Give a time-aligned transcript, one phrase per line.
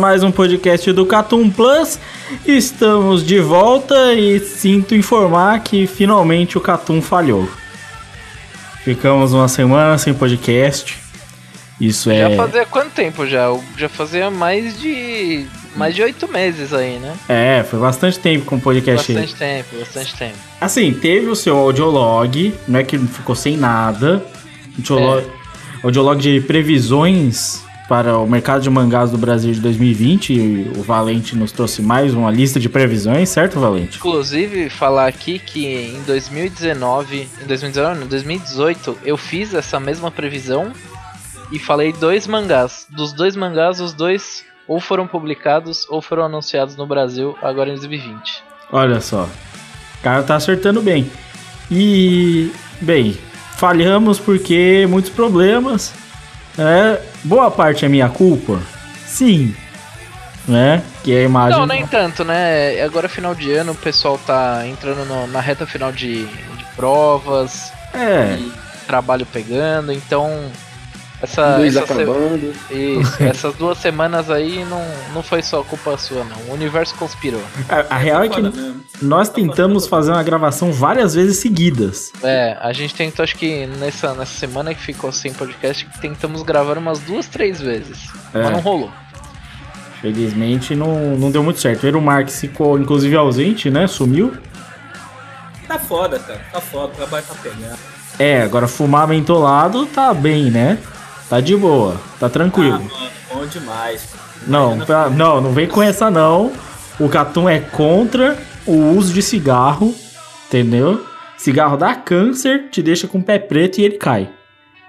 [0.00, 2.00] Mais um podcast do Catum Plus.
[2.46, 7.46] Estamos de volta e sinto informar que finalmente o Catum falhou.
[8.82, 10.98] Ficamos uma semana sem podcast.
[11.78, 12.30] Isso é.
[12.30, 13.54] Já fazia quanto tempo já?
[13.76, 15.46] Já fazia mais de.
[15.76, 17.14] mais de oito meses aí, né?
[17.28, 19.12] É, foi bastante tempo com o podcast.
[19.12, 20.38] Bastante tempo, bastante tempo.
[20.58, 24.24] Assim, teve o seu audiolog, não é que ficou sem nada.
[24.78, 25.26] Audiolog,
[25.84, 30.32] audiolog de previsões para o mercado de mangás do Brasil de 2020.
[30.32, 33.98] E o Valente nos trouxe mais uma lista de previsões, certo, Valente?
[33.98, 37.28] Inclusive, falar aqui que em 2019.
[37.42, 40.70] Em 2019, não, 2018, eu fiz essa mesma previsão
[41.50, 42.86] e falei dois mangás.
[42.88, 47.74] Dos dois mangás, os dois ou foram publicados ou foram anunciados no Brasil agora em
[47.74, 48.44] 2020.
[48.70, 49.24] Olha só.
[49.98, 51.10] O cara tá acertando bem.
[51.68, 53.18] E, bem,
[53.56, 55.92] falhamos porque muitos problemas.
[56.58, 58.60] É, boa parte é minha culpa?
[59.06, 59.54] Sim.
[60.48, 60.82] Né?
[61.04, 61.58] Que a imagem.
[61.58, 62.82] Não, nem tanto, né?
[62.82, 66.64] Agora é final de ano, o pessoal tá entrando no- na reta final de, de
[66.74, 68.38] provas, É.
[68.86, 70.50] trabalho pegando, então.
[71.22, 72.52] Essa, Luz essa se- acabando.
[72.70, 74.82] Isso, essas duas semanas aí não,
[75.12, 76.36] não foi só culpa sua, não.
[76.48, 77.42] O universo conspirou.
[77.68, 78.80] A, a real é que Foda mesmo.
[79.02, 82.10] nós tentamos fazer uma gravação várias vezes seguidas.
[82.22, 86.78] É, a gente tentou, acho que nessa, nessa semana que ficou sem podcast, tentamos gravar
[86.78, 88.08] umas duas, três vezes.
[88.32, 88.42] É.
[88.42, 88.90] Mas não rolou.
[90.00, 91.82] Felizmente não, não deu muito certo.
[91.82, 93.86] O Eero Marx ficou, inclusive, ausente, né?
[93.86, 94.32] Sumiu.
[95.68, 96.40] Tá foda, cara.
[96.50, 96.92] Tá foda.
[96.94, 97.76] O trabalho tá pegando.
[98.18, 100.78] É, agora fumar mentolado tá bem, né?
[101.30, 102.72] Tá de boa, tá Ah, tranquilo.
[102.72, 102.90] mano,
[103.32, 104.08] bom demais.
[104.46, 106.52] Não, Imagina pra- não, não vem com essa não.
[106.98, 108.36] O Catum é contra
[108.66, 109.94] o uso de cigarro,
[110.48, 111.06] entendeu?
[111.38, 114.28] Cigarro dá câncer, te deixa com o pé preto e ele cai.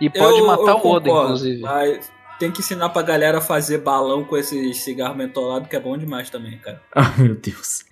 [0.02, 1.62] E pode Eu- matar eu o Oda, inclusive.
[1.62, 5.80] Mas tem que ensinar pra galera a fazer balão com esse cigarro mentolado, que é
[5.80, 6.82] bom demais também, cara.
[6.96, 7.86] Ai, meu Deus.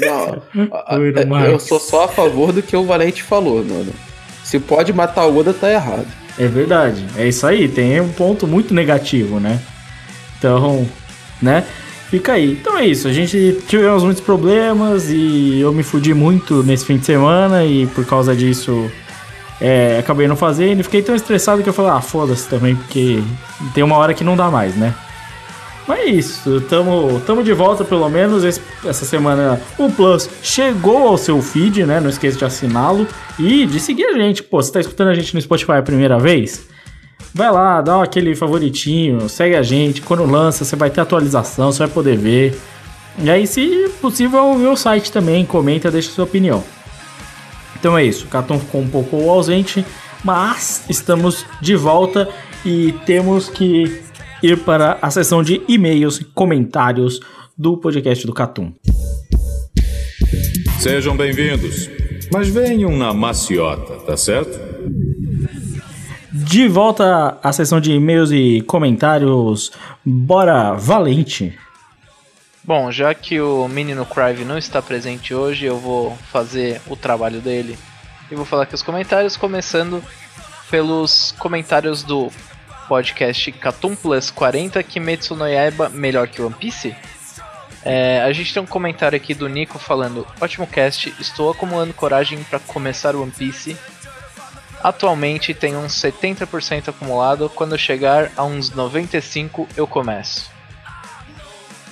[0.00, 0.42] Não,
[0.76, 3.92] a- a- eu sou só a favor do que o Valente falou, mano.
[4.42, 6.08] Se pode matar o Oda, tá errado.
[6.38, 7.68] É verdade, é isso aí.
[7.68, 9.60] Tem um ponto muito negativo, né?
[10.38, 10.86] Então,
[11.40, 11.64] né?
[12.10, 12.52] Fica aí.
[12.52, 13.06] Então é isso.
[13.06, 17.86] A gente tivemos muitos problemas e eu me fudi muito nesse fim de semana e
[17.86, 18.90] por causa disso
[19.60, 20.82] é, acabei não fazendo.
[20.82, 23.22] Fiquei tão estressado que eu falei, ah, foda-se também, porque
[23.74, 24.92] tem uma hora que não dá mais, né?
[25.90, 28.44] Mas é isso, tamo, tamo de volta pelo menos.
[28.44, 31.98] Esse- essa semana o Plus chegou ao seu feed, né?
[31.98, 34.40] Não esqueça de assiná-lo e de seguir a gente.
[34.40, 36.68] Pô, você tá escutando a gente no Spotify a primeira vez?
[37.34, 40.00] Vai lá, dá aquele favoritinho, segue a gente.
[40.00, 42.56] Quando lança, você vai ter atualização, você vai poder ver.
[43.18, 46.62] E aí, se possível, ver o site também, comenta, deixa sua opinião.
[47.78, 49.84] Então é isso, o Caton ficou um pouco ausente,
[50.22, 52.28] mas estamos de volta
[52.64, 54.08] e temos que
[54.42, 57.20] ir para a seção de e-mails e comentários
[57.56, 58.72] do podcast do Catum.
[60.78, 61.90] Sejam bem-vindos.
[62.32, 64.58] Mas venham na maciota, tá certo?
[66.32, 69.72] De volta à seção de e-mails e comentários,
[70.04, 71.58] bora valente.
[72.62, 77.40] Bom, já que o menino Crive não está presente hoje, eu vou fazer o trabalho
[77.40, 77.76] dele.
[78.30, 80.02] E vou falar aqui os comentários, começando
[80.70, 82.30] pelos comentários do
[82.90, 86.92] podcast Catum Plus 40, Kimetsu no Yaiba melhor que One Piece.
[87.84, 92.42] É, a gente tem um comentário aqui do Nico falando: Ótimo cast, estou acumulando coragem
[92.42, 93.76] para começar One Piece.
[94.82, 100.50] Atualmente tenho uns 70% acumulado, quando chegar a uns 95 eu começo.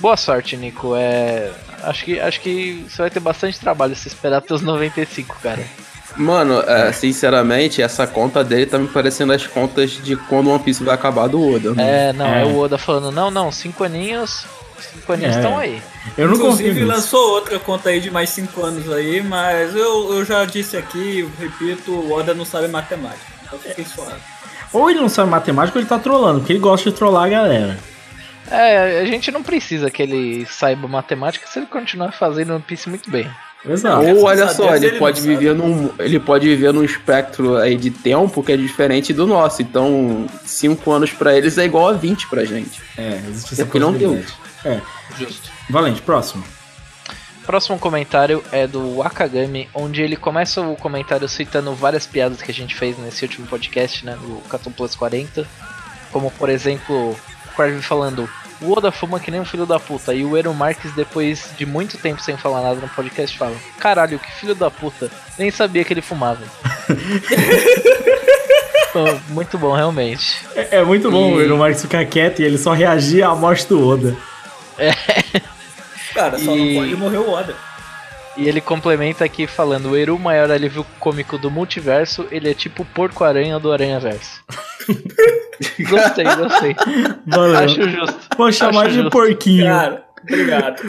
[0.00, 0.96] Boa sorte, Nico.
[0.96, 1.52] É,
[1.84, 5.64] acho que acho que você vai ter bastante trabalho se esperar até os 95, cara.
[6.16, 10.82] Mano, é, sinceramente, essa conta dele tá me parecendo as contas de quando One Piece
[10.82, 11.70] vai acabar do Oda.
[11.74, 11.80] mano.
[11.88, 12.44] É, não, é, É.
[12.44, 14.44] o Oda falando: "Não, não, cinco aninhos,
[14.80, 15.38] cinco aninhos É.
[15.38, 15.82] estão aí".
[16.16, 20.24] Eu não Inclusive lançou outra conta aí de mais 5 anos aí, mas eu, eu
[20.24, 23.26] já disse aqui, repito, o Oda não sabe matemática.
[23.44, 24.20] Então fiquei suave.
[24.72, 27.28] Ou ele não sabe matemática ou ele tá trolando, porque ele gosta de trollar a
[27.28, 27.78] galera.
[28.50, 32.88] É, a gente não precisa que ele saiba matemática se ele continuar fazendo One Piece
[32.88, 33.30] muito bem.
[33.64, 34.06] Exato.
[34.06, 37.90] Ou olha só, ele, ele pode viver num, ele pode viver num espectro aí de
[37.90, 39.62] tempo que é diferente do nosso.
[39.62, 42.80] Então, 5 anos pra eles é igual a 20 pra gente.
[42.96, 44.22] É, existe essa É porque não deu.
[44.64, 44.80] É.
[45.18, 45.50] Justo.
[45.68, 46.44] Valente, próximo.
[47.48, 52.54] Próximo comentário é do Akagami, onde ele começa o comentário citando várias piadas que a
[52.54, 55.46] gente fez nesse último podcast, né, do Catum Plus 40.
[56.12, 58.28] Como, por exemplo, o Crave falando,
[58.60, 60.12] o Oda fuma que nem um filho da puta.
[60.14, 64.18] E o Ero Marques, depois de muito tempo sem falar nada no podcast, fala, caralho,
[64.18, 66.42] que filho da puta, nem sabia que ele fumava.
[69.28, 70.38] Muito bom, realmente.
[70.56, 73.66] É, é muito bom E- o Marcos ficar quieto e ele só reagir à morte
[73.68, 74.16] do Oda.
[76.14, 77.54] Cara, só E- não pode morrer o Oda.
[78.38, 82.54] E ele complementa aqui falando: o Eru, o maior alívio cômico do multiverso, ele é
[82.54, 84.44] tipo o porco-aranha do Aranha-Verso.
[85.90, 86.76] gostei, gostei.
[87.26, 87.58] Valeu.
[87.58, 88.18] Acho justo.
[88.36, 89.10] Vou chamar Acho de justo.
[89.10, 89.66] porquinho.
[89.66, 90.82] Cara, obrigado.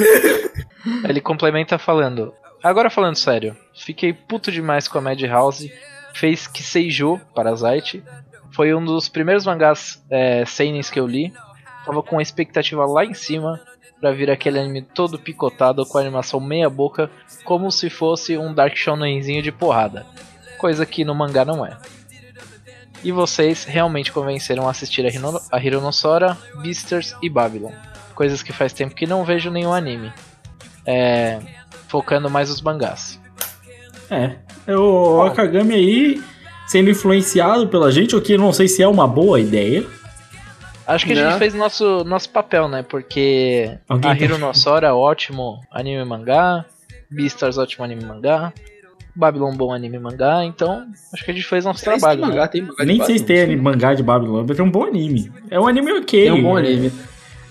[1.09, 2.31] Ele complementa falando:
[2.63, 5.73] Agora falando sério, fiquei puto demais com a Madhouse.
[6.13, 8.03] Fez que Seijo, Parasite,
[8.51, 11.33] foi um dos primeiros mangás é, seinens que eu li.
[11.83, 13.59] Tava com a expectativa lá em cima
[13.99, 17.09] pra vir aquele anime todo picotado com a animação meia boca,
[17.43, 20.05] como se fosse um Dark Shonenzinho de porrada.
[20.57, 21.77] Coisa que no mangá não é.
[23.03, 27.71] E vocês realmente convenceram a assistir a, Hino, a Hironossora, Beasters e Babylon.
[28.13, 30.11] Coisas que faz tempo que não vejo nenhum anime.
[30.85, 31.39] É,
[31.87, 33.19] focando mais os mangás.
[34.09, 34.35] É.
[34.73, 36.23] O Akagami aí
[36.67, 39.83] sendo influenciado pela gente, o que eu não sei se é uma boa ideia.
[40.89, 41.29] Acho que a Né?
[41.29, 42.83] gente fez nosso, nosso papel, né?
[42.83, 46.65] Porque Alguém a tá- Hironossora, ótimo anime mangá.
[47.11, 48.51] Beastars, ótimo anime mangá.
[49.15, 50.43] Babylon, bom anime mangá.
[50.45, 52.21] Então, acho que a gente fez nosso trabalho.
[52.21, 52.47] mangá, né?
[52.47, 55.31] tem mangá Nem sei se tem anime- mangá de Babylon, mas é um bom anime.
[55.51, 56.23] É um anime ok.
[56.23, 56.91] Tem um bom anime.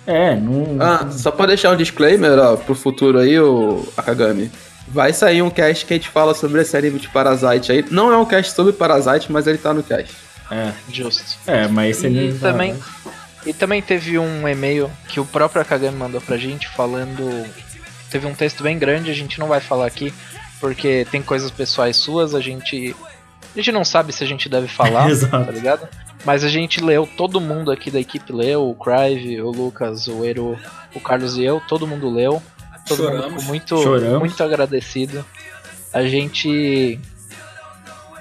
[0.07, 0.77] É, não.
[0.81, 4.51] Ah, só pra deixar um disclaimer, ó, pro futuro aí, o Akagami.
[4.89, 7.85] Vai sair um cast que a gente fala sobre esse anime de Parasite aí.
[7.91, 10.15] Não é um cast sobre Parasite, mas ele tá no cast.
[10.51, 11.37] É, Justo.
[11.47, 12.39] é, mas esse E anime.
[12.39, 12.75] também,
[13.49, 17.47] e também teve um e-mail que o próprio Akagami mandou pra gente falando.
[18.11, 20.13] Teve um texto bem grande, a gente não vai falar aqui,
[20.61, 22.95] porque tem coisas pessoais suas, a gente.
[23.55, 25.89] A gente não sabe se a gente deve falar, tá ligado?
[26.27, 30.23] Mas a gente leu, todo mundo aqui da equipe leu, o Crive, o Lucas, o
[30.27, 30.59] Eru,
[30.95, 32.43] o Carlos e eu, todo mundo leu.
[32.87, 33.29] Todo mundo Choramos.
[33.29, 34.19] ficou muito, Choramos.
[34.19, 35.25] muito agradecido.
[35.91, 37.01] A gente.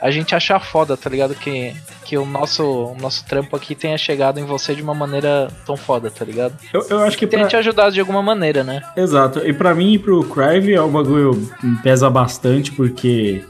[0.02, 1.34] A gente acha foda, tá ligado?
[1.36, 1.76] Que,
[2.06, 5.76] que o nosso, o nosso trampo aqui tenha chegado em você de uma maneira tão
[5.76, 6.54] foda, tá ligado?
[6.74, 7.50] Eu, eu acho que Tenha pra...
[7.50, 8.82] te ajudado de alguma maneira, né?
[8.96, 9.40] Exato.
[9.40, 13.44] E pra mim e pro Crive é um bagulho que pesa bastante, porque.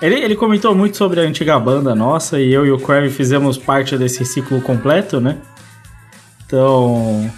[0.00, 3.58] Ele, ele comentou muito sobre a antiga banda nossa e eu e o Crive fizemos
[3.58, 5.38] parte desse ciclo completo, né?
[6.46, 7.30] Então.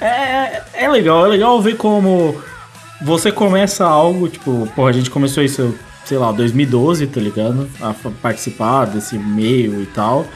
[0.00, 2.40] É, é legal, é legal ver como
[3.00, 5.74] você começa algo, tipo, pô, a gente começou isso,
[6.06, 7.68] sei lá, 2012, tá ligado?
[7.80, 10.26] A participar desse meio e tal.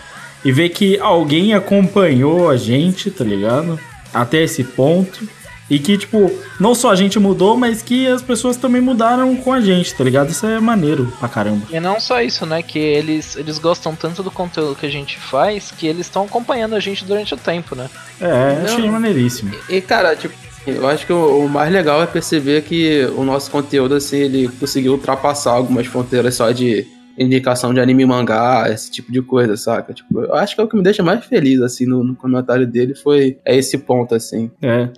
[0.44, 3.78] E ver que alguém acompanhou a gente, tá ligado?
[4.12, 5.26] Até esse ponto.
[5.68, 9.52] E que, tipo, não só a gente mudou, mas que as pessoas também mudaram com
[9.52, 10.30] a gente, tá ligado?
[10.30, 11.64] Isso é maneiro pra caramba.
[11.70, 12.60] E não só isso, né?
[12.60, 16.74] Que eles, eles gostam tanto do conteúdo que a gente faz que eles estão acompanhando
[16.74, 17.88] a gente durante o tempo, né?
[18.20, 18.94] É, achei Não.
[18.94, 19.52] maneiríssimo.
[19.68, 20.34] E, cara, tipo,
[20.76, 24.48] eu acho que o, o mais legal é perceber que o nosso conteúdo, assim, ele
[24.48, 26.86] conseguiu ultrapassar algumas fronteiras só de
[27.18, 29.92] indicação de anime e mangá, esse tipo de coisa, saca?
[29.92, 32.66] Tipo, eu acho que é o que me deixa mais feliz, assim, no, no comentário
[32.66, 34.50] dele foi é esse ponto, assim.
[34.62, 34.88] É.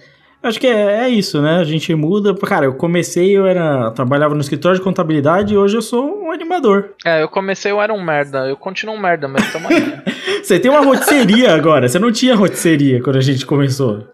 [0.43, 1.59] Acho que é, é isso, né?
[1.59, 2.35] A gente muda.
[2.35, 3.85] Cara, eu comecei, eu era.
[3.85, 6.95] eu trabalhava no escritório de contabilidade e hoje eu sou um animador.
[7.07, 10.03] É, eu comecei, eu era um merda, eu continuo um merda, mas tamo aí.
[10.43, 11.89] Você tem uma rotisseria agora.
[11.89, 14.05] Você não tinha rotisseria quando a gente começou.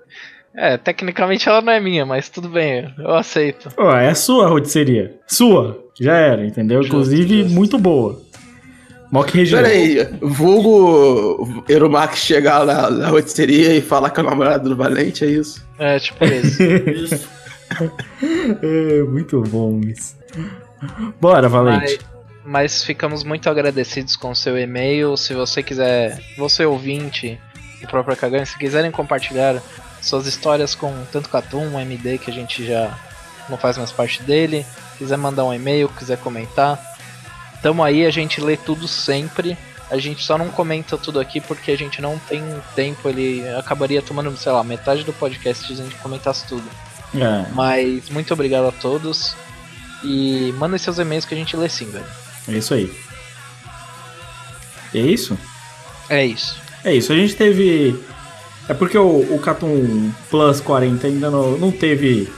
[0.60, 3.68] É, tecnicamente ela não é minha, mas tudo bem, eu aceito.
[3.76, 5.14] Ó, é sua a rotisseria.
[5.24, 5.78] Sua.
[6.00, 6.82] Já era, entendeu?
[6.82, 7.54] Justo, Inclusive, justo.
[7.54, 8.20] muito boa.
[9.12, 9.62] Mock região.
[9.62, 15.24] Pera aí, vulgo Eromax chegar na, na rotisseria e falar com a namorada do Valente,
[15.24, 15.64] é isso?
[15.78, 16.62] É, tipo isso.
[16.62, 17.28] Isso.
[18.62, 20.16] É, muito bom isso.
[21.20, 21.98] Bora, Valente.
[22.42, 25.14] Mas, mas ficamos muito agradecidos com o seu e-mail.
[25.18, 27.38] Se você quiser, você ouvinte,
[27.84, 29.62] o próprio Kagan, se quiserem compartilhar
[30.00, 32.96] suas histórias com tanto Catum, MD, que a gente já
[33.48, 34.64] não faz mais parte dele,
[34.96, 36.80] quiser mandar um e-mail, quiser comentar,
[37.62, 39.56] tamo aí, a gente lê tudo sempre.
[39.90, 42.44] A gente só não comenta tudo aqui porque a gente não tem
[42.76, 46.68] tempo, ele acabaria tomando, sei lá, metade do podcast se a gente comentasse tudo.
[47.14, 49.34] É, Mas muito obrigado a todos.
[50.04, 52.04] E mandem seus e-mails que a gente lê sim, velho.
[52.48, 52.92] é isso aí.
[54.94, 55.38] É isso?
[56.08, 56.60] É isso.
[56.84, 57.12] É isso.
[57.12, 57.98] A gente teve.
[58.68, 62.28] É porque o, o Catum Plus 40 ainda não, não teve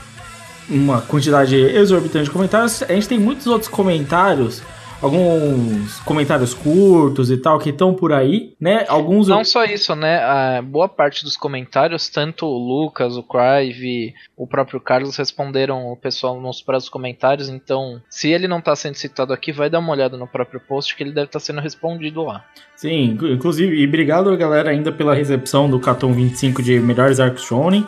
[0.69, 2.81] uma quantidade exorbitante de comentários.
[2.83, 4.61] A gente tem muitos outros comentários.
[5.01, 8.85] Alguns comentários curtos e tal que estão por aí, né?
[8.87, 10.19] Alguns Não só isso, né?
[10.23, 15.97] A boa parte dos comentários, tanto o Lucas, o Crive, o próprio Carlos responderam o
[15.97, 17.49] pessoal nos próprios comentários.
[17.49, 20.95] Então, se ele não tá sendo citado aqui, vai dar uma olhada no próprio post
[20.95, 22.45] que ele deve estar sendo respondido lá.
[22.75, 27.41] Sim, inclu- inclusive, e obrigado galera ainda pela recepção do Catum 25 de melhores arcos
[27.43, 27.87] shonen.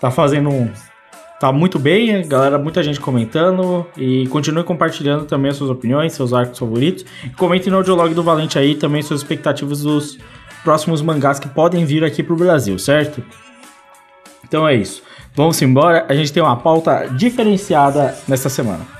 [0.00, 0.70] Tá fazendo um.
[1.38, 3.86] Tá muito bem, galera, muita gente comentando.
[3.96, 7.04] E continue compartilhando também as suas opiniões, seus arcos favoritos.
[7.24, 10.18] E comentem no audiolog do Valente aí também suas expectativas dos
[10.64, 13.22] próximos mangás que podem vir aqui pro Brasil, certo?
[14.44, 15.02] Então é isso.
[15.34, 16.06] Vamos embora.
[16.08, 18.95] A gente tem uma pauta diferenciada nessa semana.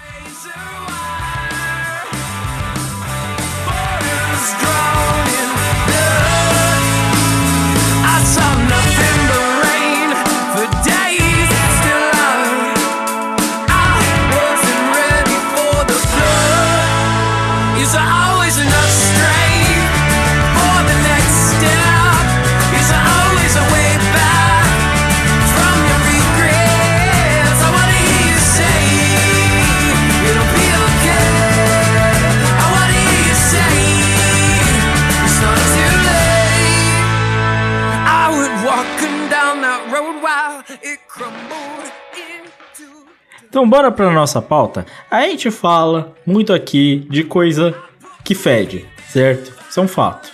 [43.56, 44.84] Então bora pra nossa pauta.
[45.10, 47.74] A gente fala muito aqui de coisa
[48.22, 49.50] que fede, certo?
[49.66, 50.28] Isso é um fato,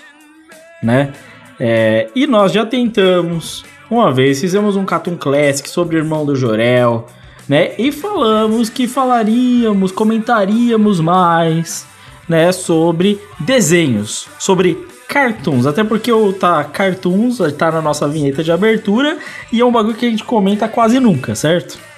[0.82, 1.12] né?
[1.60, 6.34] É, e nós já tentamos, uma vez, fizemos um Cartoon Classic sobre o irmão do
[6.34, 7.06] Jorel,
[7.48, 7.74] né?
[7.78, 11.86] E falamos que falaríamos, comentaríamos mais,
[12.28, 12.50] né?
[12.50, 15.64] Sobre desenhos, sobre cartoons.
[15.64, 19.16] Até porque o tá cartoons tá na nossa vinheta de abertura
[19.52, 21.91] e é um bagulho que a gente comenta quase nunca, certo?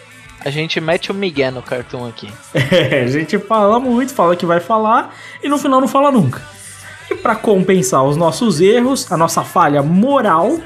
[0.44, 2.30] A gente mete o Miguel no cartão aqui.
[2.52, 6.42] É, a gente fala muito, fala que vai falar e no final não fala nunca.
[7.10, 10.62] E para compensar os nossos erros, a nossa falha moral, o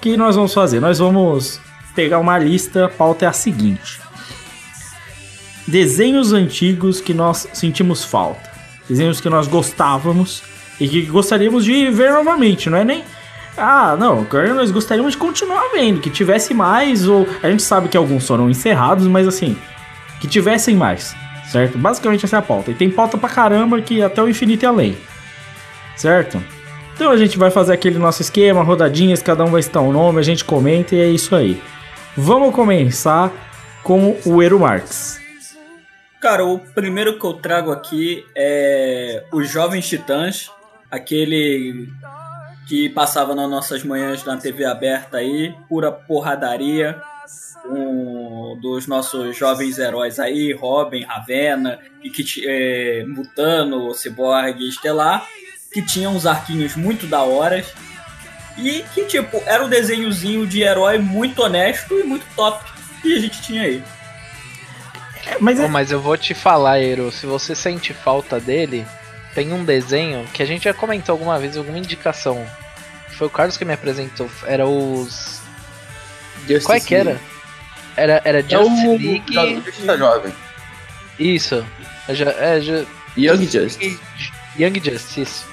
[0.00, 0.78] que nós vamos fazer?
[0.78, 1.60] Nós vamos
[1.96, 4.00] pegar uma lista, a pauta é a seguinte:
[5.66, 8.48] desenhos antigos que nós sentimos falta,
[8.88, 10.44] desenhos que nós gostávamos
[10.78, 13.02] e que gostaríamos de ver novamente, não é nem
[13.58, 17.26] ah, não, nós gostaríamos de continuar vendo, que tivesse mais, ou.
[17.42, 19.56] A gente sabe que alguns foram encerrados, mas assim,
[20.20, 21.14] que tivessem mais,
[21.50, 21.76] certo?
[21.76, 22.70] Basicamente essa é a pauta.
[22.70, 24.96] E tem pauta pra caramba que até o infinito e além,
[25.96, 26.42] certo?
[26.94, 30.18] Então a gente vai fazer aquele nosso esquema, rodadinhas, cada um vai citar um nome,
[30.18, 31.62] a gente comenta e é isso aí.
[32.16, 33.32] Vamos começar
[33.84, 35.20] com o Eru Marx.
[36.20, 40.50] Cara, o primeiro que eu trago aqui é Os Jovens Titãs,
[40.90, 41.88] aquele
[42.68, 47.00] que passava nas nossas manhãs na TV aberta aí, pura porradaria,
[47.64, 54.68] um dos nossos jovens heróis aí, Robin, Ravena, e que ti- é, Mutano, Cyborg e
[54.68, 55.26] Estelar,
[55.72, 57.64] que tinham uns arquinhos muito da hora
[58.56, 62.64] e que tipo era um desenhozinho de herói muito honesto e muito top
[63.02, 63.82] que a gente tinha aí.
[65.26, 68.86] É, mas é, mas eu vou te falar, Ero, se você sente falta dele,
[69.34, 72.44] tem um desenho que a gente já comentou alguma vez, alguma indicação.
[73.18, 74.30] Foi o Carlos que me apresentou.
[74.46, 75.40] Era os.
[76.46, 77.20] Justice Qual é que era?
[77.96, 79.62] Era, era É Justice o League.
[79.64, 80.32] Justiça Jovem.
[81.18, 81.66] Isso.
[82.08, 83.98] É, é, Young Justice.
[84.56, 85.20] Young Justice.
[85.20, 85.46] isso.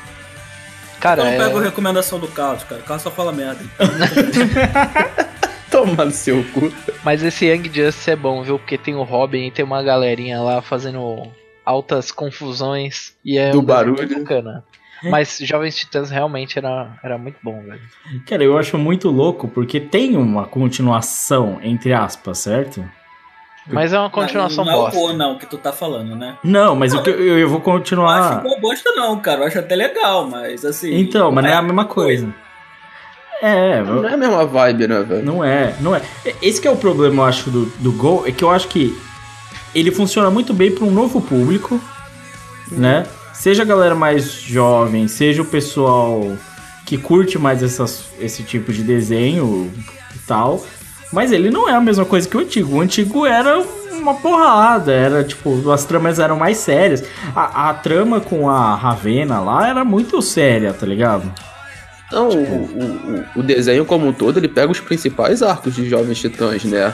[1.00, 2.82] Cara, Então é, pega a recomendação do Carlos, cara.
[2.82, 3.64] O Carlos só fala merda.
[5.72, 6.72] Toma no seu cu.
[7.04, 8.60] mas esse Young Justice é bom, viu?
[8.60, 11.24] Porque tem o Robin e tem uma galerinha lá fazendo
[11.66, 13.14] altas confusões.
[13.26, 13.98] E é Do um barulho.
[13.98, 14.64] muito bacana.
[15.12, 17.82] Mas Jovens Titãs realmente era, era muito bom, velho.
[18.26, 22.84] Cara, eu acho muito louco porque tem uma continuação, entre aspas, certo?
[23.68, 24.98] Mas é uma continuação não, não bosta.
[24.98, 26.38] é o Go, não, que tu tá falando, né?
[26.44, 28.42] Não, mas o que eu, eu vou Não acho continuar.
[28.44, 29.42] boa bosta, não, cara.
[29.42, 30.94] Eu acho até legal, mas assim.
[30.96, 32.32] Então, mas não é a mesma coisa.
[33.42, 35.26] É, Não é a mesma vibe, né, velho?
[35.26, 36.02] Não é, não é.
[36.42, 38.98] Esse que é o problema, eu acho, do, do Gol, é que eu acho que
[39.74, 41.80] ele funciona muito bem para um novo público,
[42.72, 43.06] né?
[43.38, 46.36] Seja a galera mais jovem, seja o pessoal
[46.86, 49.72] que curte mais essas, esse tipo de desenho
[50.16, 50.64] e tal.
[51.12, 52.76] Mas ele não é a mesma coisa que o antigo.
[52.78, 53.60] O antigo era
[53.92, 57.04] uma porrada, era tipo, as tramas eram mais sérias.
[57.36, 61.32] A, a trama com a Ravena lá era muito séria, tá ligado?
[62.12, 65.88] Não, o, o, o- o desenho como um todo, ele pega os principais arcos de
[65.90, 66.94] Jovens Titãs, né?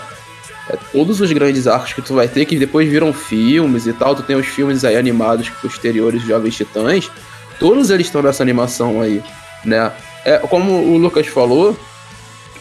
[0.72, 4.16] É, todos os grandes arcos que tu vai ter, que depois viram filmes e tal,
[4.16, 7.12] tu tem os filmes aí animados posteriores Jovens Titãs,
[7.60, 9.22] todos eles estão nessa animação aí,
[9.66, 9.92] né?
[10.24, 11.78] É, como o Lucas falou,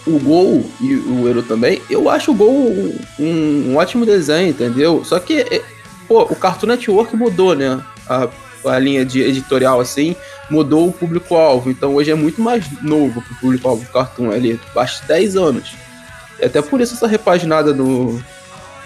[0.07, 2.75] o Gol e o Ero também, eu acho o Gol
[3.19, 5.05] um, um ótimo desenho, entendeu?
[5.05, 5.63] Só que, é,
[6.09, 7.81] pô, o Cartoon Network mudou, né?
[8.09, 8.29] A,
[8.65, 10.17] a linha de editorial, assim,
[10.51, 11.71] mudou o público-alvo.
[11.71, 15.75] Então hoje é muito mais novo pro público-alvo do Cartoon, ali, de 10 anos.
[16.41, 18.21] É até por isso essa repaginada no,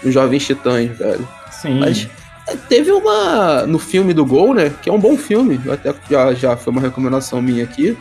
[0.03, 1.27] no Jovens Titãs, velho.
[1.51, 1.79] Sim.
[1.79, 2.07] Mas
[2.47, 3.65] é, teve uma.
[3.65, 4.71] No filme do Gol, né?
[4.81, 5.59] Que é um bom filme.
[5.71, 7.97] Até já, já foi uma recomendação minha aqui.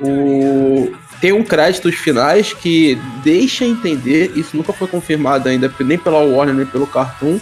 [0.00, 0.92] O.
[1.20, 6.54] Tem um créditos finais que deixa entender, isso nunca foi confirmado ainda, nem pela Warner
[6.54, 7.40] nem pelo Cartoon,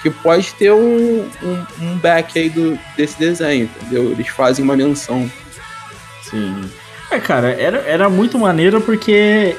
[0.00, 4.12] que pode ter um, um, um back aí do, desse desenho, entendeu?
[4.12, 5.30] Eles fazem uma menção.
[6.22, 6.70] Sim.
[7.10, 9.54] É, cara, era, era muito maneiro porque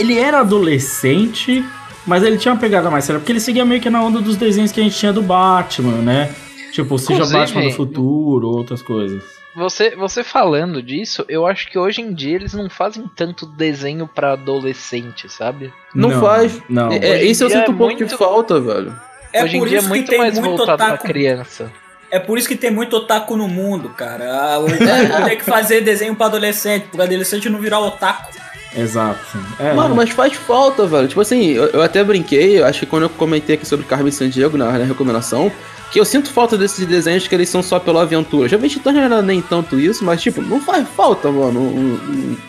[0.00, 1.64] ele era adolescente,
[2.06, 4.36] mas ele tinha uma pegada mais séria, porque ele seguia meio que na onda dos
[4.36, 6.34] desenhos que a gente tinha do Batman, né?
[6.72, 9.22] Tipo, seja Inclusive, Batman do futuro, outras coisas.
[9.56, 14.06] Você, você falando disso, eu acho que hoje em dia eles não fazem tanto desenho
[14.06, 15.72] pra adolescente, sabe?
[15.94, 16.60] Não, faz.
[16.68, 16.90] Não.
[16.92, 18.94] É, é, Hoje em isso eu dia sinto é um pouco de muito- falta, velho.
[19.32, 21.04] É hoje em por dia é isso que muito tem mais muito voltado pra otaku.
[21.06, 21.72] criança.
[22.12, 24.24] É por isso que tem muito otaku no mundo, cara.
[24.32, 24.66] Ah, O
[25.28, 28.30] tem que fazer desenho pra adolescente, pro adolescente não virar otaku.
[28.74, 29.20] Exato.
[29.58, 31.08] É, Mano, mas faz falta, velho.
[31.08, 34.12] Tipo assim, eu, eu até brinquei, eu acho que quando eu comentei aqui sobre Carmen
[34.12, 35.50] Sandiego na, na recomendação,
[35.90, 38.48] que eu sinto falta desses desenhos que eles são só pela aventura.
[38.48, 41.94] Já vi Titãs não era nem tanto isso, mas tipo, não faz falta, mano, um,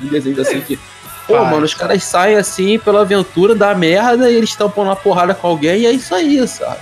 [0.03, 0.77] um- desenho assim que.
[1.27, 4.87] Pô, Faz, mano, os caras saem assim pela aventura, dá merda e eles estão pondo
[4.87, 6.79] uma porrada com alguém e é isso aí, sabe?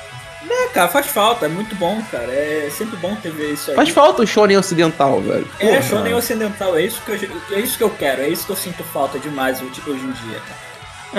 [0.70, 2.32] É, cara, faz falta, é muito bom, cara.
[2.32, 3.76] É sempre bom ter ver isso aí.
[3.76, 5.48] Faz falta o shonen ocidental, velho.
[5.60, 5.82] É, Porra.
[5.82, 8.56] shonen ocidental, é isso, que eu, é isso que eu quero, é isso que eu
[8.56, 10.70] sinto falta demais hoje hoje em dia, cara.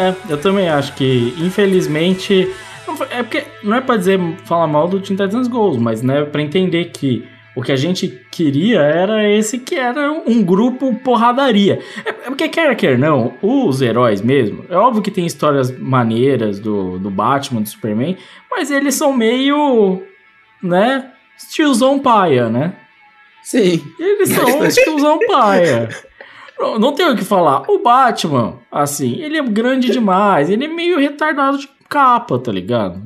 [0.09, 2.53] É, eu também acho que, infelizmente.
[3.11, 6.43] É porque não é pra dizer falar mal do Teen Titans Goals, mas né, pra
[6.43, 11.81] entender que o que a gente queria era esse que era um grupo porradaria.
[12.05, 16.61] É, é porque quer quer não, os heróis mesmo, é óbvio que tem histórias maneiras
[16.61, 18.17] do, do Batman, do Superman,
[18.51, 20.03] mas eles são meio,
[20.63, 21.11] né,
[21.51, 22.75] tiozão paia, né?
[23.43, 23.83] Sim.
[23.99, 25.89] Eles são os tiozão paia.
[26.59, 27.63] Não, não tem o que falar.
[27.69, 30.51] O Batman, assim, ele é grande demais.
[30.51, 33.03] Ele é meio retardado de capa, tá ligado?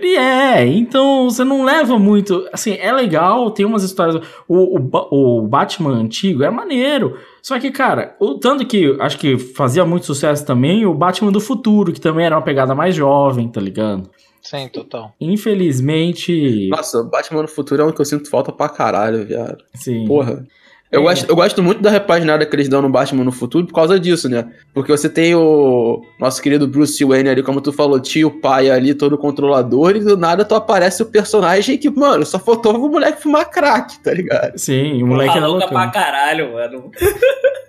[0.00, 2.48] Ele é, então você não leva muito.
[2.52, 4.24] Assim, é legal, tem umas histórias.
[4.46, 7.18] O, o, o Batman antigo é maneiro.
[7.42, 11.40] Só que, cara, o tanto que acho que fazia muito sucesso também o Batman do
[11.40, 14.08] futuro, que também era uma pegada mais jovem, tá ligado?
[14.40, 15.12] Sim, total.
[15.20, 16.68] Infelizmente.
[16.68, 19.64] Nossa, Batman no futuro é um que eu sinto falta pra caralho, viado.
[19.74, 20.06] Sim.
[20.06, 20.46] Porra.
[20.90, 21.04] Eu, É.
[21.04, 24.00] gosto, eu gosto muito da repaginada que eles dão no Batman no futuro por causa
[24.00, 24.46] disso, né?
[24.72, 28.94] Porque você tem o nosso querido Bruce Wayne ali, como tu falou, tio, pai ali,
[28.94, 33.22] todo controlador, e do nada tu aparece o personagem que, mano, só faltou o moleque
[33.22, 34.56] fumar crack, tá ligado?
[34.58, 35.68] Sim, o moleque era loucão.
[35.68, 36.90] pra caralho, mano.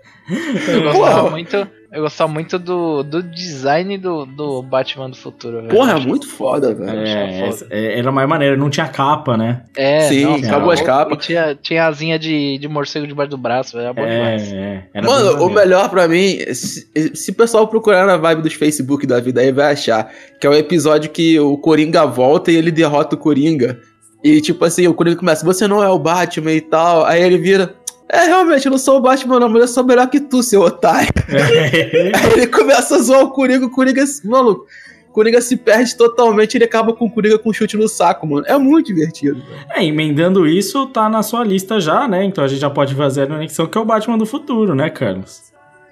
[0.68, 1.30] Eu gostava Porra.
[1.32, 5.70] muito, eu gostava muito do, do design do, do Batman do futuro, velho.
[5.70, 7.00] Porra, é muito foda, velho.
[7.00, 9.64] É, é, era mais maneiro, não tinha capa, né?
[9.76, 11.26] É, Sim, nossa, acabou as capas.
[11.26, 13.86] Tinha, tinha asinha de, de morcego debaixo do braço, velho.
[13.86, 14.54] Era bom demais.
[14.54, 18.44] É, é, era Mano, o melhor pra mim, se, se o pessoal procurar na vibe
[18.44, 22.52] dos Facebook da vida aí, vai achar que é o episódio que o Coringa volta
[22.52, 23.80] e ele derrota o Coringa.
[24.24, 27.06] E tipo assim, o Coringa começa, você não é o Batman e tal.
[27.06, 27.74] Aí ele vira,
[28.12, 30.62] é, realmente, eu não sou o Batman não, mas eu sou melhor que tu, seu
[30.62, 31.10] otário.
[31.28, 34.66] Aí ele começa a zoar o Coringa, o Coringa, maluco,
[35.10, 38.26] o Coringa se perde totalmente, ele acaba com o Coringa com um chute no saco,
[38.26, 38.46] mano.
[38.48, 39.44] É muito divertido.
[39.70, 42.24] É, emendando isso, tá na sua lista já, né?
[42.24, 44.90] Então a gente já pode fazer a conexão que é o Batman do futuro, né,
[44.90, 45.49] Carlos?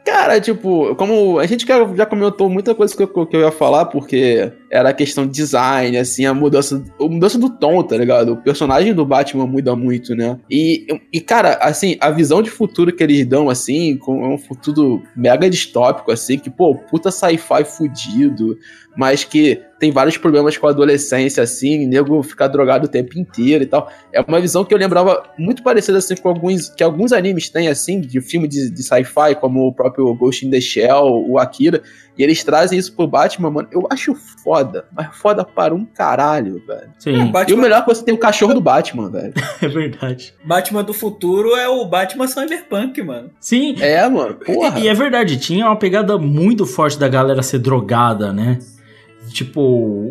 [0.08, 3.88] Cara, tipo, como a gente já comentou muita coisa que eu, que eu ia falar,
[3.88, 8.32] porque era a questão de design, assim, a mudança, a mudança do tom, tá ligado?
[8.32, 10.40] O personagem do Batman muda muito, né?
[10.50, 15.04] E, e cara, assim, a visão de futuro que eles dão, assim, com um futuro
[15.14, 18.58] mega distópico, assim, que, pô, puta sci-fi fudido,
[18.96, 23.64] mas que tem vários problemas com a adolescência, assim, nego ficar drogado o tempo inteiro
[23.64, 23.92] e tal.
[24.12, 27.68] É uma visão que eu lembrava muito parecida, assim, com alguns, que alguns animes têm,
[27.68, 31.82] assim, de filme de, de sci-fi, como o próprio Ghost in the Shell, o Akira,
[32.18, 33.68] e eles trazem isso pro Batman, mano.
[33.72, 36.90] Eu acho foda, mas foda para um caralho, velho.
[36.98, 39.34] Sim, É, E o Batman, melhor é que você tem o cachorro do Batman, velho.
[39.62, 40.34] é verdade.
[40.44, 43.30] Batman do futuro é o Batman Cyberpunk, mano.
[43.40, 44.80] Sim, É, mano, porra.
[44.80, 48.58] E, e é verdade, tinha uma pegada muito forte da galera ser drogada, né?
[49.32, 49.62] Tipo,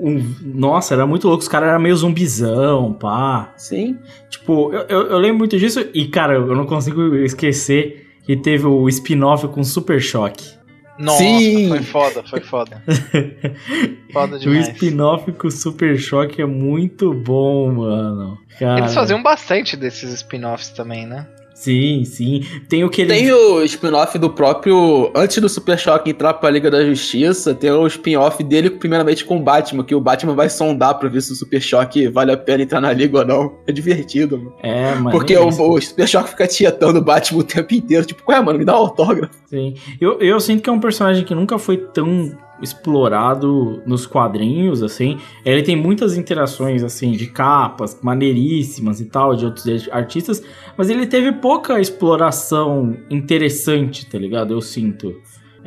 [0.03, 3.53] um- nossa, era muito louco, os caras eram meio zumbizão, pá.
[3.57, 3.99] Sim.
[4.31, 8.67] Tipo, eu, eu, eu lembro muito disso e, cara, eu não consigo esquecer que teve
[8.67, 10.57] o spin-off com Super Choque.
[10.99, 11.69] Nossa, Sim.
[11.69, 12.83] foi foda, foi foda.
[14.13, 14.69] foda O demais.
[14.69, 18.39] spin-off com Super Choque é muito bom, mano.
[18.59, 21.27] Cara, Eles faziam bastante desses spin-offs também, né?
[21.57, 22.45] Sim, sim.
[22.69, 23.15] Tem o que ele.
[23.15, 25.11] Tem o spin-off do próprio.
[25.17, 29.39] Antes do Super Choque entrar pra Liga da Justiça, tem o spin-off dele, primeiramente com
[29.39, 32.37] o Batman, que o Batman vai sondar pra ver se o Super Choque vale a
[32.37, 33.55] pena entrar na Liga ou não.
[33.67, 34.55] É divertido, mano.
[34.63, 35.11] É, mano.
[35.11, 38.05] Porque o, o Super Choque fica tietando o Batman o tempo inteiro.
[38.05, 39.33] Tipo, ué, mano, me dá um autógrafo.
[39.47, 39.75] Sim.
[39.99, 45.19] Eu, eu sinto que é um personagem que nunca foi tão explorado nos quadrinhos, assim.
[45.45, 50.43] Ele tem muitas interações, assim, de capas maneiríssimas e tal, de outros artistas,
[50.77, 54.53] mas ele teve pouca exploração interessante, tá ligado?
[54.53, 55.15] Eu sinto.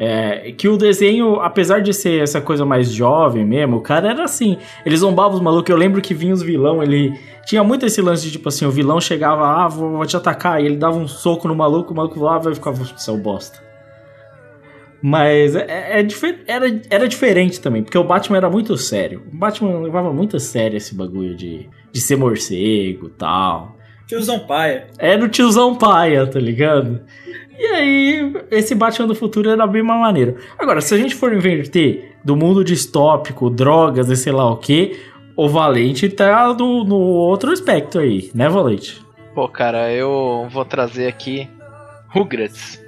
[0.02, 4.24] É, que o desenho, apesar de ser essa coisa mais jovem mesmo, o cara era
[4.24, 8.02] assim, ele zombava os malucos, eu lembro que vinha os vilão, ele tinha muito esse
[8.02, 10.98] lance de tipo assim, o vilão chegava, ah, vou, vou te atacar, e ele dava
[10.98, 13.69] um soco no maluco, o maluco voava e ficava, seu bosta.
[15.02, 19.24] Mas é, é difer- era, era diferente também, porque o Batman era muito sério.
[19.32, 23.78] O Batman levava muito a sério esse bagulho de, de ser morcego e tal.
[24.08, 24.88] Tiozão Paia.
[24.98, 27.02] Era o tiozão paia, tá ligado?
[27.58, 30.38] E aí, esse Batman do futuro era bem mais maneiro.
[30.58, 35.00] Agora, se a gente for inverter do mundo distópico, drogas e sei lá o que,
[35.36, 39.00] o Valente tá no, no outro aspecto aí, né, Valente?
[39.36, 41.48] Pô, cara, eu vou trazer aqui
[42.08, 42.79] Rugrats.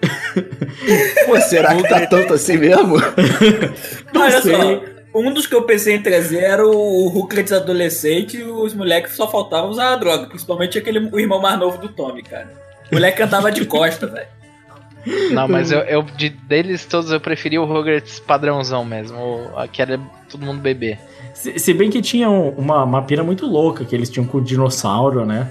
[1.26, 2.96] Pô, será que tá tanto assim mesmo?
[4.16, 4.54] Olha sei.
[4.54, 4.82] só,
[5.14, 9.28] um dos que eu pensei em trazer era o Rugrats adolescente e os moleques só
[9.28, 10.26] faltavam usar a droga.
[10.26, 12.48] Principalmente aquele, o irmão mais novo do Tommy, cara.
[12.90, 14.26] O moleque andava de costa, velho.
[15.30, 19.80] Não, mas eu, eu- de, deles todos eu preferi o Rugrats padrãozão mesmo, o, que
[19.80, 20.98] era todo mundo bebê.
[21.32, 24.38] Se, se bem que tinha um- uma, uma pira muito louca que eles tinham com
[24.38, 25.50] o dinossauro, né?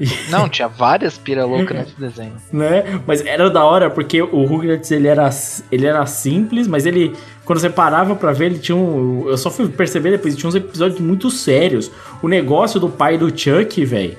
[0.28, 2.34] Não, tinha várias pira loucas nesse desenho.
[2.52, 3.00] né?
[3.06, 5.30] Mas era da hora porque o Rugrats ele era,
[5.70, 9.50] ele era simples, mas ele quando você parava pra ver, ele tinha um, eu só
[9.50, 11.90] fui perceber depois, tinha uns episódios muito sérios.
[12.22, 14.16] O negócio do pai do Chuck, velho,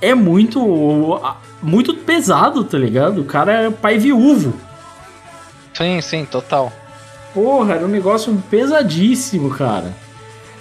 [0.00, 1.20] é muito
[1.62, 3.22] muito pesado, tá ligado?
[3.22, 4.54] O cara é pai viúvo.
[5.74, 6.72] Sim, sim, total.
[7.34, 9.92] Porra, era um negócio pesadíssimo, cara.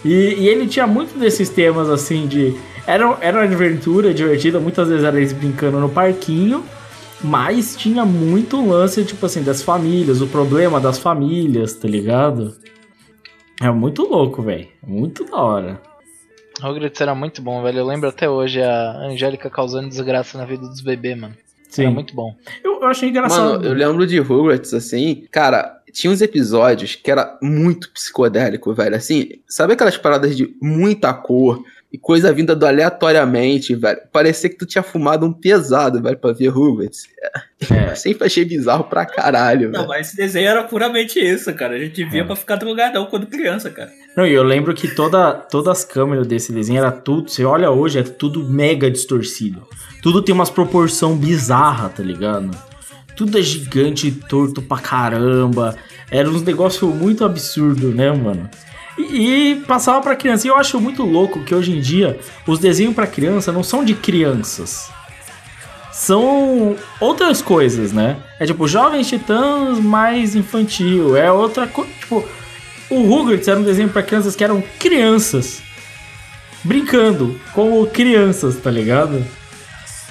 [0.04, 2.60] E, e ele tinha muito desses temas assim de.
[2.88, 6.64] Era, era uma aventura divertida, muitas vezes era eles brincando no parquinho,
[7.24, 12.56] mas tinha muito lance, tipo assim, das famílias, o problema das famílias, tá ligado?
[13.62, 14.68] É muito louco, velho.
[14.86, 15.82] Muito da hora.
[16.62, 17.80] Rugrats era muito bom, velho.
[17.80, 21.36] Eu lembro até hoje a Angélica causando desgraça na vida dos bebês, mano.
[21.70, 21.84] Sim.
[21.84, 22.36] Era muito bom.
[22.64, 23.64] Eu, eu achei engraçado.
[23.64, 28.96] Mano, eu lembro de Rugrats, assim, cara, tinha uns episódios que era muito psicodélico, velho.
[28.96, 31.64] Assim, sabe aquelas paradas de muita cor
[31.96, 34.00] e coisa vinda do aleatoriamente, velho?
[34.12, 37.08] Parecia que tu tinha fumado um pesado, velho, pra ver Rugrats.
[37.70, 37.92] É.
[37.92, 39.88] Eu sempre achei bizarro pra caralho, Não, velho.
[39.88, 41.76] mas esse desenho era puramente isso, cara.
[41.76, 42.24] A gente via É.
[42.26, 43.90] pra ficar drogadão quando criança, cara.
[44.16, 47.30] Não, e eu lembro que toda, todas as câmeras desse desenho era tudo.
[47.30, 49.66] Você olha hoje, é tudo mega distorcido.
[50.02, 52.52] Tudo tem umas proporção bizarra, tá ligado?
[53.16, 55.76] Tudo é gigante, torto pra caramba.
[56.12, 58.50] Era uns negócio muito absurdo, né, mano?
[58.98, 60.48] E, passava pra criança.
[60.48, 63.84] E eu acho muito louco que hoje em dia os desenhos pra criança não são
[63.84, 64.90] de crianças.
[65.92, 68.18] São outras coisas, né?
[68.40, 71.16] É tipo Jovens Titãs mais infantil.
[71.16, 71.90] É outra coisa.
[72.00, 72.28] Tipo,
[72.90, 75.62] o Rugrats era um desenho pra crianças que eram crianças.
[76.64, 79.26] Brincando como crianças, tá ligado?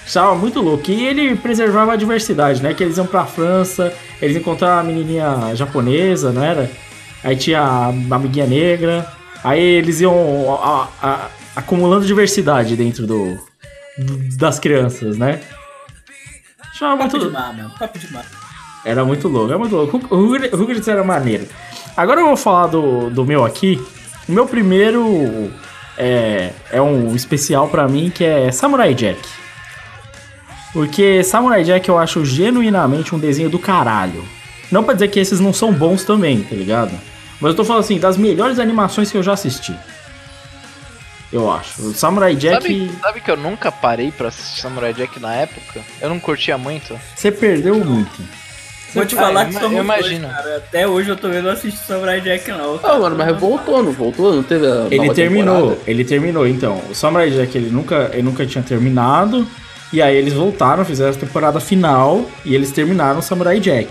[0.05, 0.91] Achava muito louco.
[0.91, 2.75] E ele preservava a diversidade, né?
[2.75, 6.71] Que eles iam pra França, eles encontraram a menininha japonesa, não era?
[7.25, 9.07] Aí tinha a amiguinha negra.
[9.43, 13.37] Aí eles iam a- a- acumulando diversidade dentro do,
[13.99, 15.41] do- das crianças, né?
[16.71, 17.71] Achava Papo muito, de mar, mano.
[17.79, 18.25] Papo de mar.
[18.85, 19.97] era muito louco, era muito louco.
[20.15, 21.47] O Rugrats- era maneiro.
[21.97, 23.81] Agora eu vou falar do, do meu aqui.
[24.29, 25.51] O meu primeiro
[25.97, 29.21] é, é um especial pra mim que é Samurai Jack.
[30.73, 34.25] Porque Samurai Jack eu acho genuinamente um desenho do caralho.
[34.73, 36.91] Não pra dizer que esses não são bons também, tá ligado?
[37.41, 39.75] Mas eu tô falando assim, das melhores animações que eu já assisti.
[41.33, 41.83] Eu acho.
[41.83, 42.63] O Samurai Jack.
[42.63, 45.81] Sabe, sabe que eu nunca parei pra assistir Samurai Jack na época?
[46.01, 46.99] Eu não curtia muito.
[47.17, 48.23] Você perdeu muito.
[48.95, 50.29] Vou te Ah, falar eu que dois, imagino.
[50.29, 50.57] cara.
[50.59, 52.79] Até hoje eu tô vendo assistir Samurai Jack não.
[52.85, 54.33] Ah, mano, mas voltou, não voltou?
[54.33, 55.81] Não teve a Ele terminou, temporada?
[55.91, 56.81] ele terminou então.
[56.89, 59.45] O Samurai Jack ele nunca, ele nunca tinha terminado.
[59.93, 63.89] E aí eles voltaram, fizeram a temporada final e eles terminaram o Samurai Jack.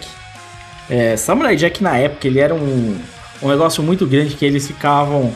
[0.89, 2.97] É, Samurai Jack na época ele era um,
[3.43, 5.33] um negócio muito grande que eles ficavam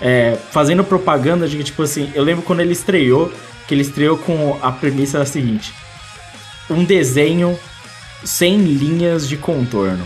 [0.00, 3.32] é, fazendo propaganda de que, tipo assim, eu lembro quando ele estreou,
[3.66, 5.74] que ele estreou com a premissa da seguinte:
[6.70, 7.58] um desenho
[8.24, 10.04] sem linhas de contorno.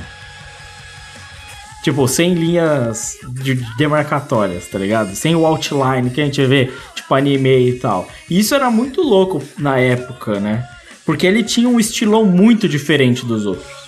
[1.83, 5.15] Tipo, sem linhas de demarcatórias, tá ligado?
[5.15, 8.09] Sem o outline que a gente vê, tipo, anime e tal.
[8.29, 10.67] E isso era muito louco na época, né?
[11.05, 13.86] Porque ele tinha um estilão muito diferente dos outros.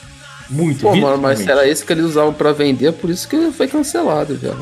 [0.51, 3.69] Muito, Pô, mano, mas era esse que eles usavam pra vender, por isso que foi
[3.69, 4.55] cancelado já.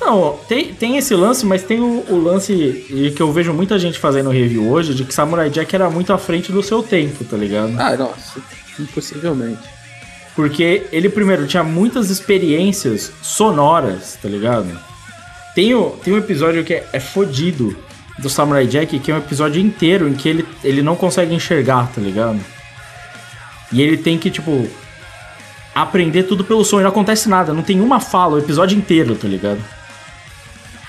[0.00, 3.98] Não, tem, tem esse lance, mas tem o, o lance que eu vejo muita gente
[3.98, 7.36] fazendo review hoje de que Samurai Jack era muito à frente do seu tempo, tá
[7.36, 7.74] ligado?
[7.78, 8.40] Ah, nossa,
[8.78, 9.60] impossivelmente.
[10.34, 14.68] Porque ele, primeiro, tinha muitas experiências sonoras, tá ligado?
[15.54, 17.76] Tem, o, tem um episódio que é, é fodido
[18.18, 21.90] do Samurai Jack, que é um episódio inteiro em que ele, ele não consegue enxergar,
[21.92, 22.40] tá ligado?
[23.72, 24.68] E ele tem que, tipo,
[25.82, 26.80] aprender tudo pelo som.
[26.80, 29.60] E não acontece nada, não tem uma fala o episódio inteiro, tá ligado?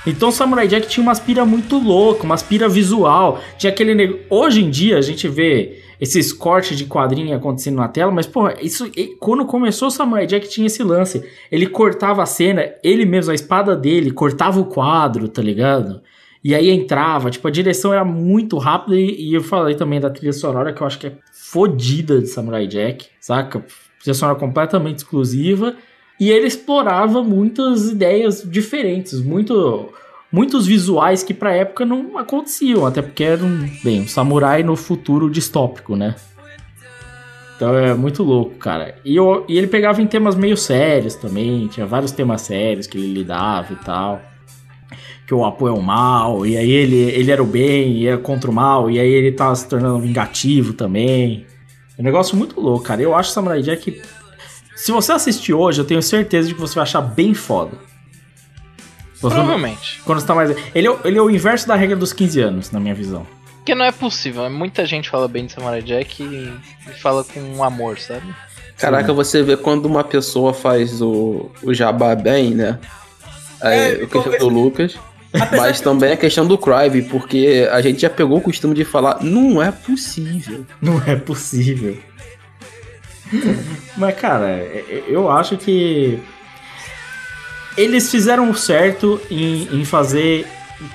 [0.06, 3.40] Então Samurai Jack tinha uma aspira muito louca, uma aspira visual.
[3.58, 4.22] Tinha aquele.
[4.30, 8.56] Hoje em dia a gente vê esses cortes de quadrinho acontecendo na tela, mas, porra,
[8.62, 8.90] isso.
[9.20, 11.24] Quando começou o Samurai Jack tinha esse lance.
[11.52, 16.02] Ele cortava a cena, ele mesmo, a espada dele, cortava o quadro, tá ligado?
[16.44, 20.10] E aí entrava, tipo, a direção era muito rápida e, e eu falei também da
[20.10, 23.64] trilha sonora, que eu acho que é fodida de Samurai Jack, saca?
[24.02, 25.76] Trilha sonora completamente exclusiva.
[26.20, 29.90] E ele explorava muitas ideias diferentes, muito,
[30.32, 34.76] muitos visuais que pra época não aconteciam, até porque era um, bem, um samurai no
[34.76, 36.16] futuro distópico, né?
[37.56, 38.96] Então é muito louco, cara.
[39.06, 42.98] E, eu- e ele pegava em temas meio sérios também, tinha vários temas sérios que
[42.98, 44.22] ele lidava e tal.
[45.28, 48.18] Que o Apo é o mal, e aí ele, ele era o bem, e era
[48.18, 51.46] contra o mal, e aí ele tava se tornando vingativo também.
[51.98, 53.02] É um negócio muito louco, cara.
[53.02, 54.02] Eu acho Samurai Jack
[54.76, 57.78] se você assistir hoje, eu tenho certeza de que você vai achar bem foda.
[59.22, 60.02] Você- Provavelmente.
[60.04, 60.50] Quando você tá mais.
[60.74, 63.26] Ele é, o- ele é o inverso da regra dos 15 anos, na minha visão.
[63.58, 64.50] Porque não é possível.
[64.50, 66.52] Muita gente fala bem de Samurai Jack e,
[66.90, 68.34] e fala com amor, sabe?
[68.78, 72.80] Caraca, você vê quando uma pessoa faz o, o jabá bem, né?
[73.62, 74.96] Aí, É, o porque- do Lucas.
[75.34, 78.74] Apesar Mas que- também a questão do Crive, porque a gente já pegou o costume
[78.76, 80.66] de falar, não é possível.
[80.82, 81.98] Não é possível.
[83.98, 86.20] Mas, cara, é- é- eu acho que.
[87.78, 90.46] Eles fizeram certo em, em fazer.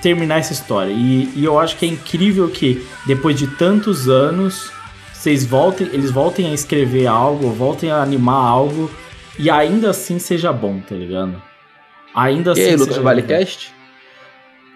[0.01, 0.91] terminar essa história.
[0.91, 4.69] E, e eu acho que é incrível que, depois de tantos anos,
[5.13, 5.87] vocês voltem.
[5.93, 8.91] Eles voltem a escrever algo, voltem a animar algo.
[9.39, 11.41] E ainda assim seja bom, tá ligado?
[12.13, 13.27] Ainda E assim aí, seja Lucas, vale bom.
[13.29, 13.73] cast?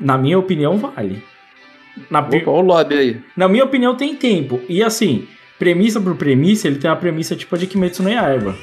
[0.01, 1.23] Na minha opinião, vale.
[2.09, 3.21] Na, Opa, o lobby aí.
[3.37, 4.59] na minha opinião, tem tempo.
[4.67, 5.27] E assim,
[5.59, 8.55] premissa por premissa, ele tem uma premissa tipo a de Kimetsu no Yaiba.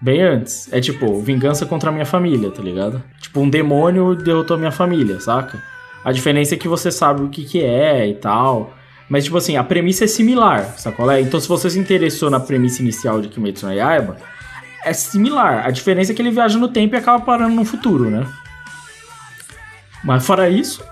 [0.00, 0.70] Bem antes.
[0.70, 3.02] É tipo, vingança contra a minha família, tá ligado?
[3.20, 5.62] Tipo, um demônio derrotou a minha família, saca?
[6.04, 8.74] A diferença é que você sabe o que que é e tal.
[9.08, 11.10] Mas, tipo assim, a premissa é similar, sacou?
[11.10, 11.20] É?
[11.20, 14.16] Então, se você se interessou na premissa inicial de Kimetsu no Yaiba,
[14.84, 15.66] é similar.
[15.66, 18.26] A diferença é que ele viaja no tempo e acaba parando no futuro, né?
[20.04, 20.84] Mas fora isso,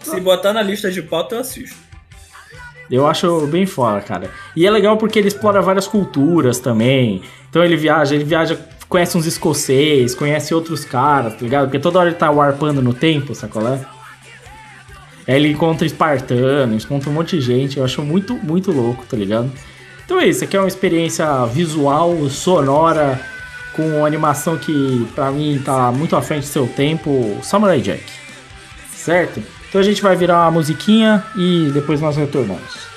[0.00, 1.76] Se botar na lista de pauta, eu assisto.
[2.90, 4.30] Eu acho bem fora, cara.
[4.56, 7.20] E é legal porque ele explora várias culturas também.
[7.50, 8.58] Então ele viaja, ele viaja,
[8.88, 11.64] conhece uns escocês, conhece outros caras, tá ligado?
[11.64, 13.84] Porque toda hora ele tá warpando no tempo, sacolé?
[15.26, 17.76] Aí ele encontra espartanos, encontra um monte de gente.
[17.76, 19.52] Eu acho muito, muito louco, tá ligado?
[20.06, 23.20] Então é isso, aqui é uma experiência visual, sonora,
[23.78, 28.02] com animação que pra mim tá muito à frente do seu tempo, Samurai Jack.
[28.92, 29.40] Certo?
[29.68, 32.87] Então a gente vai virar uma musiquinha e depois nós retornamos.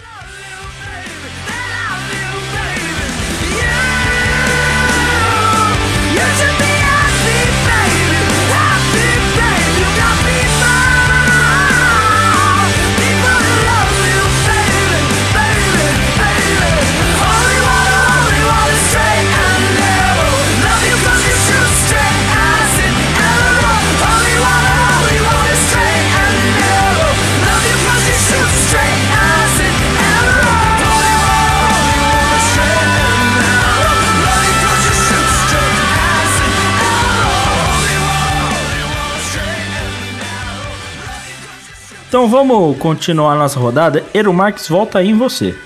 [42.12, 44.04] Então vamos continuar nossa rodada.
[44.14, 45.58] Eru Marques, volta aí em você.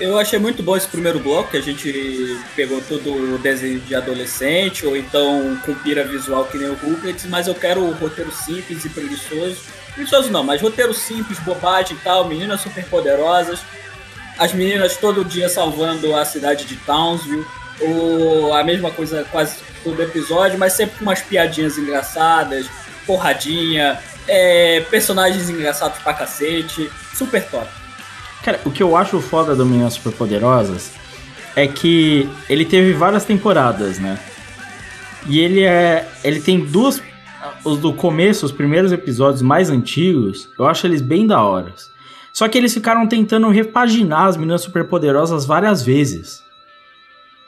[0.00, 3.94] Eu achei muito bom esse primeiro bloco, que a gente pegou todo o desenho de
[3.94, 8.32] adolescente, ou então com pira visual que nem o Rugrats, mas eu quero o roteiro
[8.32, 9.58] simples e preguiçoso.
[9.92, 13.60] Preguiçoso não, mas roteiro simples, bobagem e tal, meninas super poderosas,
[14.38, 17.44] as meninas todo dia salvando a cidade de Townsville,
[17.82, 22.70] ou a mesma coisa quase todo episódio, mas sempre com umas piadinhas engraçadas,
[23.06, 27.68] porradinha, é, personagens engraçados pra cacete, super top.
[28.42, 30.92] Cara, o que eu acho foda do Meninas Superpoderosas
[31.56, 34.18] é que ele teve várias temporadas, né?
[35.26, 36.08] E ele é.
[36.22, 37.02] Ele tem duas.
[37.62, 41.74] Os do começo, os primeiros episódios mais antigos, eu acho eles bem da hora.
[42.32, 46.42] Só que eles ficaram tentando repaginar as meninas superpoderosas várias vezes.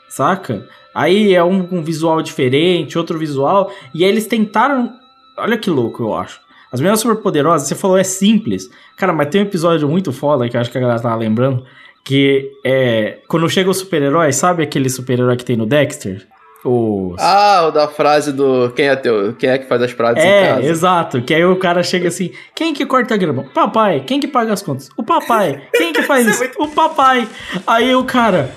[0.07, 0.67] Saca?
[0.93, 3.71] Aí é um com visual diferente, outro visual.
[3.93, 4.97] E aí eles tentaram.
[5.35, 6.39] Olha que louco, eu acho.
[6.71, 8.69] As meninas superpoderosas, você falou, é simples.
[8.97, 11.63] Cara, mas tem um episódio muito foda que eu acho que a galera tava lembrando.
[12.03, 13.19] Que é.
[13.27, 16.25] Quando chega o super-herói, sabe aquele super-herói que tem no Dexter?
[16.65, 17.15] Os...
[17.19, 20.27] Ah, o da frase do quem é teu, quem é que faz as frases em
[20.27, 20.65] É, casa.
[20.67, 21.21] exato.
[21.21, 23.43] Que aí o cara chega assim: quem que corta a grama?
[23.53, 24.03] Papai.
[24.05, 24.89] Quem que paga as contas?
[24.97, 25.61] O papai.
[25.73, 26.43] Quem que faz isso?
[26.57, 27.27] O papai.
[27.65, 28.51] Aí o cara.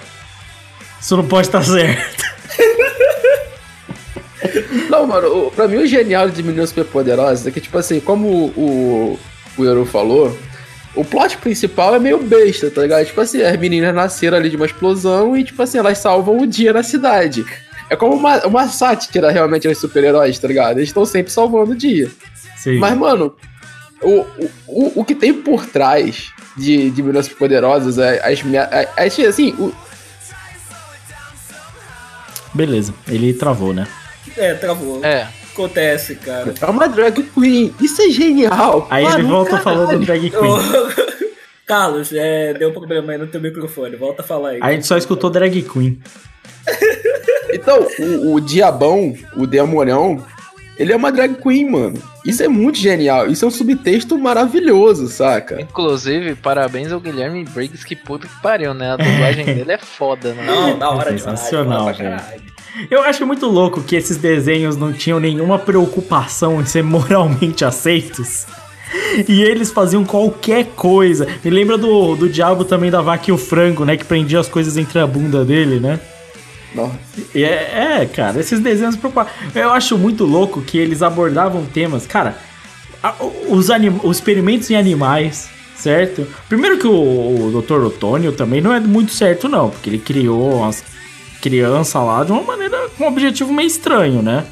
[1.00, 2.24] Isso não pode estar certo.
[4.88, 8.26] Não, mano, o- pra mim o genial de Meninas Superpoderosas é que, tipo assim, como
[8.56, 9.18] o,
[9.58, 10.36] o Euro falou,
[10.94, 13.04] o plot principal é meio besta, tá ligado?
[13.06, 16.46] Tipo assim, as meninas nasceram ali de uma explosão e, tipo assim, elas salvam o
[16.46, 17.44] dia na cidade.
[17.88, 20.78] É como uma, uma sátira realmente aos super-heróis, tá ligado?
[20.78, 22.10] Eles estão sempre salvando o dia.
[22.56, 22.78] Sim.
[22.78, 23.34] Mas, mano,
[24.00, 28.68] o, o, o, o que tem por trás de, de Meninas Superpoderosas, é, as, minha-
[28.72, 29.72] é- é, assim, o,
[32.52, 33.86] Beleza, ele travou, né?
[34.36, 35.04] É, travou.
[35.04, 35.28] É.
[35.52, 36.54] Acontece, cara.
[36.60, 37.74] é uma drag queen.
[37.80, 38.86] Isso é genial.
[38.88, 39.64] Aí Mano, ele volta caralho.
[39.64, 41.00] falando do drag queen.
[41.66, 43.96] Carlos, é, deu problema aí no teu microfone.
[43.96, 44.58] Volta a falar aí.
[44.62, 46.00] A gente só escutou drag queen.
[47.52, 50.24] Então, o, o Diabão, o Demorão,
[50.80, 52.02] ele é uma drag queen, mano.
[52.24, 53.26] Isso é muito genial.
[53.26, 55.60] Isso é um subtexto maravilhoso, saca?
[55.60, 58.92] Inclusive, parabéns ao Guilherme Briggs, que puta que pariu, né?
[58.92, 60.42] A dublagem dele é foda, né?
[60.46, 61.38] Não, da hora demais.
[61.38, 62.16] Sensacional, velho.
[62.90, 68.46] Eu acho muito louco que esses desenhos não tinham nenhuma preocupação em ser moralmente aceitos.
[69.28, 71.26] E eles faziam qualquer coisa.
[71.44, 73.98] Me lembra do, do diabo também da vaca e o frango, né?
[73.98, 76.00] Que prendia as coisas entre a bunda dele, né?
[76.74, 76.98] Nossa.
[77.34, 78.98] E é, é, cara, esses desenhos.
[79.54, 82.06] Eu acho muito louco que eles abordavam temas.
[82.06, 82.36] Cara,
[83.48, 86.26] os, anim, os experimentos em animais, certo?
[86.48, 87.84] Primeiro que o, o Dr.
[87.84, 90.84] Otônio também não é muito certo, não, porque ele criou umas
[91.40, 94.44] crianças lá de uma maneira, com um objetivo meio estranho, né?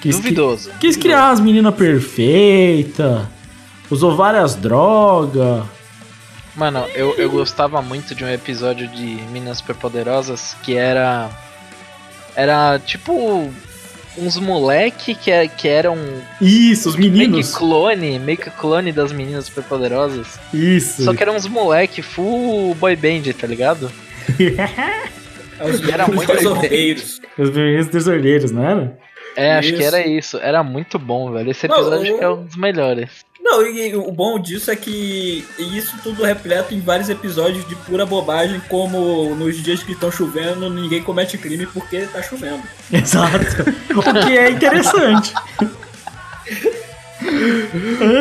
[0.00, 0.70] Quis, Duvidoso.
[0.80, 3.22] quis criar as meninas perfeitas,
[3.90, 5.64] usou várias drogas.
[6.58, 11.30] Mano, eu, eu gostava muito de um episódio de Minas Superpoderosas que era.
[12.34, 13.50] Era tipo.
[14.16, 15.96] Uns moleque que, é- que eram
[16.40, 17.54] Isso, os meio que meninos.
[17.54, 20.40] clone, meio que clone das meninas superpoderosas.
[20.52, 21.04] Isso.
[21.04, 23.88] Só que eram uns moleque full boy band, tá ligado?
[25.60, 27.20] É os Era meninos muito desordeiros.
[27.38, 28.98] Os meninos desordeiros, não era?
[29.36, 29.86] É, acho que Isso.
[29.94, 30.38] era isso.
[30.38, 31.50] Era muito bom, velho.
[31.50, 33.10] Esse Não, episódio acho que é eu- um dos melhores.
[33.50, 38.04] Não, e o bom disso é que isso tudo repleto em vários episódios de pura
[38.04, 42.62] bobagem, como nos dias que estão chovendo, ninguém comete crime porque tá chovendo.
[42.92, 43.38] Exato.
[43.96, 45.32] o que é interessante.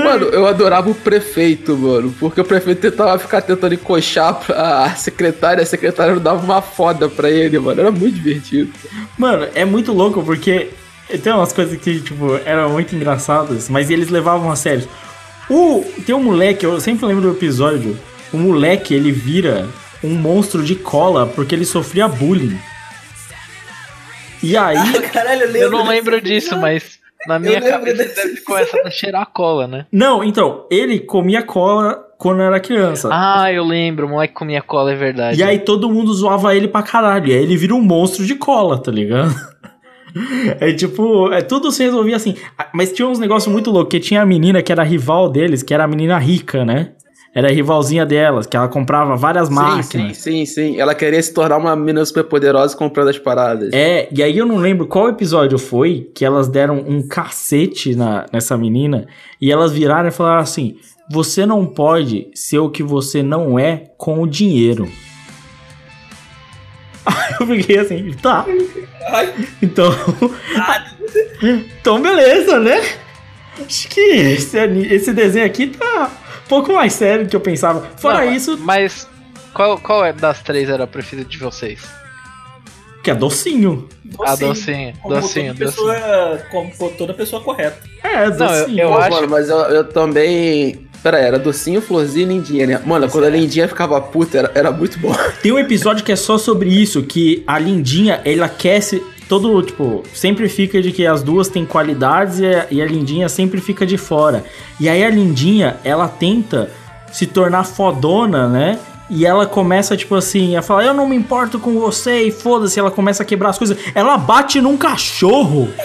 [0.03, 2.13] Mano, eu adorava o prefeito, mano.
[2.19, 7.07] Porque o prefeito tentava ficar tentando encoxar pra secretária, a secretária não dava uma foda
[7.07, 7.79] pra ele, mano.
[7.79, 8.73] Era muito divertido.
[9.15, 10.69] Mano, é muito louco porque
[11.21, 14.87] tem umas coisas que, tipo, eram muito engraçadas, mas eles levavam a sério.
[15.49, 17.97] O, tem um moleque, eu sempre lembro do episódio,
[18.33, 19.67] o moleque, ele vira
[20.03, 22.57] um monstro de cola porque ele sofria bullying.
[24.43, 24.77] E aí,
[25.11, 25.61] Caralho, eu lembro.
[25.61, 29.25] Eu não desse lembro disso, mas na minha cabeça desse deve ter começado a cheirar
[29.27, 29.85] cola, né?
[29.91, 33.09] não, então, ele comia cola quando era criança.
[33.11, 35.39] Ah, eu lembro, o moleque comia cola, é verdade.
[35.39, 37.27] E aí todo mundo zoava ele pra caralho.
[37.27, 39.33] E aí ele vira um monstro de cola, tá ligado?
[40.59, 42.35] É tipo, é, tudo se resolvia assim.
[42.57, 45.63] Ah, Mas tinha uns negócios muito loucos, que tinha a menina que era rival deles,
[45.63, 46.91] que era a menina rica, né?
[47.35, 50.17] Era a rivalzinha delas, que ela comprava várias Sim, máquinas.
[50.17, 50.79] sim, sim, sim.
[50.79, 53.69] Ela queria se tornar uma menina super poderosa comprando as paradas.
[53.73, 58.25] É, e aí eu não lembro qual episódio foi que elas deram um cacete na,
[58.33, 59.05] nessa menina
[59.39, 60.77] e elas viraram e falaram assim:
[61.11, 64.89] Você não pode ser o que você não é com o dinheiro.
[67.05, 68.47] Aí eu fiquei assim, tá.
[69.07, 69.91] Ai, Então.
[71.41, 72.81] então, beleza, né?
[73.65, 76.11] Acho que esse, esse desenho aqui tá
[76.45, 77.87] um pouco mais sério do que eu pensava.
[77.97, 79.07] Fora Não, isso, Mas
[79.53, 81.81] qual, qual é das três era a preferida de vocês?
[83.03, 83.87] que é docinho.
[84.25, 87.77] A docinho, Como docinho, toda pessoa, como toda pessoa correta.
[88.03, 88.79] É, Não, eu- docinho.
[88.81, 90.86] eu Pô, acho- mano, mas eu, eu também.
[91.03, 92.81] Pera aí, era docinho, florzinha e lindinha, né?
[92.85, 95.15] Mano, quando a lindinha ficava puta, era, era muito bom.
[95.41, 99.03] Tem um episódio que é só sobre isso, que a Lindinha, ela quer se...
[99.29, 103.27] Todo, tipo, sempre fica de que as duas têm qualidades e a, e a Lindinha
[103.27, 104.45] sempre fica de fora.
[104.79, 106.71] E aí a Lindinha, ela tenta
[107.11, 108.79] se tornar fodona, né?
[109.09, 112.79] E ela começa, tipo assim, a falar, eu não me importo com você e foda-se.
[112.79, 113.77] Ela começa a quebrar as coisas.
[113.93, 115.67] Ela bate num cachorro.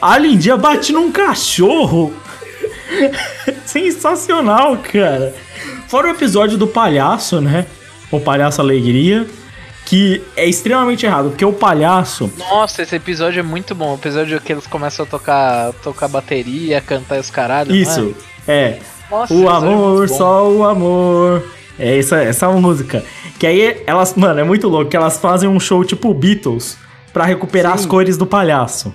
[0.00, 2.12] A Lindinha bate num cachorro.
[3.66, 5.34] Sensacional, cara.
[5.88, 7.66] Fora o episódio do palhaço, né?
[8.10, 9.26] O palhaço alegria.
[9.86, 12.30] Que é extremamente errado, porque o palhaço.
[12.38, 13.92] Nossa, esse episódio é muito bom.
[13.92, 17.74] O episódio que eles começam a tocar, tocar bateria, cantar os caralhos.
[17.74, 18.14] Isso,
[18.46, 18.78] é.
[19.10, 20.16] Nossa, O é amor, bom.
[20.16, 21.42] só o amor.
[21.76, 23.02] É essa, essa música.
[23.38, 26.76] Que aí elas, mano, é muito louco que elas fazem um show tipo Beatles
[27.12, 28.94] pra recuperar as cores do palhaço.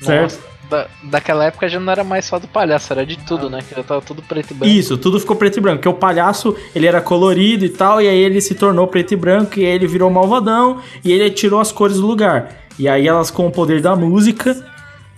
[0.00, 0.34] Certo?
[0.34, 0.38] Nossa,
[0.72, 3.60] da, daquela época já não era mais só do palhaço, era de tudo, né?
[3.68, 4.74] Que já tava tudo preto e branco.
[4.74, 5.78] Isso, tudo ficou preto e branco.
[5.78, 9.16] Porque o palhaço, ele era colorido e tal, e aí ele se tornou preto e
[9.16, 12.56] branco, e aí ele virou malvadão, e ele tirou as cores do lugar.
[12.78, 14.56] E aí elas, com o poder da música,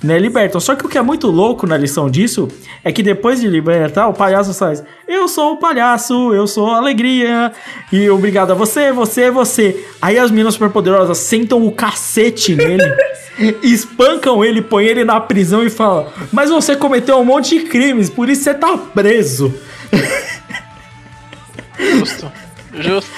[0.02, 0.60] né, libertam.
[0.60, 2.48] Só que o que é muito louco na lição disso
[2.82, 6.76] é que depois de libertar, o palhaço faz: Eu sou o palhaço, eu sou a
[6.76, 7.52] alegria,
[7.92, 9.86] e obrigado a você, você, você.
[10.02, 12.82] Aí as meninas superpoderosas sentam o cacete nele.
[13.62, 18.08] Espancam ele, põem ele na prisão e falam: Mas você cometeu um monte de crimes,
[18.10, 19.54] por isso você tá preso.
[21.78, 22.32] Justo.
[22.74, 23.10] Justo.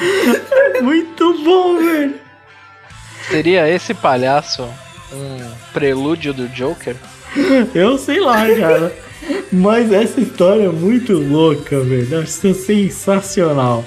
[0.83, 2.15] Muito bom, velho.
[3.31, 4.69] Seria esse palhaço
[5.13, 6.97] um prelúdio do Joker?
[7.75, 8.97] Eu sei lá, cara.
[9.53, 12.21] Mas essa história é muito louca, velho.
[12.21, 13.85] Acho sensacional.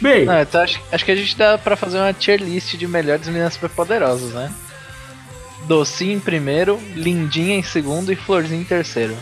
[0.00, 2.86] Bem, Não, então acho, acho que a gente dá pra fazer uma tier list de
[2.86, 4.50] melhores meninas superpoderosas, né?
[5.70, 9.16] Docinho em primeiro, Lindinha em segundo e Florzinha em terceiro.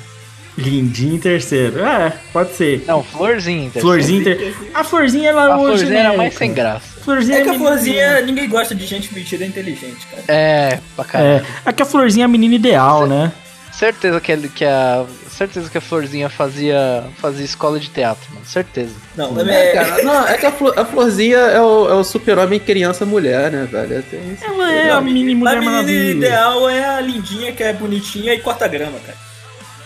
[0.56, 1.84] Lindinho em terceiro.
[1.84, 2.84] É, pode ser.
[2.86, 3.86] Não, Florzinha em terceiro.
[3.86, 4.56] Florzinha em ter...
[4.72, 6.16] A florzinha ela A é Florzinha era genérica.
[6.16, 7.00] mais sem graça.
[7.04, 10.22] Florzinha É que a menina- florzinha, ninguém gosta de gente metida inteligente, cara.
[10.26, 11.44] É, pra caralho.
[11.66, 13.30] É, é que a florzinha é a menina ideal, né?
[13.70, 15.04] Certeza que, ele, que a.
[15.38, 18.44] Certeza que a Florzinha fazia, fazia escola de teatro, mano.
[18.44, 18.96] Certeza.
[19.16, 22.02] Não, É, é, cara, não, é que a, flor- a florzinha é o, é o
[22.02, 24.02] super-homem criança-mulher, né, velho?
[24.02, 24.44] Tem isso.
[24.44, 26.10] Ela é a mini a mulher menina maravilha.
[26.26, 29.16] ideal é a lindinha, que é bonitinha e corta grama, cara.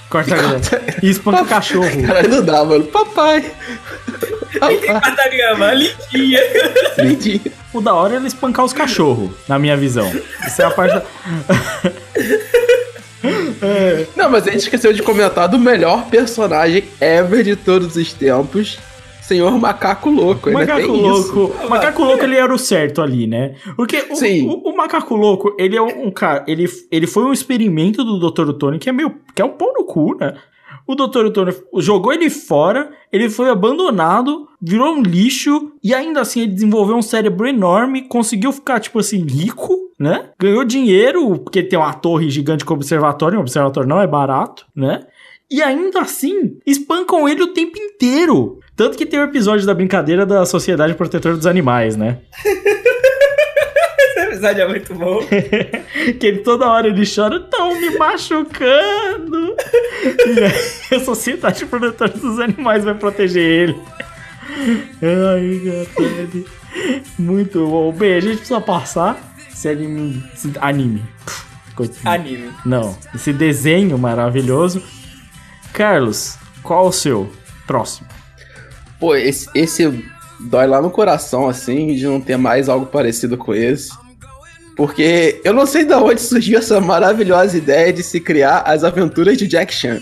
[0.09, 0.61] Corta grama.
[1.03, 1.91] E espanca o cachorro.
[2.07, 2.85] Caralho, não dá, mano.
[2.85, 3.53] Papai.
[4.59, 4.77] Papai.
[4.79, 6.41] Corta grama, a lindinha.
[6.97, 7.43] Lindinho.
[7.75, 10.11] O da hora é ele espancar os cachorros, na minha visão.
[10.47, 11.03] Isso é a parte da...
[14.17, 18.79] Não, mas a gente esqueceu de comentar do melhor personagem ever de todos os tempos,
[19.23, 20.51] Senhor Macaco Louco.
[20.51, 21.21] O macaco tem louco.
[21.21, 21.45] isso.
[21.65, 23.55] O macaco louco ele era o certo ali, né?
[23.77, 26.45] Porque o, o, o macaco louco, ele é um, um cara.
[26.47, 28.53] Ele, ele foi um experimento do Dr.
[28.53, 29.15] Tony que é meio.
[29.35, 30.35] que é um pau no cu, né?
[30.87, 31.31] O Dr.
[31.31, 36.97] Tony jogou ele fora, ele foi abandonado, virou um lixo, e ainda assim ele desenvolveu
[36.97, 40.31] um cérebro enorme, conseguiu ficar, tipo assim, rico, né?
[40.39, 45.07] Ganhou dinheiro, porque tem uma torre gigante com observatório, um observatório não é barato, né?
[45.51, 48.59] E ainda assim, espancam ele o tempo inteiro.
[48.75, 52.21] Tanto que tem o episódio da brincadeira da Sociedade Protetora dos Animais, né?
[54.33, 55.21] Episódio é muito bom.
[56.19, 59.57] que ele toda hora ele chora, estão me machucando.
[60.27, 63.81] e aí a Sociedade Protetora dos Animais vai proteger ele.
[65.03, 66.47] Ai, Gatani.
[67.19, 67.93] Muito bom.
[67.93, 70.25] Bem, a gente precisa passar esse anime.
[70.35, 71.03] Esse anime.
[71.75, 72.51] Coisa- Anime.
[72.65, 74.83] Não, esse desenho maravilhoso.
[75.73, 77.31] Carlos, qual o seu
[77.67, 78.07] próximo?
[79.01, 80.05] Pô, esse, esse
[80.39, 83.91] dói lá no coração, assim, de não ter mais algo parecido com esse.
[84.83, 89.39] Porque eu não sei de onde surgiu essa maravilhosa ideia de se criar as aventuras
[89.39, 90.01] de Jack Chan.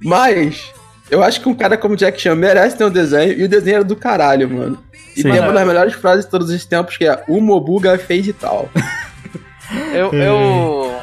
[0.00, 0.72] Mas,
[1.10, 3.74] eu acho que um cara como Jack Chan merece ter um desenho, e o desenho
[3.78, 4.78] era do caralho, mano.
[5.16, 5.30] E Sim.
[5.32, 8.32] tem uma das melhores frases de todos os tempos, que é o Mobuga fez de
[8.32, 8.70] tal.
[9.92, 10.10] Eu.
[10.14, 10.28] É.
[10.28, 11.02] Eu,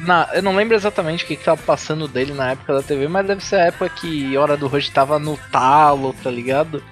[0.00, 3.06] na, eu não lembro exatamente o que, que tava passando dele na época da TV,
[3.06, 6.82] mas deve ser a época que Hora do Rush tava no talo, tá ligado?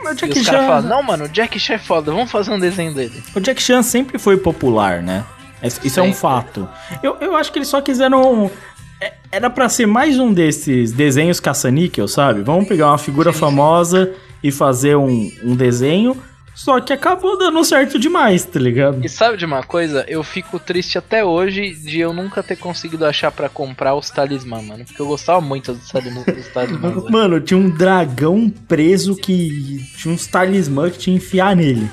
[0.00, 2.30] O E Jack, os caras Chan, falam, não, mano, o Jack Chan é foda, vamos
[2.30, 3.22] fazer um desenho dele.
[3.34, 5.24] o Jack Chan sempre foi popular, né?
[5.62, 6.68] Isso isso é um fato.
[7.02, 8.48] Eu, eu acho que eles só quiseram.
[9.00, 12.42] é- Era pra ser mais um desses desenhos caça-níquel, sabe?
[12.42, 16.16] Vamos pegar uma figura famosa e fazer um, um desenho.
[16.58, 18.98] Só que acabou dando certo demais, tá ligado?
[19.04, 20.04] E sabe de uma coisa?
[20.08, 24.60] Eu fico triste até hoje de eu nunca ter conseguido achar pra comprar os talismã,
[24.60, 24.84] mano.
[24.84, 26.22] Porque eu gostava muito dos talismã.
[26.22, 27.04] Dos talismãs.
[27.10, 31.88] Mano, tinha um dragão preso que tinha uns talismã que tinha que enfiar nele.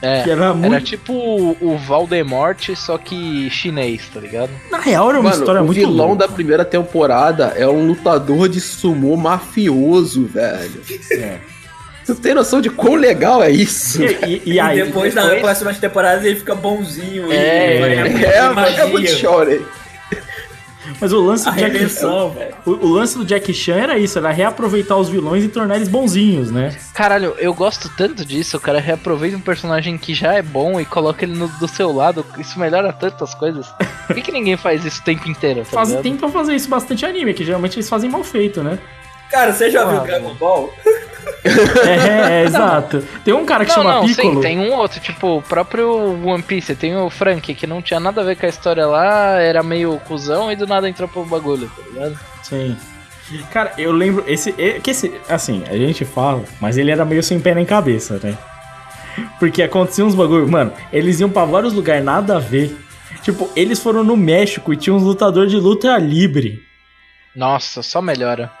[0.00, 4.50] É, Que era era, muito- tipo o, o Valdemort, só que chinês, tá ligado?
[4.70, 6.26] Na real, era uma Mano, história o muito vilão louca.
[6.26, 10.80] da primeira temporada é um lutador de sumô mafioso, velho.
[11.10, 11.38] É.
[12.06, 14.02] Tu tem noção de quão legal é isso?
[14.02, 17.32] E, e- e E aí, depois, nas próximas temporadas, ele fica bonzinho.
[17.32, 17.92] É, e vai
[18.24, 19.64] É, é, mas é muito chore.
[21.00, 22.54] mas o lance do Jack velho.
[22.66, 25.88] o, o lance do Jack Chan era isso, era reaproveitar os vilões e tornar eles
[25.88, 26.76] bonzinhos, né?
[26.92, 30.84] Caralho, eu gosto tanto disso, o cara reaproveita um personagem que já é bom e
[30.84, 32.24] coloca ele no, do seu lado.
[32.38, 33.66] Isso melhora tantas coisas.
[34.06, 35.60] Por que, que ninguém faz isso o tempo inteiro?
[35.60, 38.78] Tá Faz, tentam fazer isso bastante anime, que geralmente eles fazem mal feito, né?
[39.30, 40.72] Cara, você já viu Ah, Dragon Ball?
[41.86, 43.04] É, é, exato.
[43.24, 44.34] Tem um cara que Não, chama não, Piccolo.
[44.36, 45.92] sim, tem um outro, tipo, o próprio
[46.26, 49.38] One Piece, tem o Frank, que não tinha nada a ver com a história lá,
[49.40, 52.18] era meio cuzão e do nada entrou pro bagulho, tá ligado?
[52.42, 52.76] Sim.
[53.52, 54.24] Cara, eu lembro.
[54.26, 55.12] Esse, é- que esse.
[55.28, 58.36] Assim, a gente fala, mas ele era meio sem pé nem cabeça, né?
[59.38, 60.46] Porque acontecia uns bagulho.
[60.50, 62.76] Mano, eles iam pra vários lugares, nada a ver.
[63.22, 66.62] Tipo, eles foram no México e tinha uns lutadores de luta livre.
[67.34, 68.50] Nossa, só melhora.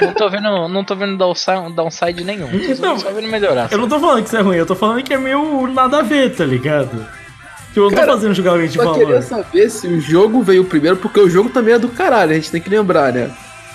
[0.00, 2.48] não tô vendo, não tô vendo downside, downside nenhum.
[2.48, 3.68] Tô Não, só vendo melhorar.
[3.70, 5.98] Eu não tô falando que isso é ruim, eu tô falando que é meio nada
[5.98, 7.06] a ver, tá ligado?
[7.68, 9.22] Tipo, eu não Cara, tô fazendo julgamento de Só queria valor.
[9.22, 12.50] saber se o jogo veio primeiro, porque o jogo também é do caralho, a gente
[12.50, 13.30] tem que lembrar, né?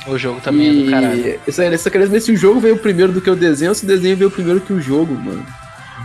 [0.08, 1.40] O jogo também é do caralho.
[1.48, 3.72] Isso aí, eu só queria saber se o jogo veio primeiro do que o desenho
[3.72, 5.46] ou se o desenho veio primeiro que o jogo, mano.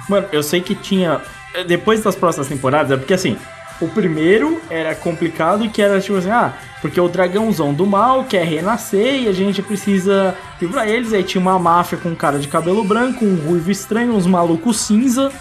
[0.08, 1.20] Mano, eu sei que tinha.
[1.66, 3.36] Depois das próximas temporadas, é porque assim,
[3.82, 8.44] o primeiro era complicado que era tipo assim, ah, porque o dragãozão do mal quer
[8.44, 11.12] renascer e a gente precisa livrar eles.
[11.12, 14.78] Aí tinha uma máfia com um cara de cabelo branco, um ruivo estranho, uns malucos
[14.78, 15.32] cinza,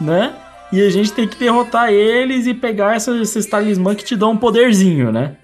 [0.00, 0.34] né?
[0.70, 4.36] E a gente tem que derrotar eles e pegar esses talismã que te dão um
[4.36, 5.36] poderzinho, né?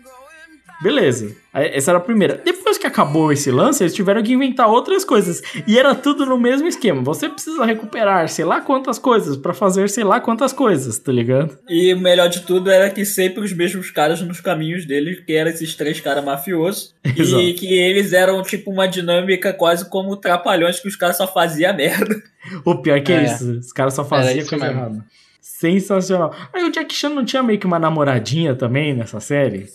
[0.85, 1.35] Beleza.
[1.53, 2.43] Essa era a primeira.
[2.45, 5.41] Depois que acabou esse lance, eles tiveram que inventar outras coisas.
[5.67, 7.03] E era tudo no mesmo esquema.
[7.03, 11.57] Você precisa recuperar sei lá quantas coisas pra fazer sei lá quantas coisas, tá ligado?
[11.69, 15.33] E o melhor de tudo era que sempre os mesmos caras nos caminhos deles, que
[15.33, 16.95] eram esses três caras mafiosos.
[17.17, 17.43] Exato.
[17.43, 21.73] E que eles eram tipo uma dinâmica quase como trapalhões que os caras só faziam
[21.77, 22.23] merda.
[22.65, 23.25] O pior que é, É.
[23.25, 23.51] isso.
[23.59, 24.81] Os caras só faziam coisa mesmo.
[24.81, 25.05] errada.
[25.41, 26.35] Sensacional.
[26.53, 29.67] Aí o Jack Chan não tinha meio que uma namoradinha também nessa série?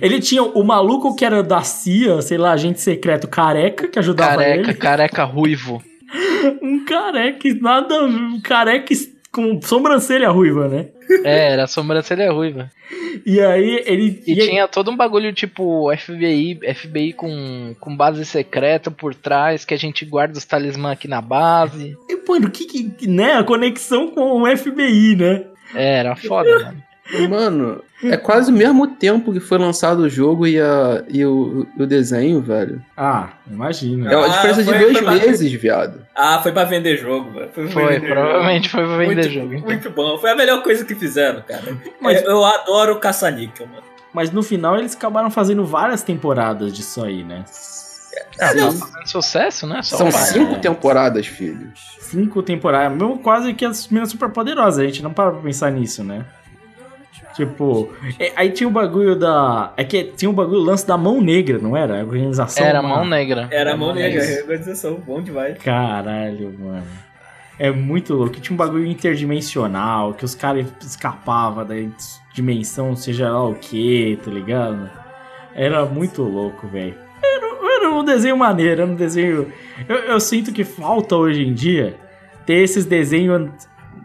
[0.00, 4.36] Ele tinha o maluco que era da CIA, sei lá, agente secreto careca que ajudava
[4.36, 4.74] Careca, ele.
[4.74, 5.82] careca ruivo.
[6.62, 8.04] Um careca, nada.
[8.04, 8.94] Um careca
[9.32, 10.88] com sobrancelha ruiva, né?
[11.24, 12.70] É, era sobrancelha ruiva.
[13.26, 14.22] E aí ele.
[14.26, 19.64] E e- tinha todo um bagulho tipo FBI, FBI com, com base secreta por trás,
[19.64, 21.96] que a gente guarda os talismã aqui na base.
[22.08, 23.08] E, Mano, que, que.
[23.08, 23.32] Né?
[23.32, 25.44] A conexão com o FBI, né?
[25.74, 26.82] É, era foda, mano.
[27.28, 31.66] Mano, é quase o mesmo tempo que foi lançado o jogo e, a, e o,
[31.78, 32.82] o desenho, velho.
[32.96, 34.10] Ah, imagina.
[34.10, 36.06] É uma Ah, diferença foi- de dois foi pra- meses, viado.
[36.14, 37.50] Ah, foi pra vender jogo, velho.
[37.54, 38.98] Foi, Foi, vender provavelmente foi pra jogo.
[38.98, 39.54] vender muito, jogo.
[39.54, 39.66] então.
[39.68, 40.18] Muito bom.
[40.18, 41.76] Foi a melhor coisa que fizeram, cara.
[42.00, 43.82] Mas- Eu, eu adoro o caça-níquel, mano.
[44.12, 47.44] Mas no final eles acabaram fazendo várias temporadas disso aí, né?
[48.40, 49.82] Ah, tá fazendo sucesso, né?
[49.82, 50.22] Só São vai.
[50.22, 51.70] cinco temporadas, filho.
[51.98, 55.70] Cinco temporadas, mesmo quase que as meninas super poderosas, a gente não para pra pensar
[55.70, 56.24] nisso, né?
[57.34, 59.72] Tipo, é, aí tinha o bagulho da.
[59.76, 62.00] É que tinha o bagulho, o lance da mão negra, não era?
[62.00, 62.64] A organização.
[62.64, 63.48] Era uma- mão negra.
[63.50, 64.42] Era a mão negra, Isso.
[64.42, 65.58] organização, bom demais.
[65.58, 66.84] Caralho, mano.
[67.58, 68.40] É muito louco.
[68.40, 71.74] Tinha um bagulho interdimensional, que os caras escapavam da
[72.32, 74.90] dimensão, seja lá o que, tá ligado?
[75.54, 76.94] Era muito louco, velho.
[77.22, 79.52] Era, era um desenho maneiro, era um desenho.
[79.88, 81.96] Eu, eu sinto que falta hoje em dia
[82.44, 83.50] ter esses desenhos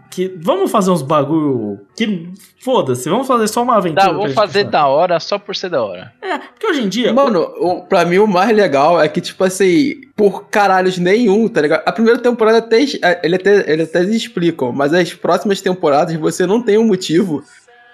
[0.10, 0.34] que.
[0.38, 1.80] Vamos fazer uns bagulho.
[1.96, 2.30] Que.
[2.62, 4.08] Foda-se, vamos fazer só uma aventura.
[4.08, 4.72] Tá, vou fazer passar.
[4.72, 6.12] da hora só por ser da hora.
[6.22, 7.14] É, porque hoje em dia.
[7.14, 11.62] Mano, o, pra mim o mais legal é que, tipo assim, por caralhos nenhum, tá
[11.62, 11.84] ligado?
[11.86, 12.82] A primeira temporada até,
[13.24, 17.42] ele até, ele até explicam, mas as próximas temporadas você não tem um motivo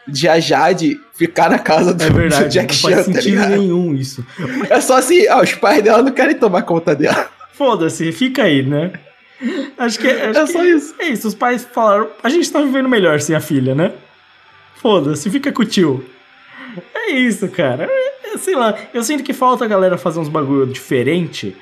[0.08, 3.14] de a Jade ficar na casa do, É do verdade, Jack não Chan, faz tá
[3.14, 3.50] sentido ligado?
[3.50, 4.26] nenhum isso.
[4.70, 7.28] É só assim, ah, os pais dela não querem tomar conta dela.
[7.54, 8.94] Foda-se, fica aí, né?
[9.78, 10.96] Acho que, acho É que só isso.
[11.00, 11.28] é isso.
[11.28, 13.92] Os pais falaram: a gente tá vivendo melhor sem a filha, né?
[14.76, 16.06] Foda-se, fica com o tio.
[16.94, 17.88] É isso, cara.
[17.90, 21.56] É, é, sei lá, eu sinto que falta a galera fazer uns bagulho diferente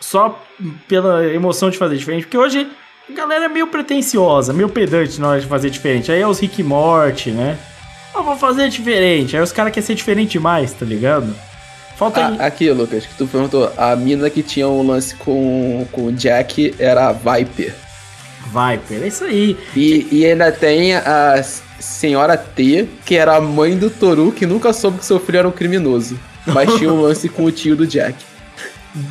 [0.00, 0.42] só
[0.88, 2.66] pela emoção de fazer diferente, porque hoje
[3.08, 6.10] a galera é meio pretensiosa, meio pedante na hora de fazer diferente.
[6.10, 7.58] Aí é os Rick Morty, né?
[8.14, 9.36] Eu vou fazer diferente.
[9.36, 11.34] Aí os caras querem ser diferente demais, tá ligado?
[12.00, 12.36] Falta aí.
[12.40, 13.70] Ah, aqui, Lucas, que tu perguntou.
[13.76, 17.74] A mina que tinha um lance com, com o Jack era a Viper.
[18.46, 19.54] Viper, é isso aí.
[19.76, 21.44] E, e ainda tem a
[21.78, 25.48] senhora T, que era a mãe do Toru, que nunca soube que seu filho era
[25.48, 26.18] um criminoso.
[26.46, 28.16] Mas tinha um lance com o tio do Jack.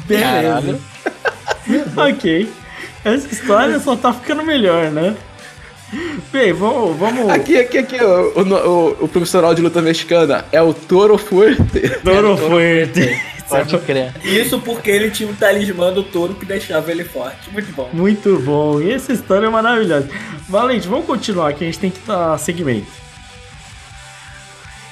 [0.07, 0.79] Beleza.
[1.95, 2.51] ok.
[3.05, 5.15] Essa história só tá ficando melhor, né?
[6.31, 6.97] Bem, vamos.
[6.97, 7.29] vamos...
[7.29, 11.89] Aqui, aqui, aqui, o, o, o, o profissional de luta mexicana é o Toro Fuerte.
[12.03, 13.19] Toro Fuerte.
[13.49, 14.13] Pode crer.
[14.23, 17.49] Isso porque ele tinha um talismã do touro que deixava ele forte.
[17.51, 17.89] Muito bom.
[17.91, 18.79] Muito bom.
[18.79, 20.07] E essa história é maravilhosa.
[20.47, 22.85] Valente, vamos continuar que a gente tem que dar segmento.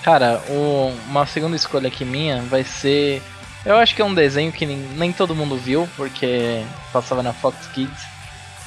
[0.03, 3.21] Cara, o- uma segunda escolha aqui minha vai ser.
[3.65, 7.33] Eu acho que é um desenho que nem, nem todo mundo viu, porque passava na
[7.33, 8.01] Fox Kids,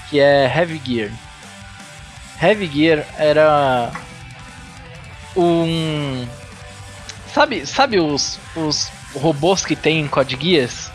[0.08, 1.10] que é Heavy Gear.
[2.42, 3.92] Heavy Gear era
[5.36, 6.26] um.
[7.32, 10.90] Sabe, sabe os, os robôs que tem em Code Geass?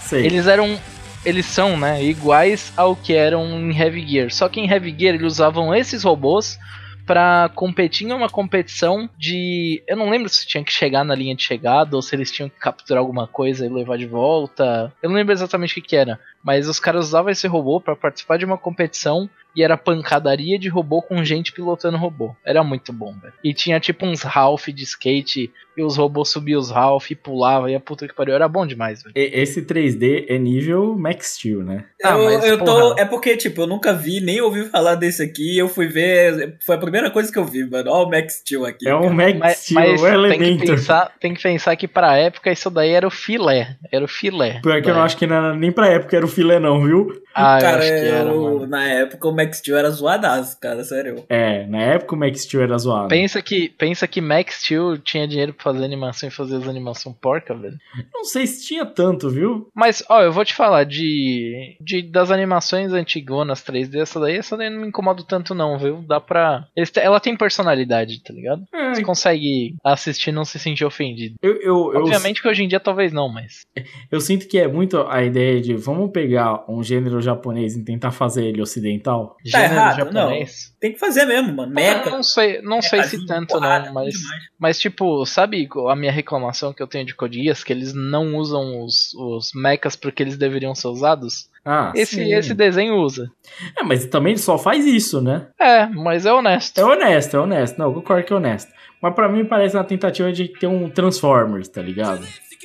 [0.00, 0.26] Sei.
[0.26, 0.78] Eles eram.
[1.24, 4.30] Eles são, né, iguais ao que eram em Heavy Gear.
[4.30, 6.56] Só que em Heavy Gear eles usavam esses robôs
[7.04, 9.82] pra competir em uma competição de.
[9.86, 12.48] Eu não lembro se tinha que chegar na linha de chegada ou se eles tinham
[12.48, 14.92] que capturar alguma coisa e levar de volta.
[15.00, 16.18] Eu não lembro exatamente o que, que era.
[16.46, 20.68] Mas os caras usavam esse robô pra participar de uma competição e era pancadaria de
[20.68, 22.36] robô com gente pilotando robô.
[22.44, 23.32] Era muito bom, velho.
[23.42, 27.66] E tinha tipo uns Ralph de skate e os robôs subiam os Ralph e pulavam
[27.68, 28.34] e a puta que pariu.
[28.34, 29.14] Era bom demais, velho.
[29.16, 31.86] E- Esse 3D é nível Max Steel, né?
[32.04, 32.98] Ah, eu, mas, eu tô.
[32.98, 35.56] É porque, tipo, eu nunca vi, nem ouvi falar desse aqui.
[35.56, 36.58] Eu fui ver.
[36.64, 37.90] Foi a primeira coisa que eu vi, mano.
[37.90, 38.86] Olha o Max Steel aqui.
[38.86, 39.14] É um cara.
[39.14, 42.68] Max Mas, Steel, mas o tem, que pensar, tem que pensar que pra época isso
[42.70, 43.76] daí era o filé.
[43.90, 44.60] Era o filé.
[44.62, 46.82] Pior que eu não acho que não era nem pra época era o filé, não,
[46.82, 47.08] viu?
[47.36, 50.82] Ah, eu cara, acho que era, eu- na época o Max Steel era zoadaço, cara,
[50.84, 51.24] sério.
[51.28, 53.08] É, na época o Max Steel era zoado.
[53.08, 57.14] Pensa que, pensa que Max Steel tinha dinheiro pra fazer animação e fazer as animações
[57.20, 57.76] porca, velho.
[58.12, 59.68] Não sei se tinha tanto, viu?
[59.74, 64.56] Mas, ó, eu vou te falar de, de das animações antigonas 3D, essa daí, essa
[64.56, 66.02] daí não me incomoda tanto não, viu?
[66.06, 66.66] Dá pra...
[66.96, 68.64] ela tem personalidade, tá ligado?
[68.74, 71.34] É, Você consegue assistir e não se sentir ofendido.
[71.42, 73.66] eu, eu, eu, Obviamente que hoje em dia talvez não, mas...
[74.10, 78.10] eu sinto que é muito a ideia de vamos pegar um gênero japonês e tentar
[78.10, 79.36] fazer ele ocidental.
[79.50, 80.74] Tá Gênero errado, japonês...
[80.80, 81.72] Tem que fazer mesmo, mano.
[81.72, 82.10] Meca.
[82.10, 84.14] Não sei, não sei se tanto porrada, não, mas...
[84.14, 84.42] demais.
[84.58, 87.64] Mas, tipo, sabe a minha reclamação que eu tenho de Codias?
[87.64, 91.48] Que eles não usam os, os mechas porque eles deveriam ser usados?
[91.64, 92.32] Ah, esse, sim.
[92.32, 93.28] esse desenho usa.
[93.76, 95.48] É, mas também ele só faz isso, né?
[95.60, 96.78] É, mas é honesto.
[96.78, 97.78] É honesto, é honesto.
[97.78, 98.70] Não, eu concordo que é honesto.
[99.02, 102.24] Mas pra mim parece uma tentativa de ter um Transformers, tá ligado?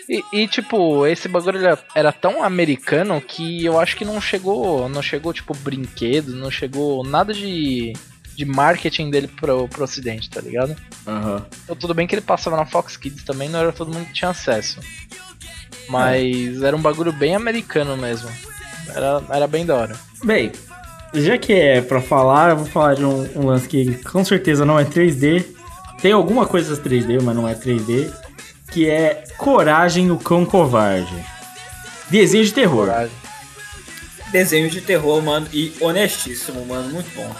[0.09, 1.59] E, e, tipo, esse bagulho
[1.95, 7.03] era, tão americano que eu acho que não chegou, não chegou, tipo, brinquedo, não chegou
[7.03, 7.93] nada de,
[8.35, 10.75] de marketing dele pro, pro ocidente, tá ligado?
[11.07, 11.45] Aham.
[11.63, 14.13] Então, tudo bem que ele passava na Fox Kids também, não era todo mundo que
[14.13, 14.79] tinha acesso.
[15.87, 18.29] Mas era um bagulho bem americano mesmo.
[18.89, 19.95] Era, era bem da hora.
[20.23, 20.51] Bem,
[21.13, 24.65] já que é pra falar, eu vou falar de um, um lance que com certeza
[24.65, 25.45] não é 3D.
[26.01, 28.11] Tem alguma coisa 3D, mas não é 3D.
[28.71, 31.13] Que é Coragem, o Cão Covarde.
[32.09, 32.85] Desenho de terror.
[32.87, 33.11] Coragem.
[34.31, 35.47] Desenho de terror, mano.
[35.51, 36.89] E honestíssimo, mano.
[36.89, 37.35] Muito bom.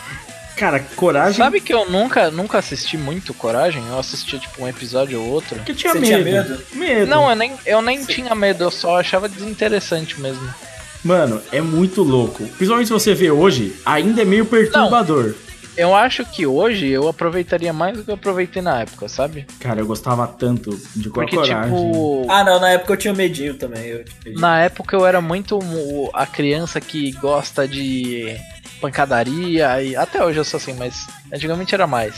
[0.58, 1.38] Cara, Coragem.
[1.38, 3.82] Sabe que eu nunca, nunca assisti muito Coragem?
[3.88, 5.60] Eu assistia tipo um episódio ou outro.
[5.62, 6.14] que tinha Você medo.
[6.24, 6.64] tinha medo?
[6.74, 7.06] Medo.
[7.10, 10.48] Não, eu nem, eu nem tinha medo, eu só achava desinteressante mesmo.
[11.04, 12.44] Mano, é muito louco.
[12.50, 15.34] Principalmente se você vê hoje, ainda é meio perturbador.
[15.78, 19.46] Eu acho que hoje eu aproveitaria mais do que eu aproveitei na época, sabe?
[19.60, 21.64] Cara, eu gostava tanto de Porque, Coragem.
[21.64, 23.86] tipo, Ah, não, na época eu tinha medinho também.
[23.86, 24.42] Eu tinha medinho.
[24.42, 25.60] na época eu era muito
[26.14, 28.36] a criança que gosta de
[28.82, 32.16] pancadaria e até hoje eu sou assim, mas antigamente era mais.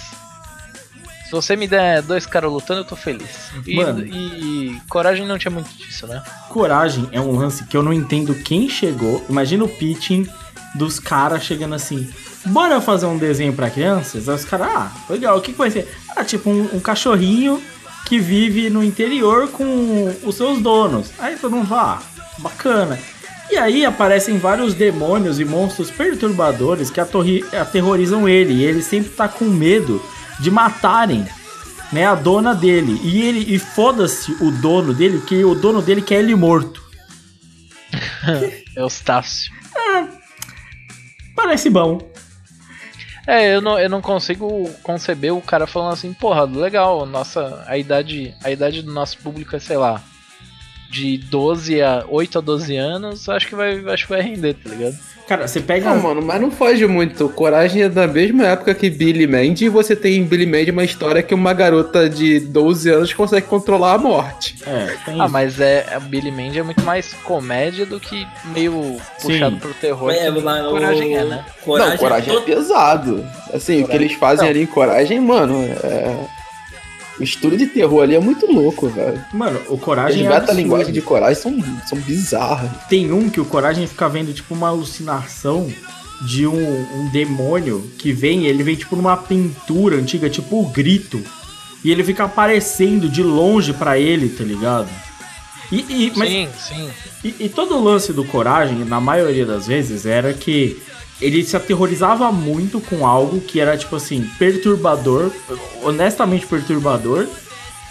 [1.25, 3.49] Se você me der dois caras lutando, eu tô feliz.
[3.65, 4.05] E, Mano.
[4.05, 6.21] e coragem não tinha muito disso, né?
[6.49, 9.23] Coragem é um lance que eu não entendo quem chegou.
[9.29, 10.27] Imagina o pitching
[10.75, 12.07] dos caras chegando assim.
[12.45, 14.27] Bora fazer um desenho pra crianças?
[14.27, 15.87] Aí os caras, ah, legal, o que, que vai ser?
[16.15, 17.61] Ah, tipo um, um cachorrinho
[18.05, 21.11] que vive no interior com os seus donos.
[21.19, 22.99] Aí todo mundo fala, ah, bacana.
[23.49, 28.53] E aí aparecem vários demônios e monstros perturbadores que aterrorizam ele.
[28.53, 30.01] E ele sempre tá com medo
[30.39, 31.25] de matarem
[31.91, 32.99] né, a dona dele.
[33.03, 36.83] E ele e foda-se o dono dele, que o dono dele quer ele morto.
[38.75, 39.51] Eustácio.
[41.35, 42.12] Parece bom.
[43.25, 47.77] É, eu não, eu não consigo conceber o cara falando assim, porra, legal, nossa, a
[47.77, 50.01] idade, a idade do nosso público é, sei lá,
[50.89, 54.69] de 12 a 8 a 12 anos, acho que vai, acho que vai render, tá
[54.69, 54.97] ligado?
[55.27, 55.89] Cara, você pega.
[55.89, 57.29] Não, mano, mas não foge muito.
[57.29, 60.83] Coragem é da mesma época que Billy Mandy e você tem em Billy Mandy uma
[60.83, 64.55] história que uma garota de 12 anos consegue controlar a morte.
[64.67, 65.33] É, tem Ah, isso.
[65.33, 69.59] mas é, a Billy Mandy é muito mais comédia do que meio puxado Sim.
[69.61, 70.11] pro terror.
[70.11, 71.45] É, que mas o- coragem é, né?
[71.63, 73.25] Coragem, não, Coragem é todo- pesado.
[73.53, 74.49] Assim, o que Coragem- eles fazem Não.
[74.51, 76.42] ali em Coragem, mano, é...
[77.19, 79.21] O estudo de terror ali é muito louco, velho.
[79.33, 80.93] Mano, o Coragem é meta-linguagens absurdo.
[80.93, 82.71] de Coragem são, são bizarras.
[82.89, 85.71] Tem um que o Coragem fica vendo, tipo, uma alucinação
[86.25, 86.55] de um,
[86.99, 91.21] um demônio que vem, ele vem, tipo, numa pintura antiga, tipo o grito.
[91.83, 94.87] E ele fica aparecendo de longe pra ele, tá ligado?
[95.71, 96.89] E, e- mas, Sim, sim.
[97.23, 100.81] e, e todo o lance do Coragem, na maioria das vezes, era que
[101.21, 105.31] ele se aterrorizava muito com algo que era, tipo assim, perturbador,
[105.81, 107.27] honestamente perturbador.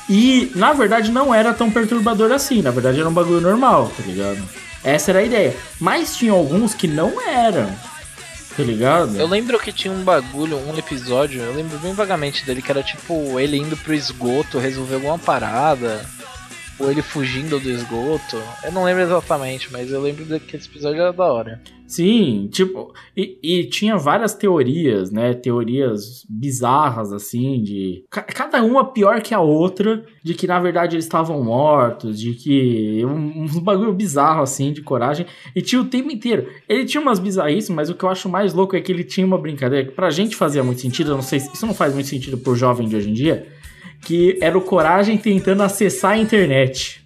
[0.08, 2.60] E, na verdade, não era tão perturbador assim.
[2.60, 4.42] Na verdade, era um bagulho normal, tá ligado?
[4.84, 5.56] Essa era a ideia.
[5.80, 7.70] Mas tinha alguns que não eram,
[8.56, 9.16] tá ligado?
[9.16, 12.82] Eu lembro que tinha um bagulho, um episódio, eu lembro bem vagamente dele, que era
[12.82, 16.04] tipo ele indo pro esgoto resolver alguma parada,
[16.82, 18.36] ou ele fugindo do esgoto.
[18.64, 21.60] Eu não lembro exatamente, mas eu lembro que esse episódio era da hora.
[21.86, 25.34] Sim, tipo, e, e tinha várias teorias, né?
[25.34, 28.04] Teorias bizarras, assim, de.
[28.10, 32.32] ca- Cada uma pior que a outra, de que na verdade eles estavam mortos, de
[32.32, 33.04] que.
[33.04, 35.26] Um, uns bagulho bizarro, assim, de coragem.
[35.54, 36.48] E tinha o tempo inteiro.
[36.66, 39.26] Ele tinha umas bizarrices, mas o que eu acho mais louco é que ele tinha
[39.26, 41.92] uma brincadeira que pra gente fazia muito sentido, eu não sei se isso não faz
[41.92, 43.46] muito sentido pro jovem de hoje em dia,
[44.02, 47.04] que era o coragem tentando acessar a internet.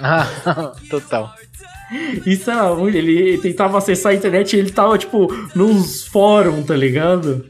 [0.00, 0.26] Ah,
[0.90, 1.34] total.
[2.26, 2.96] Isso era muito.
[2.96, 7.46] Ele tentava acessar a internet e ele tava, tipo, nos fóruns, tá ligado?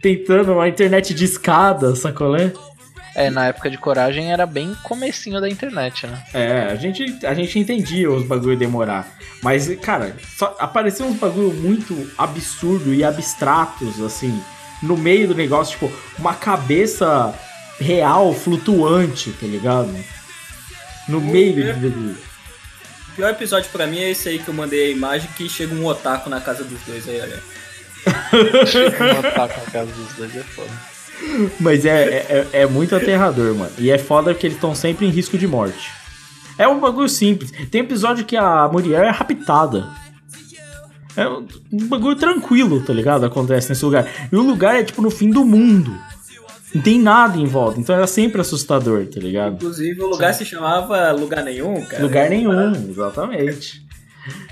[0.00, 2.52] Tentando uma internet de escada, sacolé?
[3.14, 6.22] É, na época de coragem era bem comecinho da internet, né?
[6.32, 9.08] É, a gente, a gente entendia os bagulho demorar.
[9.42, 14.40] Mas, cara, só apareceu uns bagulho muito absurdo e abstratos, assim,
[14.80, 17.34] no meio do negócio, tipo, uma cabeça
[17.78, 19.94] real flutuante, tá ligado?
[21.08, 22.10] No meio do.
[22.10, 25.74] O pior episódio pra mim é esse aí que eu mandei a imagem que chega
[25.74, 27.42] um otaku na casa dos dois aí, olha.
[28.96, 30.70] Como tá com a casa dos dois é foda.
[31.58, 33.72] Mas é, é, é muito aterrador, mano.
[33.78, 35.90] E é foda porque eles estão sempre em risco de morte.
[36.56, 37.52] É um bagulho simples.
[37.70, 39.88] Tem episódio que a mulher é raptada.
[41.16, 43.24] É um um bagulho tranquilo, tá ligado?
[43.24, 44.08] Acontece nesse lugar.
[44.30, 45.96] E o lugar é tipo no fim do mundo.
[46.74, 47.80] Não tem nada em volta.
[47.80, 49.54] Então era sempre assustador, tá ligado?
[49.54, 52.02] Inclusive o lugar se chamava Lugar Nenhum, cara.
[52.02, 53.86] Lugar nenhum, exatamente.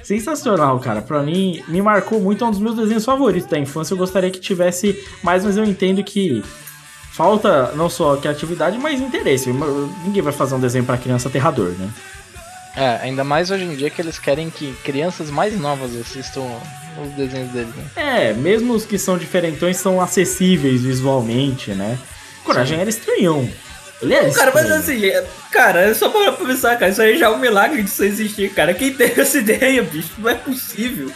[0.02, 1.02] Sensacional, cara.
[1.02, 2.44] Pra mim, me marcou muito.
[2.44, 3.92] É um dos meus desenhos favoritos da infância.
[3.92, 6.42] Eu gostaria que tivesse mais, mas eu entendo que
[7.12, 9.50] falta não só criatividade, mas interesse.
[10.04, 11.90] Ninguém vai fazer um desenho pra criança aterrador, né?
[12.76, 16.42] É, ainda mais hoje em dia que eles querem que crianças mais novas assistam
[17.02, 17.84] os desenhos deles, né?
[17.96, 21.98] É, mesmo os que são diferentões são acessíveis visualmente, né?
[22.44, 23.48] Coragem era estranhão.
[24.02, 27.26] Ele era Cara, mas assim, é- cara, é só pra pensar, cara, isso aí já
[27.26, 28.74] é um milagre disso existir, cara.
[28.74, 30.10] Quem teve essa ideia, bicho?
[30.18, 31.10] Não é possível.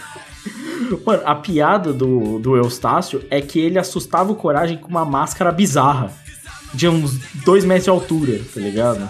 [1.04, 5.52] Mano, a piada do, do Eustácio é que ele assustava o Coragem com uma máscara
[5.52, 6.11] bizarra.
[6.72, 9.06] De uns dois metros de altura, tá ligado?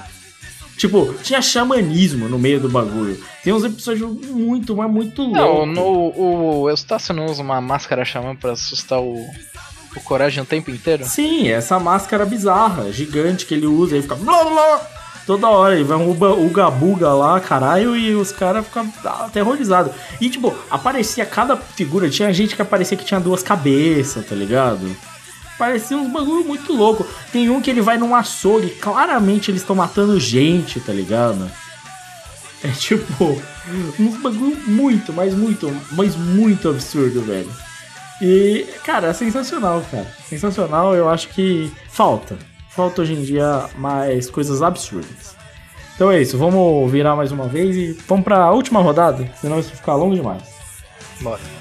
[0.81, 3.20] Tipo, tinha xamanismo no meio do bagulho.
[3.45, 5.74] Tem uns episódios muito, mas muito Não, loucos.
[5.76, 9.14] no, o Eustácio não usa uma máscara xamã pra assustar o,
[9.95, 11.05] o Coragem o tempo inteiro?
[11.05, 14.81] Sim, essa máscara bizarra, gigante que ele usa, ele fica blá blá
[15.26, 19.93] toda hora, ele vai um uba- uga-buga lá, caralho, e os caras ficam aterrorizados.
[20.20, 24.81] E tipo, aparecia cada figura, tinha gente que aparecia que tinha duas cabeças, tá ligado?
[25.61, 27.07] Parecia uns bagulho muito louco.
[27.31, 31.51] Tem um que ele vai num açougue, claramente eles estão matando gente, tá ligado?
[32.65, 33.39] É tipo,
[34.01, 37.53] uns bagulho muito, mas muito, mas muito absurdo, velho.
[38.23, 40.07] E, cara, é sensacional, cara.
[40.27, 42.39] Sensacional, eu acho que falta.
[42.71, 45.37] Falta hoje em dia mais coisas absurdas.
[45.95, 49.73] Então é isso, vamos virar mais uma vez e vamos pra última rodada, senão isso
[49.73, 50.43] ficar longo demais.
[51.21, 51.60] Bora.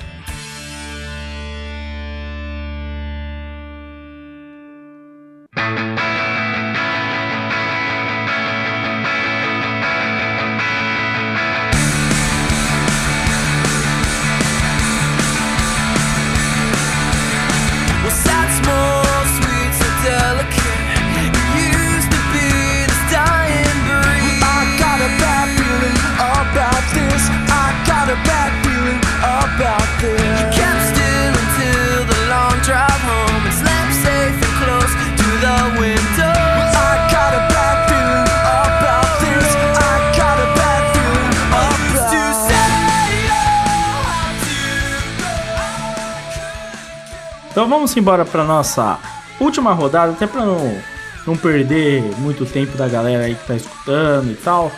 [47.90, 49.00] Vamos embora pra nossa
[49.40, 50.80] última rodada, até pra não,
[51.26, 54.72] não perder muito tempo da galera aí que tá escutando e tal.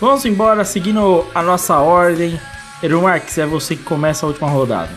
[0.00, 2.40] Vamos embora seguindo a nossa ordem.
[2.82, 4.90] Eru Marques, é você que começa a última rodada.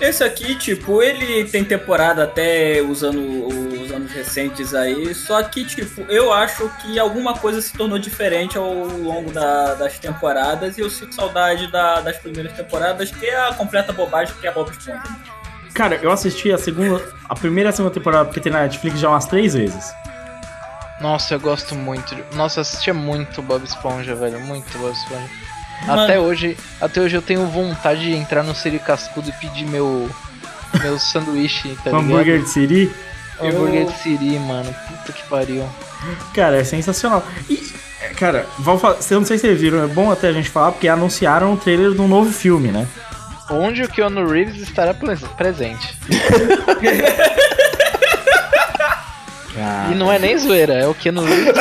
[0.00, 6.02] Esse aqui, tipo, ele tem temporada até usando os anos recentes aí, só que, tipo,
[6.02, 10.90] eu acho que alguma coisa se tornou diferente ao longo da- das temporadas e eu
[10.90, 14.70] sinto saudade da- das primeiras temporadas, que é a completa bobagem que é a Bob
[14.70, 15.02] Esponja.
[15.78, 18.98] Cara, eu assisti a segunda, a primeira e a segunda temporada porque tem na Netflix
[18.98, 19.94] já umas três vezes.
[21.00, 22.16] Nossa, eu gosto muito.
[22.34, 24.40] Nossa, eu assistia muito Bob Esponja, velho.
[24.40, 25.30] Muito Bob Esponja.
[25.86, 26.02] Mano.
[26.02, 30.10] Até hoje, até hoje eu tenho vontade de entrar no Siri Cascudo e pedir meu
[30.82, 32.00] meu sanduíche, tá ligado?
[32.00, 32.92] Hambúrguer de Siri.
[33.40, 34.74] Hambúrguer Eu- de Siri, mano.
[34.88, 35.64] Puta que pariu.
[36.34, 37.24] Cara, é sensacional.
[37.48, 37.72] E,
[38.16, 40.72] cara, vamos falar, eu não sei se vocês viram, é bom até a gente falar,
[40.72, 42.84] porque anunciaram o trailer de um novo filme, né?
[43.50, 45.96] Onde o Keanu Reeves estará pres- presente.
[49.90, 51.54] E não é nem zoeira, é o Keanu Reeves.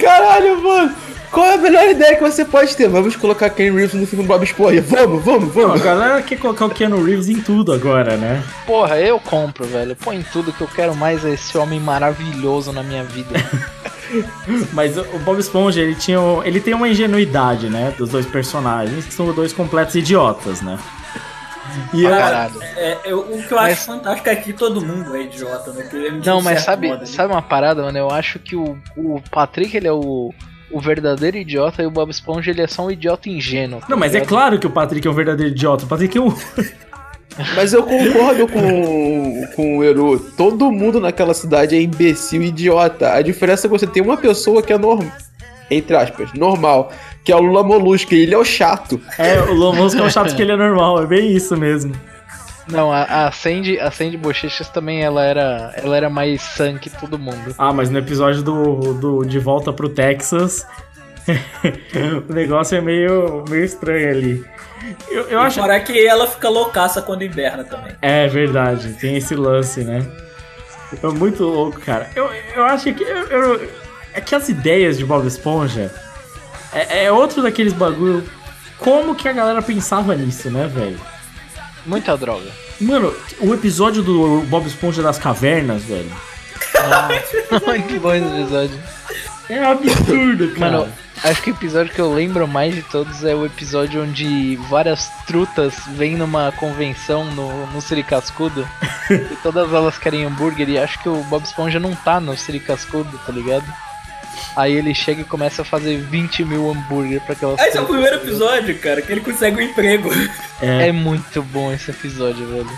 [0.00, 0.94] Caralho, mano.
[1.32, 2.88] Qual é a melhor ideia que você pode ter?
[2.88, 4.82] Vamos colocar Ken Reeves no filme do Bob Esponja.
[4.82, 5.82] Vamos, vamos, Não, a vamos.
[5.82, 8.42] galera quer colocar o Keanu Reeves em tudo agora, né?
[8.66, 9.96] Porra, eu compro, velho.
[9.96, 13.30] Põe tudo que eu quero mais é esse homem maravilhoso na minha vida.
[14.74, 16.20] Mas o Bob Esponja, ele tinha.
[16.20, 17.94] um- Ele tem uma ingenuidade, né?
[17.96, 20.78] Dos dois personagens, que são dois completos idiotas, né?
[21.94, 22.52] E caralho.
[22.76, 25.84] É, eu- o que eu Mas- acho fantástico é que todo mundo é idiota, né?
[26.20, 27.06] De Não, mas sabe, modo ali.
[27.06, 27.96] sabe uma parada, mano?
[27.96, 30.34] Eu acho que o, o Patrick, ele é o,
[30.72, 33.80] o verdadeiro idiota e o Bob Esponja, ele é só um idiota ingênuo.
[33.80, 34.28] tá Não, mas é ligado?
[34.28, 35.84] claro que o Patrick é um verdadeiro idiota.
[35.84, 36.34] O Patrick é um.
[37.56, 40.18] Mas eu concordo com, com o Eru.
[40.36, 43.10] Todo mundo naquela cidade é imbecil e idiota.
[43.12, 45.10] A diferença é que você tem uma pessoa que é normal.
[45.70, 46.92] Entre aspas, normal.
[47.24, 49.00] Que é o Lula Molusco, e ele é o chato.
[49.18, 51.94] É, o Lomosco é o chato que ele é normal, é bem isso mesmo.
[52.68, 56.88] Não, a, a Sandy, a Sandy Bochechas também, ela era, ela era mais sã que
[56.88, 57.54] todo mundo.
[57.58, 60.64] Ah, mas no episódio do, do De Volta pro Texas,
[62.28, 64.44] o negócio é meio, meio estranho ali.
[65.10, 65.60] Eu, eu acho.
[65.60, 67.92] Fora que ela fica loucaça quando inverna também.
[68.02, 70.04] É verdade, tem esse lance, né?
[71.02, 72.10] É muito louco, cara.
[72.14, 73.02] Eu, eu acho que.
[73.02, 73.70] Eu, eu-
[74.14, 75.90] é que as ideias de Bob Esponja
[76.72, 78.22] é, é outro daqueles bagulho.
[78.78, 81.00] Como que a galera pensava nisso, né, velho?
[81.84, 82.50] Muita droga.
[82.80, 86.10] Mano, o episódio do Bob Esponja das cavernas, velho.
[87.66, 88.80] Muito bom esse episódio.
[89.48, 90.70] É absurdo, cara.
[90.70, 90.92] Mano,
[91.24, 95.08] acho que o episódio que eu lembro mais de todos é o episódio onde várias
[95.26, 98.66] trutas vêm numa convenção no, no Siri Cascudo
[99.10, 102.60] e todas elas querem hambúrguer e acho que o Bob Esponja não tá no Siri
[102.60, 103.64] Cascudo, tá ligado?
[104.56, 107.86] Aí ele chega e começa a fazer 20 mil hambúrguer pra aquelas Esse é o
[107.86, 110.10] primeiro tá episódio, cara, que ele consegue um emprego.
[110.60, 110.88] É.
[110.88, 112.70] É muito bom esse episódio, velho.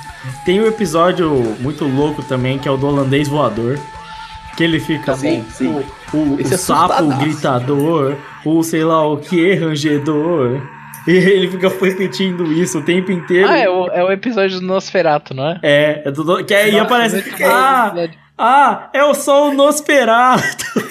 [0.44, 3.78] Tem um episódio muito louco também, que é o do holandês voador.
[4.56, 5.84] Que ele fica Sim, o, sim.
[6.12, 10.62] o, o Esse é sapo gritador, o sei lá o que, rangedor.
[11.06, 13.48] E ele fica repetindo isso o tempo inteiro.
[13.48, 15.58] Ah, é o, é o episódio do Nosferato, não é?
[15.62, 17.30] É, é do, que aí Nossa, aparece.
[17.36, 17.94] bom Ah,
[18.38, 20.83] ah, é o som Nosferatu.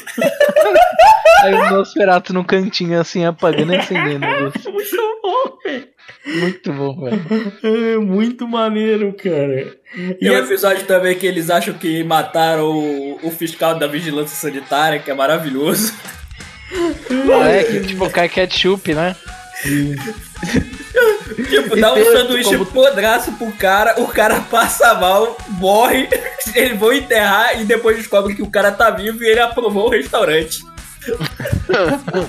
[1.43, 4.25] Aí o Nosferato no cantinho assim, apagando e acendendo.
[4.71, 5.87] Muito bom, velho.
[6.25, 7.53] Muito bom, velho.
[7.63, 9.75] É muito maneiro, cara.
[9.95, 13.87] E Tem um é- episódio também que eles acham que mataram o, o fiscal da
[13.87, 15.93] vigilância sanitária, que é maravilhoso.
[17.41, 19.15] Ah, é que tipo cai ketchup, né?
[21.33, 26.07] Tipo, dá um sanduíche como- podraço pro cara, o cara passa mal, morre,
[26.55, 29.89] eles vão enterrar e depois descobrem que o cara tá vivo e ele aprovou o
[29.89, 30.59] restaurante.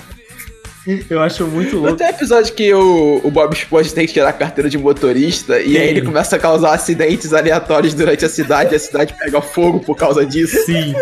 [1.09, 1.97] eu acho muito Não louco.
[1.97, 5.77] tem episódio que o, o Bob Esponja tem que tirar a carteira de motorista e
[5.77, 9.79] aí ele começa a causar acidentes aleatórios durante a cidade e a cidade pega fogo
[9.79, 10.57] por causa disso.
[10.65, 10.93] Sim.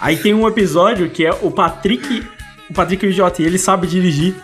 [0.00, 2.24] Aí tem um episódio que é o Patrick.
[2.68, 4.34] O Patrick é o idiota, e ele sabe dirigir.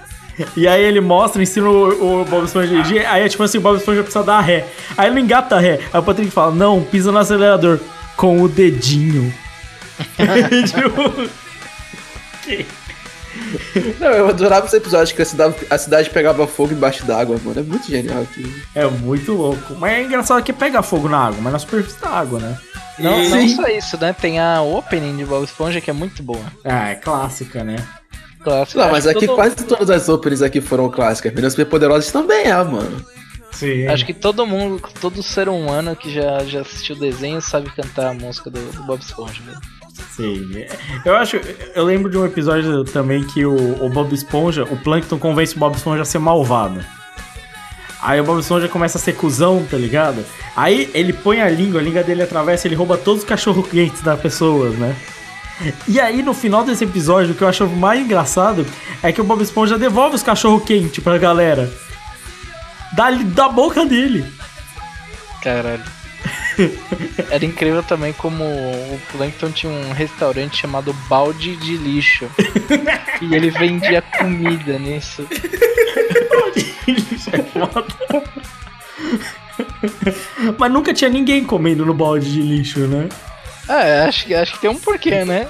[0.57, 3.07] E aí ele mostra, ensina o, o Bob Esponja a dirigir.
[3.09, 4.67] Aí é tipo assim, o Bob Esponja precisa dar ré.
[4.97, 5.81] Aí ele engata a ré.
[5.93, 7.79] Aí o Patrick fala, não, pisa no acelerador.
[8.17, 9.33] Com o dedinho.
[10.67, 11.29] tipo,
[14.01, 17.61] Não, eu adorava esse episódio que a cidade, a cidade pegava fogo embaixo d'água, mano.
[17.61, 18.53] É muito genial aquilo.
[18.75, 19.75] é muito louco.
[19.79, 22.57] Mas é engraçado que pega fogo na água, mas na superfície da água, né?
[22.99, 24.15] Não, E- não só isso, né?
[24.19, 26.41] Tem a opening de Bob Esponja que é muito boa.
[26.65, 27.77] Ah, é clássica, né?
[28.51, 28.79] Clássico.
[28.81, 31.33] Não, mas que aqui todo- quase todas as openings aqui foram clássicas.
[31.33, 33.05] Meninas Superpoderosas também é, mano.
[33.51, 33.87] Sim.
[33.89, 38.11] Acho que todo mundo, todo ser humano que já, já assistiu o desenho sabe cantar
[38.11, 39.59] a música do, do Bob Esponja, velho.
[40.15, 40.65] Sim.
[41.05, 41.41] Eu acho.
[41.75, 45.59] Eu lembro de um episódio também que o, o Bob Esponja, o Plankton convence o
[45.59, 46.81] Bob Esponja a ser malvado.
[48.03, 50.25] Aí o Bob Esponja começa a ser cuzão, tá ligado?
[50.55, 54.03] Aí ele põe a língua, a língua dele atravessa, ele rouba todos os cachorro quentes
[54.03, 54.95] das pessoas, né?
[55.89, 58.67] E aí, no final desse episódio, o que eu acho mais engraçado
[59.03, 61.73] é que o Bob Esponja devolve os cachorro quente pra galera.
[62.95, 64.25] Da, da boca dele.
[65.43, 65.85] Caralho.
[67.31, 72.27] Era incrível também como o Plankton tinha um restaurante chamado Balde de Lixo.
[73.21, 75.27] e ele vendia comida nisso.
[76.87, 77.87] Isso é foda.
[80.59, 83.09] Mas nunca tinha ninguém comendo no balde de lixo, né?
[83.69, 85.49] É, acho que, acho que tem um porquê, né?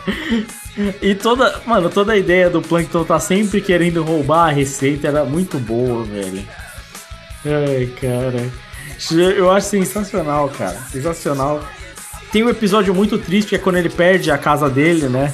[1.00, 5.24] E toda, mano, toda a ideia do Plankton tá sempre querendo roubar a receita era
[5.24, 6.46] muito boa, velho.
[7.44, 8.50] Ai, cara.
[9.36, 10.76] Eu acho sensacional, cara.
[10.90, 11.66] Sensacional.
[12.30, 15.32] Tem um episódio muito triste que é quando ele perde a casa dele, né?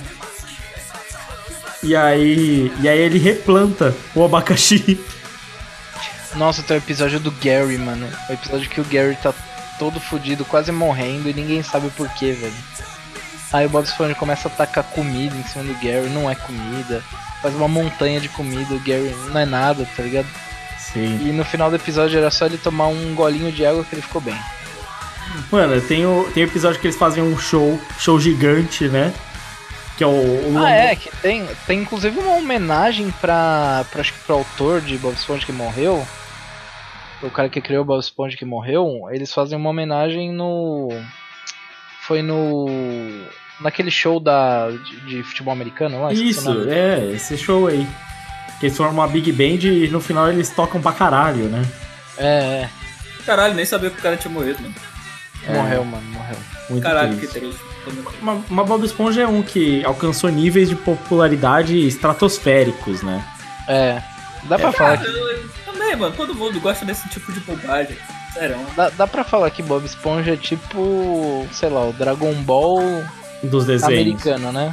[1.83, 5.01] E aí, e aí ele replanta o abacaxi.
[6.37, 8.09] Nossa, tem o episódio do Gary, mano.
[8.29, 9.35] O episódio que o Gary tá
[9.83, 12.55] todo fudido, quase morrendo e ninguém sabe por quê, velho.
[13.53, 17.03] Aí o Bob Esponja começa a tacar comida em cima do Gary, não é comida.
[17.43, 20.29] Faz uma montanha de comida, o Gary não é nada, tá ligado?
[20.79, 21.19] Sim.
[21.27, 24.03] E no final do episódio era só ele tomar um golinho de água que ele
[24.03, 24.39] ficou bem.
[25.51, 29.13] Mano, tem o, tem o episódio que eles fazem um show, show gigante, né?
[29.97, 30.11] Que é o.
[30.11, 34.81] o Ah, é, que tem, tem inclusive uma homenagem pra, pra, acho que pro autor
[34.81, 36.07] de Bob Esponja que morreu.
[37.23, 40.89] O cara que criou o Bob Esponja que morreu, eles fazem uma homenagem no.
[42.03, 42.67] Foi no.
[43.61, 46.13] Naquele show da, de, de futebol americano lá?
[46.13, 47.87] Isso, é, esse show aí.
[48.59, 51.63] Que eles formam uma Big Band e no final eles tocam pra caralho, né?
[52.19, 52.69] É,
[53.25, 54.75] Caralho, nem sabia que o cara tinha morrido, mano.
[55.47, 55.55] é.
[55.55, 56.37] Morreu, mano, morreu.
[56.71, 57.35] Muito Caralho, triste.
[57.35, 57.61] que triste.
[58.21, 63.25] Mas, mas Bob Esponja é um que alcançou níveis de popularidade estratosféricos, né?
[63.69, 64.03] É.
[64.45, 65.07] Dá pra falar que.
[65.07, 67.97] Eu- Também, mano, todo mundo gosta desse tipo de bobagem.
[68.35, 68.57] Sério.
[68.77, 71.47] Dá, dá pra falar que Bob Esponja é tipo.
[71.53, 72.81] sei lá, o Dragon Ball
[73.43, 73.93] Dos desenhos.
[73.93, 74.71] americano, né?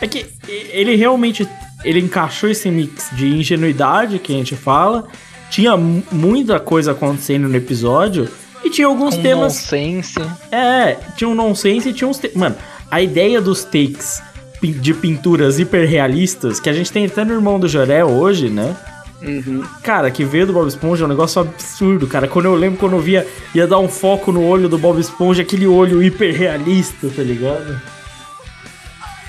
[0.00, 0.26] É, é que
[0.70, 1.46] ele realmente
[1.84, 5.06] ele encaixou esse mix de ingenuidade que a gente fala.
[5.50, 8.28] Tinha mu- muita coisa acontecendo no episódio
[8.64, 9.54] e tinha alguns Com temas.
[9.54, 10.14] nonsense.
[10.52, 12.18] É, tinha um nonsense e tinha uns.
[12.18, 12.30] Te...
[12.36, 12.56] Mano,
[12.90, 14.22] a ideia dos takes
[14.62, 18.76] de pinturas hiperrealistas que a gente tem até no Irmão do Joré hoje, né?
[19.22, 19.62] Uhum.
[19.82, 22.26] Cara, que veio do Bob Esponja é um negócio absurdo, cara.
[22.26, 25.42] Quando eu lembro quando eu via, ia dar um foco no olho do Bob Esponja,
[25.42, 27.80] aquele olho hiperrealista, tá ligado?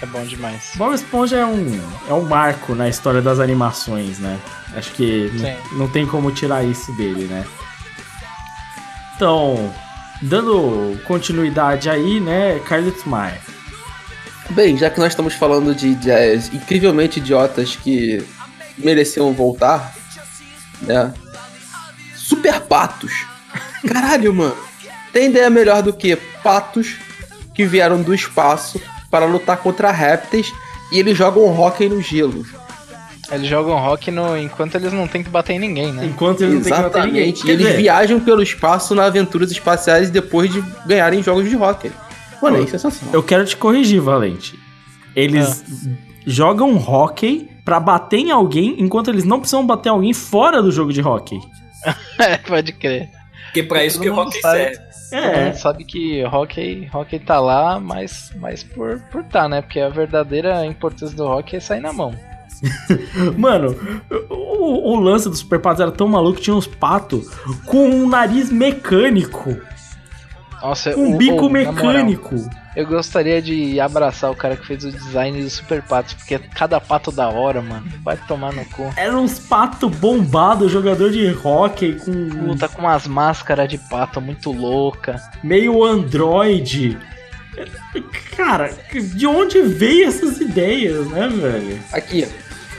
[0.01, 0.71] É bom demais.
[0.75, 1.79] Bob Esponja é um,
[2.09, 4.39] é um marco na história das animações, né?
[4.75, 5.29] Acho que
[5.73, 7.45] não tem como tirar isso dele, né?
[9.15, 9.71] Então,
[10.21, 13.39] dando continuidade aí, né, Carlitos Maia.
[14.53, 18.23] Bem, já que nós estamos falando de, de é, incrivelmente idiotas que
[18.77, 19.95] mereciam voltar,
[20.81, 21.13] né?
[22.15, 23.13] Super patos.
[23.87, 24.57] Caralho, mano.
[25.13, 26.97] Tem ideia melhor do que patos
[27.53, 30.51] que vieram do espaço para lutar contra répteis
[30.91, 32.45] e eles jogam hockey no gelo.
[33.31, 36.05] Eles jogam rock no, enquanto eles não tem que bater em ninguém, né?
[36.05, 37.29] Enquanto ele não tem que bater ninguém.
[37.29, 37.47] Exatamente.
[37.47, 41.91] E eles viajam pelo espaço na aventuras espaciais depois de ganharem jogos de hockey.
[42.41, 43.13] Mano, é sensacional.
[43.13, 44.57] Eu quero te corrigir, Valente.
[45.15, 45.63] Eles
[46.25, 50.71] jogam hockey pra bater em alguém, enquanto eles não precisam bater em alguém fora do
[50.71, 51.39] jogo de hockey.
[52.19, 53.09] É, pode crer.
[53.45, 54.39] Porque pra isso que o sabe.
[54.39, 54.79] serve.
[55.11, 59.61] É, sabe que hockey, hockey tá lá, mas, mas por, por tá, né?
[59.61, 62.15] Porque a verdadeira importância do hockey é sair na mão.
[63.37, 63.75] mano,
[64.29, 67.27] o, o lance dos Super Patos era tão maluco que tinha uns patos
[67.65, 69.57] com um nariz mecânico,
[70.61, 72.35] Nossa, um o- bico o- na moral, mecânico.
[72.75, 76.79] eu gostaria de abraçar o cara que fez o design dos Super Patos, porque cada
[76.79, 77.85] pato da hora, mano.
[78.03, 78.93] Vai tomar no cu.
[78.95, 84.51] Eram uns patos bombados, jogador de hockey com Luta com umas máscaras de pato muito
[84.51, 85.19] louca.
[85.43, 86.97] meio android.
[88.35, 91.79] Cara, de onde veio essas ideias, né, velho?
[91.91, 92.27] Aqui,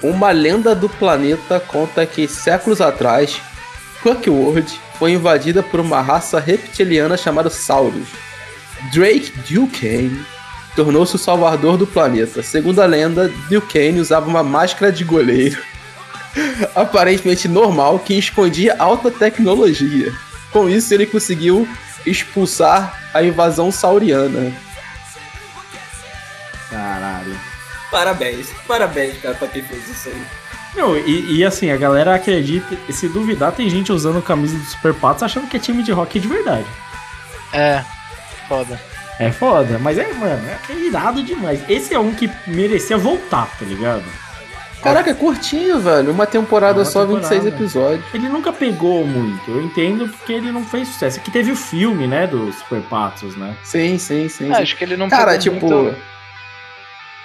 [0.02, 3.40] uma lenda do planeta conta que séculos atrás,
[4.02, 8.08] Cookworld foi invadida por uma raça reptiliana chamada Saurus.
[8.92, 10.24] Drake Duquesne
[10.74, 12.42] tornou-se o salvador do planeta.
[12.42, 15.62] Segundo a lenda, Duquesne usava uma máscara de goleiro,
[16.74, 20.12] aparentemente normal, que escondia alta tecnologia.
[20.50, 21.68] Com isso, ele conseguiu
[22.04, 24.52] expulsar a invasão sauriana.
[26.68, 27.38] Caralho.
[27.90, 28.48] Parabéns.
[28.66, 30.41] Parabéns, cara, pra quem fez isso aí.
[30.74, 32.74] Não, e, e assim, a galera acredita.
[32.88, 35.92] e Se duvidar, tem gente usando camisa do Super Patos achando que é time de
[35.92, 36.66] hockey de verdade.
[37.52, 37.82] É,
[38.48, 38.80] foda.
[39.18, 41.60] É foda, mas é, mano, é irado demais.
[41.68, 44.02] Esse é um que merecia voltar, tá ligado?
[44.82, 46.10] Caraca, é curtinho, velho.
[46.10, 47.28] Uma temporada Uma só, temporada.
[47.28, 48.04] 26 episódios.
[48.12, 51.20] Ele nunca pegou muito, eu entendo porque ele não fez sucesso.
[51.20, 53.54] Aqui teve o filme, né, dos Super Patos, né?
[53.62, 54.50] Sim, sim, sim.
[54.52, 55.70] Ah, acho que ele não Cara, pegou tipo.
[55.70, 55.96] muito.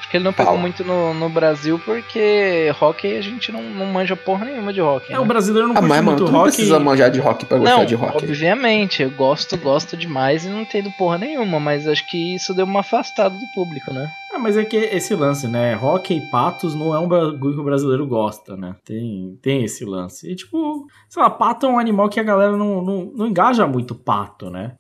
[0.08, 0.62] Acho que ele não pegou Fala.
[0.62, 5.12] muito no, no Brasil porque hockey a gente não, não manja porra nenhuma de hockey.
[5.12, 5.20] É, né?
[5.20, 6.52] o brasileiro não Ah, mas, mano, muito tu não rock.
[6.54, 8.24] precisa manjar de rock pra gostar Não, de rock.
[8.24, 12.64] obviamente, eu gosto, gosto demais e não entendo porra nenhuma, mas acho que isso deu
[12.66, 14.10] uma afastada do público, né?
[14.34, 15.74] Ah, mas é que esse lance, né?
[15.74, 18.76] Rock e patos não é um bagulho que o brasileiro gosta, né?
[18.86, 20.32] Tem, tem esse lance.
[20.32, 23.68] E tipo, sei lá, pato é um animal que a galera não, não, não engaja
[23.68, 24.76] muito pato, né?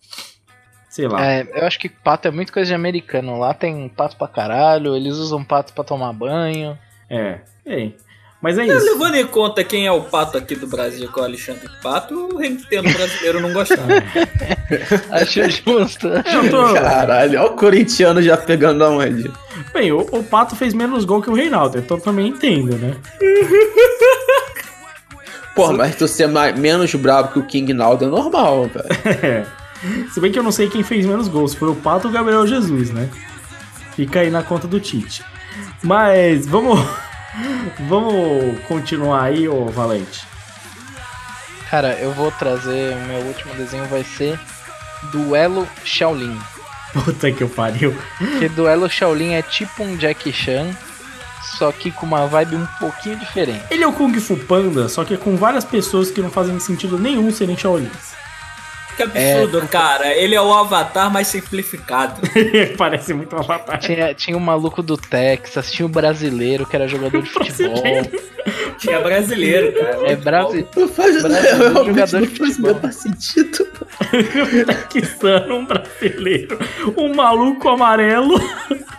[0.98, 1.24] Sei lá.
[1.24, 3.38] É, eu acho que pato é muito coisa de americano.
[3.38, 6.76] Lá tem pato pra caralho, eles usam pato pra tomar banho.
[7.08, 7.96] É, tem.
[8.42, 8.84] Mas é isso.
[8.84, 12.16] levando em conta quem é o pato aqui do Brasil, que é o Alexandre Pato,
[12.16, 13.78] o brasileiro não gostar.
[15.12, 16.08] Acho justo.
[16.14, 19.32] acho tô- Caralho, olha o corintiano já pegando aonde.
[19.72, 22.96] Bem, o, o pato fez menos gol que o Reinaldo, então também entendo, né?
[25.56, 29.46] Porra, mas tu ser mais, menos brabo que o King Naldo é normal, velho.
[30.14, 32.14] Se bem que eu não sei quem fez menos gols, foi o Pato ou o
[32.14, 33.10] Gabriel Jesus, né?
[33.96, 35.24] Fica aí na conta do Tite.
[35.84, 36.80] Mas vamos
[37.88, 40.26] vamos continuar aí, ô Valente.
[41.70, 42.96] Cara, eu vou trazer.
[42.96, 44.40] O meu último desenho vai ser
[45.12, 46.38] Duelo Shaolin.
[46.94, 47.96] Puta que eu pariu.
[48.18, 50.76] Porque Duelo Shaolin é tipo um Jack Chan,
[51.58, 53.66] só que com uma vibe um pouquinho diferente.
[53.70, 56.60] Ele é o Kung Fu Panda, só que é com várias pessoas que não fazem
[56.60, 58.16] sentido nenhum serem Shaolins.
[58.98, 60.12] Que absurdo, cara.
[60.14, 62.20] Ele é o avatar mais simplificado.
[62.78, 63.78] Parece muito um avatar.
[63.80, 67.84] Tinha, tinha o maluco do Texas, tinha o brasileiro que era jogador de futebol.
[68.88, 70.12] É brasileiro, cara.
[70.12, 70.68] É brasileiro.
[70.76, 72.76] Não faz Brasileiro, realmente jogador não de faz o futebol.
[72.76, 73.68] menor sentido.
[74.66, 76.60] Paquistano, um brasileiro,
[76.98, 78.40] um maluco amarelo.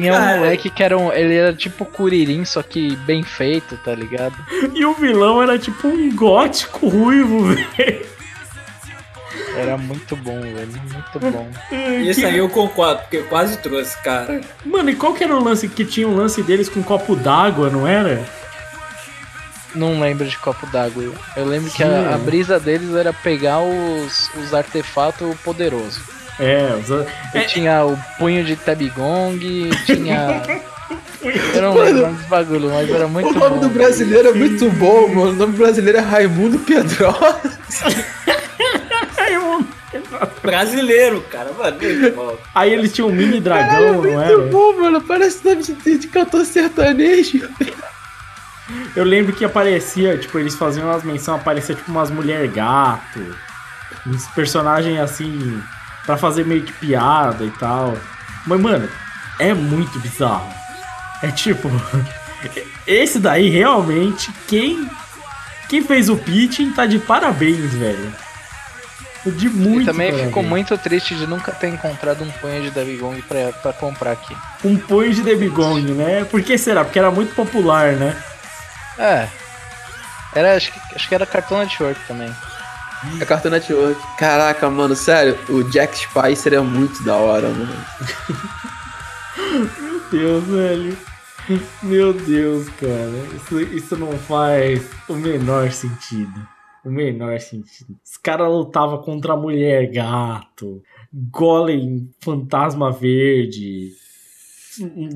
[0.00, 0.36] Tinha um Cara.
[0.38, 1.12] moleque que era um.
[1.12, 4.34] Ele era tipo Curirim, só que bem feito, tá ligado?
[4.74, 7.44] E o vilão era tipo um gótico ruivo,
[7.76, 8.06] velho.
[9.56, 10.68] Era muito bom, velho.
[10.92, 11.50] Muito bom.
[12.02, 14.40] Isso aí eu concordo, porque eu quase trouxe, cara.
[14.64, 17.14] Mano, e qual que era o lance que tinha um lance deles com um copo
[17.14, 18.24] d'água, não era?
[19.74, 21.12] Não lembro de copo d'água.
[21.36, 21.84] Eu lembro que Sim.
[21.84, 26.19] a, a brisa deles era pegar os, os artefatos poderosos.
[26.40, 27.40] É, os- É.
[27.44, 29.38] tinha o punho de Tabigong,
[29.86, 30.42] tinha.
[31.54, 33.60] Eu não lembro bagulho, mas era muito o nome bom.
[33.60, 35.30] do brasileiro é muito bom, mano.
[35.30, 37.40] O nome brasileiro é Raimundo Pedrosa.
[39.30, 39.64] Eu-
[40.42, 41.50] Brasileiro, cara.
[41.52, 42.36] Mano, muito bom.
[42.54, 44.38] aí eles tinham um mini dragão, não Muito era?
[44.46, 45.00] bom, mano.
[45.00, 47.48] Parece nome de, de cantor sertanejo.
[48.94, 53.36] Eu lembro que aparecia, tipo, eles faziam umas menções, aparecia tipo umas mulher gato,
[54.06, 55.60] uns personagens assim,
[56.10, 57.96] pra fazer meio que piada e tal.
[58.46, 58.88] Mas, mano,
[59.38, 60.52] é muito bizarro.
[61.22, 61.68] É tipo,
[62.86, 64.88] esse daí realmente, quem,
[65.68, 68.12] quem fez o pitching tá de parabéns, velho.
[69.26, 70.28] De muito E também parabéns.
[70.28, 74.34] ficou muito triste de nunca ter encontrado um punho de Tabigong pra, pra comprar aqui.
[74.64, 76.24] Um punho de Debigong, né?
[76.24, 76.82] Por que será?
[76.84, 78.16] Porque era muito popular, né?
[78.98, 79.28] É.
[80.34, 82.34] Era, acho, que, acho que era Cartoon Network também.
[83.20, 84.00] É Cartoon Network.
[84.18, 87.86] Caraca, mano, sério, o Jack Spicer é muito da hora, mano.
[89.80, 90.98] Meu Deus, velho.
[91.82, 93.10] Meu Deus, cara.
[93.36, 96.46] Isso, isso não faz o menor sentido.
[96.84, 97.96] O menor sentido.
[98.04, 100.82] Os caras lutavam contra a mulher gato,
[101.12, 103.92] golem fantasma verde,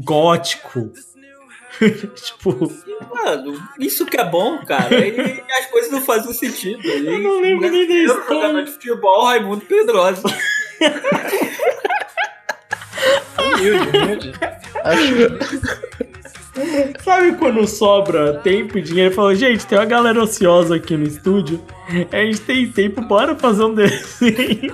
[0.05, 0.93] gótico.
[2.15, 2.73] tipo,
[3.13, 4.95] Mano, isso que é bom, cara.
[5.07, 6.87] E as coisas não fazem sentido.
[6.87, 8.25] Eu não lembro nem da história.
[8.29, 10.23] jogador de futebol, Raimundo Pedrosa.
[13.39, 14.33] Humilde, humilde.
[14.85, 16.15] Acho
[17.03, 19.15] sabe quando sobra tempo e dinheiro?
[19.15, 21.61] Fala, gente, tem uma galera ociosa aqui no estúdio.
[22.13, 24.73] A gente tem tempo, bora fazer um desenho.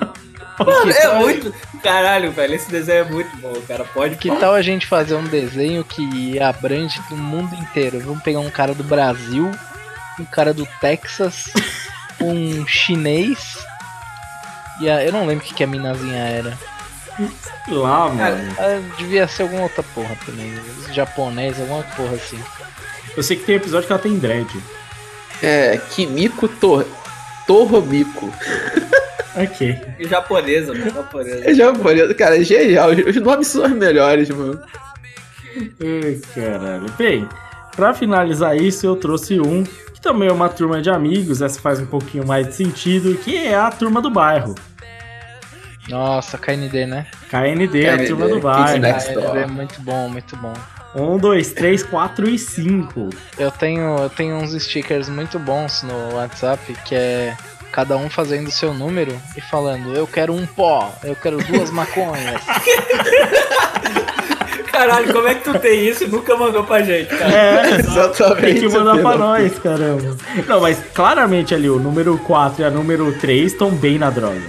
[0.65, 1.55] Mano, é muito.
[1.83, 3.85] Caralho, velho, esse desenho é muito bom, cara.
[3.85, 8.01] Pode Que tal a gente fazer um desenho que abrange do mundo inteiro?
[8.01, 9.51] Vamos pegar um cara do Brasil,
[10.19, 11.45] um cara do Texas,
[12.21, 13.59] um chinês.
[14.81, 16.59] E a, eu não lembro o que, que a minazinha era.
[17.65, 18.55] Sei lá, mano.
[18.59, 20.53] Ah, devia ser alguma outra porra também.
[20.93, 22.43] Japonês, alguma porra assim.
[23.17, 24.49] Eu sei que tem episódio que ela tem dread.
[25.43, 26.87] É, Kimiko Tor
[27.47, 28.33] Torromico.
[29.37, 29.79] Ok.
[30.01, 30.91] japonesa, mano.
[30.91, 31.51] Japonesa.
[31.51, 32.91] É japonês, cara, é genial.
[32.91, 34.61] Os nomes são os melhores, mano.
[35.57, 36.87] Ai, caralho.
[36.99, 37.29] Bem,
[37.75, 41.79] pra finalizar isso, eu trouxe um que também é uma turma de amigos, essa faz
[41.79, 44.55] um pouquinho mais de sentido, que é a turma do bairro.
[45.89, 47.07] Nossa, KND, né?
[47.29, 48.81] KND, a KND, turma do bairro.
[48.81, 50.53] KND é muito bom, muito bom.
[50.95, 53.11] Um, dois, três, quatro e cinco.
[53.39, 57.37] Eu tenho, eu tenho uns stickers muito bons no WhatsApp que é
[57.73, 61.71] cada um fazendo o seu número e falando: Eu quero um pó, eu quero duas
[61.71, 62.41] maconhas.
[64.73, 67.33] Caralho, como é que tu tem isso e nunca mandou pra gente, cara?
[67.35, 68.41] É, Exatamente.
[68.43, 70.17] tem que mandar pra nós, caramba.
[70.47, 74.41] Não, mas claramente ali, o número 4 e a número 3 estão bem na droga.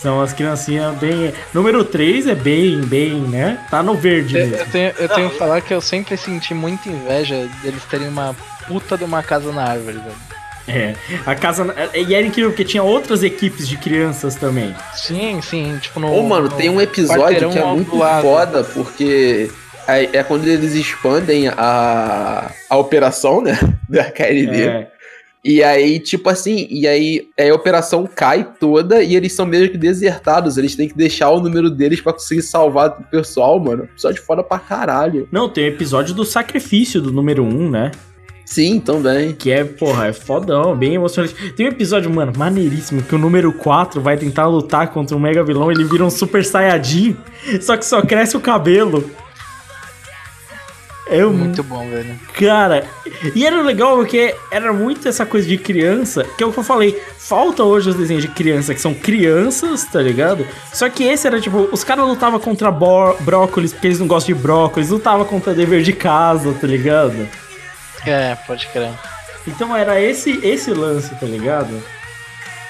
[0.00, 1.32] São as criancinhas bem.
[1.52, 3.64] Número 3 é bem, bem, né?
[3.70, 4.56] Tá no verde Eu, mesmo.
[4.64, 8.34] eu tenho, eu tenho que falar que eu sempre senti muita inveja deles terem uma
[8.66, 10.29] puta de uma casa na árvore, velho.
[10.70, 10.94] É.
[11.26, 11.74] A casa.
[11.94, 14.74] E era incrível porque tinha outras equipes de crianças também.
[14.94, 16.12] Sim, sim, tipo no.
[16.12, 18.22] Ô, mano, no tem um episódio que é muito lado.
[18.22, 19.50] foda, porque
[19.86, 23.58] é, é quando eles expandem a, a operação, né?
[23.90, 24.68] Da KLD.
[24.68, 24.88] É.
[25.42, 29.70] E aí, tipo assim, e aí é, a operação cai toda e eles são meio
[29.70, 30.58] que desertados.
[30.58, 33.84] Eles têm que deixar o número deles pra conseguir salvar o pessoal, mano.
[33.84, 35.26] Episódio foda pra caralho.
[35.32, 37.90] Não, tem o episódio do sacrifício do número 1, né?
[38.50, 39.32] Sim, também.
[39.32, 41.52] Que é, porra, é fodão, bem emocionante.
[41.52, 45.44] Tem um episódio, mano, maneiríssimo, que o número 4 vai tentar lutar contra um mega
[45.44, 47.16] vilão, ele vira um super saiyajin,
[47.60, 49.08] só que só cresce o cabelo.
[51.06, 52.18] É muito Muito bom, velho.
[52.34, 52.84] Cara,
[53.36, 56.64] e era legal porque era muito essa coisa de criança, que é o que eu
[56.64, 60.44] falei, falta hoje os desenhos de criança, que são crianças, tá ligado?
[60.72, 64.42] Só que esse era tipo, os caras lutavam contra brócolis, porque eles não gostam de
[64.42, 67.28] brócolis, lutavam contra dever de casa, tá ligado?
[68.06, 68.90] É, pode crer.
[69.46, 71.82] Então era esse esse lance, tá ligado?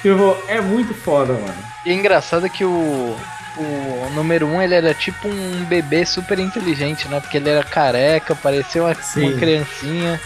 [0.03, 1.55] Tipo, é muito foda, mano.
[1.85, 3.17] E é engraçado que o,
[3.57, 7.21] o número 1 um, ele era tipo um bebê super inteligente, né?
[7.21, 8.97] Porque ele era careca, parecia uma, uma
[9.39, 10.21] criancinha.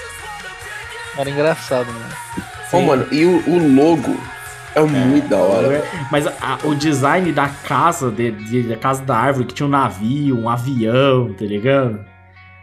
[1.17, 2.15] Era engraçado, mano.
[2.73, 4.21] Ô, mano, e o, o logo
[4.75, 5.85] é, muito da hora.
[6.11, 9.71] Mas a- o design da casa, de, de- da casa da árvore, que tinha um
[9.71, 12.05] navio, um avião, tá ligado?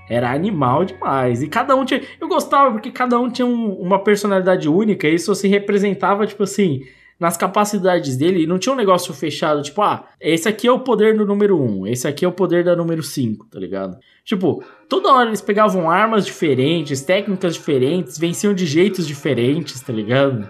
[0.09, 1.41] Era animal demais.
[1.41, 2.01] E cada um tinha.
[2.19, 5.07] Eu gostava porque cada um tinha um- uma personalidade única.
[5.07, 6.81] E isso se representava, tipo assim,
[7.19, 8.43] nas capacidades dele.
[8.43, 11.61] E não tinha um negócio fechado, tipo, ah, esse aqui é o poder do número
[11.61, 13.97] 1, esse aqui é o poder da número 5, tá ligado?
[14.25, 20.49] Tipo, toda hora eles pegavam armas diferentes, técnicas diferentes, venciam de jeitos diferentes, tá ligado?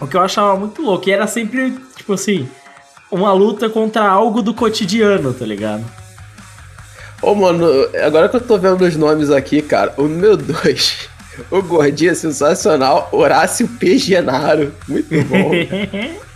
[0.00, 1.08] O que eu achava muito louco.
[1.08, 2.48] E era sempre, tipo assim,
[3.10, 5.84] uma luta contra algo do cotidiano, tá ligado?
[7.24, 7.66] Ô, mano,
[8.04, 11.08] agora que eu tô vendo os nomes aqui, cara, o número 2,
[11.50, 13.96] o gordinho é sensacional, Horácio P.
[13.96, 15.50] Genaro, muito bom.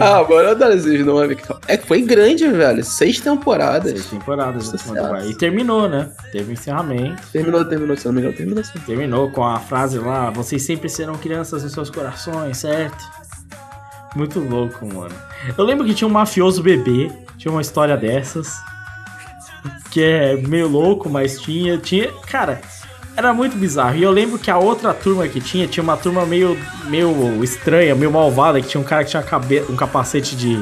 [0.00, 1.36] ah, mano, eu adoro esses nomes.
[1.66, 3.90] É que foi grande, velho, seis temporadas.
[3.90, 5.30] Seis temporadas Vai.
[5.30, 6.08] E terminou, né?
[6.30, 7.20] Teve encerramento.
[7.32, 8.78] Terminou, terminou, se não me engano, terminou assim.
[8.86, 13.04] Terminou com a frase lá: Vocês sempre serão crianças nos seus corações, certo?
[14.14, 15.14] Muito louco, mano.
[15.58, 18.54] Eu lembro que tinha um mafioso bebê, tinha uma história dessas.
[19.90, 21.78] Que é meio louco, mas tinha.
[21.78, 22.60] tinha Cara,
[23.16, 23.96] era muito bizarro.
[23.96, 27.94] E eu lembro que a outra turma que tinha, tinha uma turma meio, meio estranha,
[27.94, 30.56] meio malvada, que tinha um cara que tinha cabe- um capacete de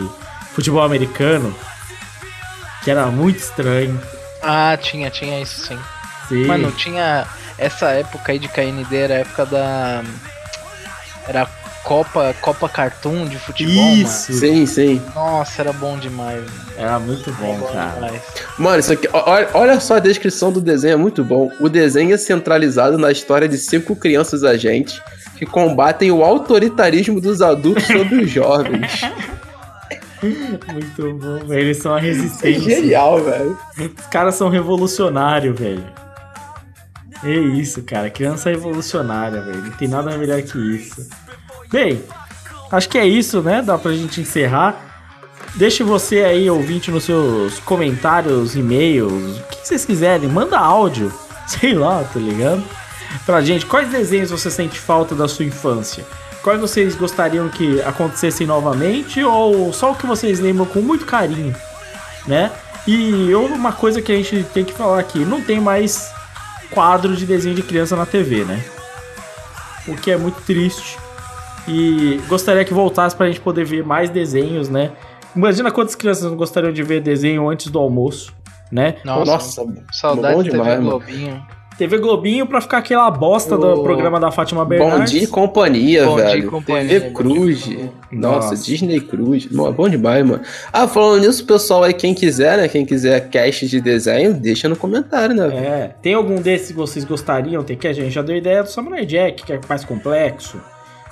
[0.54, 1.54] futebol americano.
[2.82, 4.00] Que era muito estranho.
[4.42, 5.78] Ah, tinha, tinha isso sim.
[6.28, 6.46] Sim.
[6.46, 7.26] Mano, tinha.
[7.56, 10.02] Essa época aí de KND era a época da.
[11.26, 11.46] Era
[11.84, 14.32] Copa, Copa Cartoon de futebol, Isso.
[14.32, 14.94] Sim, sim.
[14.94, 15.12] mano.
[15.14, 16.40] Nossa, era bom demais.
[16.40, 16.50] mano.
[16.76, 17.92] Era muito bom, Bom cara.
[17.94, 18.22] demais.
[18.58, 21.50] Mano, isso aqui, olha, olha só a descrição do desenho, é muito bom.
[21.60, 25.00] O desenho é centralizado na história de cinco crianças agentes
[25.36, 29.02] que combatem o autoritarismo dos adultos sobre os jovens.
[30.72, 31.60] Muito bom, velho.
[31.60, 32.12] Eles são a Isso é
[32.50, 32.60] resistência.
[32.76, 33.58] genial, velho.
[33.78, 35.84] Os caras são revolucionários, velho.
[37.22, 38.08] É isso, cara.
[38.08, 39.62] Criança revolucionária, velho.
[39.64, 41.06] Não tem nada melhor que isso.
[41.70, 42.02] Bem,
[42.70, 43.62] acho que é isso, né?
[43.62, 44.94] Dá pra gente encerrar.
[45.56, 50.28] Deixe você aí, ouvinte, nos seus comentários, e-mails, o que vocês quiserem.
[50.28, 51.12] Manda áudio,
[51.46, 52.62] sei lá, tá ligado?
[53.24, 56.04] Pra gente, quais desenhos você sente falta da sua infância?
[56.42, 61.54] Quais vocês gostariam que acontecessem novamente ou só o que vocês lembram com muito carinho,
[62.26, 62.50] né?
[62.86, 66.12] E uma coisa que a gente tem que falar aqui, não tem mais
[66.70, 68.62] quadro de desenho de criança na TV, né?
[69.88, 70.98] O que é muito triste.
[71.66, 74.92] E gostaria que voltasse pra gente poder ver mais desenhos, né?
[75.34, 78.32] Imagina quantas crianças não gostariam de ver desenho antes do almoço,
[78.70, 78.96] né?
[79.04, 80.90] Nossa, Nossa, saudade bom de TV demais, mano.
[80.90, 81.42] Globinho.
[81.76, 85.10] TV Globinho pra ficar aquela bosta do programa da Fátima Bom Bernardes.
[85.10, 86.50] dia e companhia, Bom Dia e velho.
[86.50, 87.64] Companhia, TV bom Cruz.
[87.64, 88.64] dia Nossa, Nossa.
[88.64, 89.50] Disney Cruz.
[89.50, 90.40] Mano, bom demais, mano.
[90.72, 92.68] Ah, falando nisso, pessoal aí, quem quiser, né?
[92.68, 95.48] Quem quiser cast de desenho, deixa no comentário, né?
[95.48, 95.66] velho?
[95.66, 97.64] É, tem algum desses que vocês gostariam?
[97.64, 100.60] Tem que a gente já deu ideia do Samurai Jack, que é mais complexo.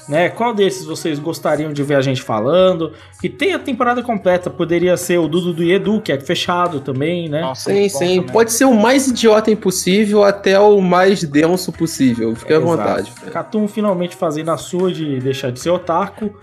[0.09, 0.29] Né?
[0.29, 2.93] Qual desses vocês gostariam de ver a gente falando?
[3.21, 7.29] Que tem a temporada completa, poderia ser o Dudu do Edu, que é fechado também,
[7.29, 7.41] né?
[7.41, 8.17] Nossa, Sim, bom sim.
[8.17, 8.23] também.
[8.33, 12.35] Pode ser o mais idiota impossível até o mais denso possível.
[12.35, 12.71] Fique à Exato.
[12.71, 13.13] vontade.
[13.31, 16.35] Catum finalmente fazendo a sua de deixar de ser otaku,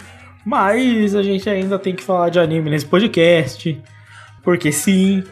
[0.45, 3.81] mas a gente ainda tem que falar de anime nesse podcast,
[4.43, 5.23] porque sim.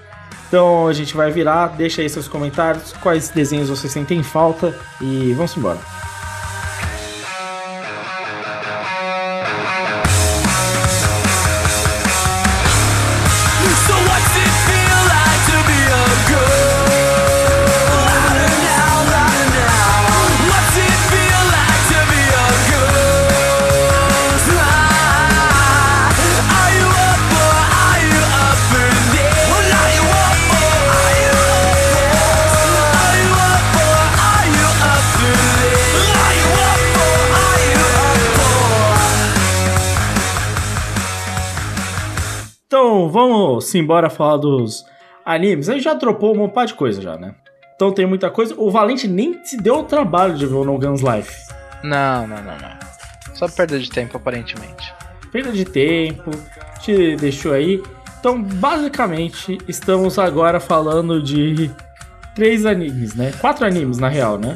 [0.47, 5.33] Então a gente vai virar, deixa aí seus comentários, quais desenhos vocês sentem falta e
[5.33, 5.96] vamos embora.
[42.77, 44.85] Então vamos embora falar dos
[45.25, 45.67] animes.
[45.67, 47.33] A gente já dropou um monte de coisa já, né?
[47.75, 48.53] Então tem muita coisa.
[48.55, 51.51] O Valente nem se deu o trabalho de ver o No Guns Life.
[51.83, 53.33] Não, não, não, não.
[53.33, 54.93] Só perda de tempo, aparentemente.
[55.31, 56.29] Perda de tempo,
[56.79, 57.81] te deixou aí.
[58.19, 61.71] Então, basicamente, estamos agora falando de
[62.35, 63.33] três animes, né?
[63.41, 64.55] Quatro animes, na real, né?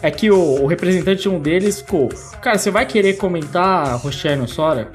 [0.00, 2.08] É que o, o representante de um deles ficou...
[2.40, 4.90] Cara, você vai querer comentar no Sora?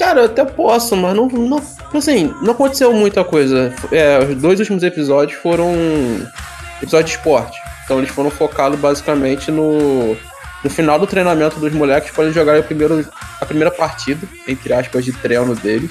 [0.00, 1.62] Cara, eu até posso, mas não, não.
[1.92, 3.70] Assim, não aconteceu muita coisa.
[3.92, 5.74] É, os dois últimos episódios foram
[6.80, 7.60] episódios de esporte.
[7.84, 10.16] Então eles foram focados basicamente no,
[10.64, 13.06] no final do treinamento dos moleques para eles jogarem o primeiro,
[13.38, 15.90] a primeira partida, entre aspas, de treino deles.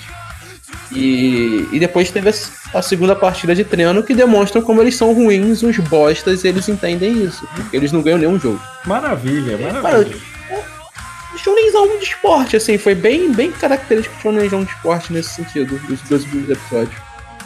[0.91, 2.31] E, e depois teve
[2.73, 6.67] a, segunda partida de treino que demonstram como eles são ruins, uns bostas, e eles
[6.67, 7.47] entendem isso.
[7.55, 8.59] Porque eles não ganham nenhum jogo.
[8.87, 10.17] Maravilha, Cara, maravilha.
[11.43, 16.23] Shonenzão de esporte, assim, foi bem, bem característico Shonenzão de esporte nesse sentido, os dois
[16.23, 17.01] últimos episódios.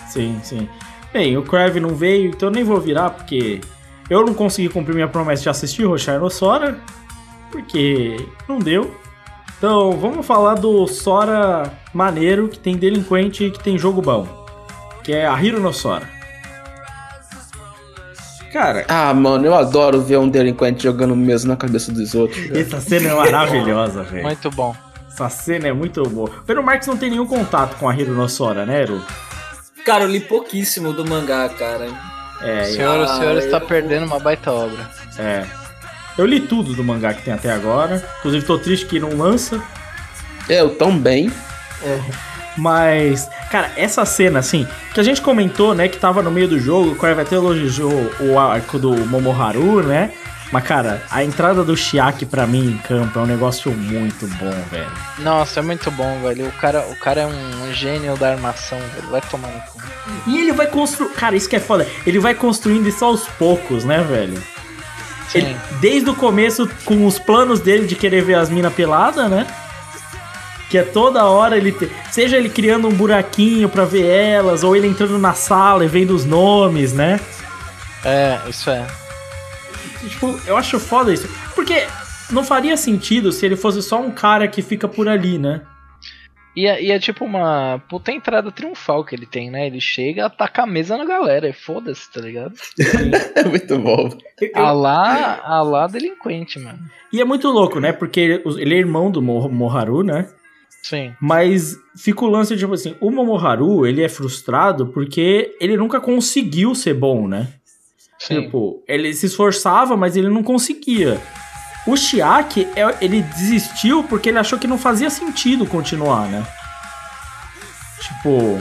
[0.07, 0.69] Sim, sim.
[1.11, 3.61] Bem, o Crave não veio, então eu nem vou virar, porque
[4.09, 6.79] eu não consegui cumprir minha promessa de assistir Roshai no Sora,
[7.51, 8.17] porque
[8.47, 8.95] não deu.
[9.57, 14.27] Então, vamos falar do Sora maneiro, que tem delinquente e que tem jogo bom.
[15.03, 16.09] Que é a Hiro no Sora.
[18.53, 22.39] Cara, Ah, mano, eu adoro ver um delinquente jogando mesmo na cabeça dos outros.
[22.39, 22.59] velho.
[22.61, 24.23] essa cena é maravilhosa, velho.
[24.23, 24.75] Muito bom.
[25.11, 26.29] Essa cena é muito boa.
[26.45, 29.01] Pero Marx não tem nenhum contato com a Hiro no Sora, né, Eru?
[29.85, 31.87] Cara, eu li pouquíssimo do mangá, cara.
[32.41, 34.87] É, O senhor, o senhor Ah, está eu- perdendo uma baita obra.
[35.17, 35.43] é.
[36.15, 38.03] Eu li tudo do mangá que tem até agora.
[38.19, 39.59] Inclusive, tô triste que não lança.
[40.47, 41.31] É, eu também.
[42.57, 46.59] Mas, cara, essa cena, assim, que a gente comentou, né, que tava no meio do
[46.59, 50.11] jogo, o até elogiou o arco do Momoharu, né?
[50.51, 54.53] Mas, cara, a entrada do Chiaki pra mim em campo é um negócio muito bom,
[54.69, 54.91] velho.
[55.17, 56.47] Nossa, é muito bom, velho.
[56.47, 59.09] O cara, o cara é um gênio da armação, velho.
[59.09, 59.81] Vai tomar no cu.
[60.27, 61.09] E ele vai construir.
[61.13, 61.87] Cara, isso que é foda.
[62.05, 64.37] Ele vai construindo isso aos poucos, né, velho?
[65.27, 65.39] Sim.
[65.39, 69.47] Ele- desde o começo, com os planos dele de querer ver as minas peladas, né?
[70.69, 71.71] Que é toda hora ele.
[71.71, 75.87] te- Seja ele criando um buraquinho pra ver elas, ou ele entrando na sala e
[75.87, 77.19] vendo os nomes, né?
[78.03, 78.85] É, isso é.
[80.09, 81.27] Tipo, eu acho foda isso.
[81.55, 81.85] Porque
[82.31, 85.61] não faria sentido se ele fosse só um cara que fica por ali, né?
[86.55, 89.65] E é, e é tipo uma puta entrada triunfal que ele tem, né?
[89.65, 91.47] Ele chega, ataca a mesa na galera.
[91.49, 92.53] E foda-se, tá ligado?
[93.35, 94.09] É muito bom.
[94.53, 96.79] A lá, a lá delinquente, mano.
[97.11, 97.91] E é muito louco, né?
[97.91, 100.27] Porque ele, ele é irmão do Mo- Moharu, né?
[100.83, 101.13] Sim.
[101.19, 106.75] Mas fica o lance, tipo assim, o Momoharu, ele é frustrado porque ele nunca conseguiu
[106.75, 107.47] ser bom, né?
[108.19, 108.41] Sim.
[108.43, 111.19] Tipo, ele se esforçava, mas ele não conseguia.
[111.87, 116.45] O Chiaki, é- ele desistiu porque ele achou que não fazia sentido continuar, né?
[118.01, 118.59] Tipo.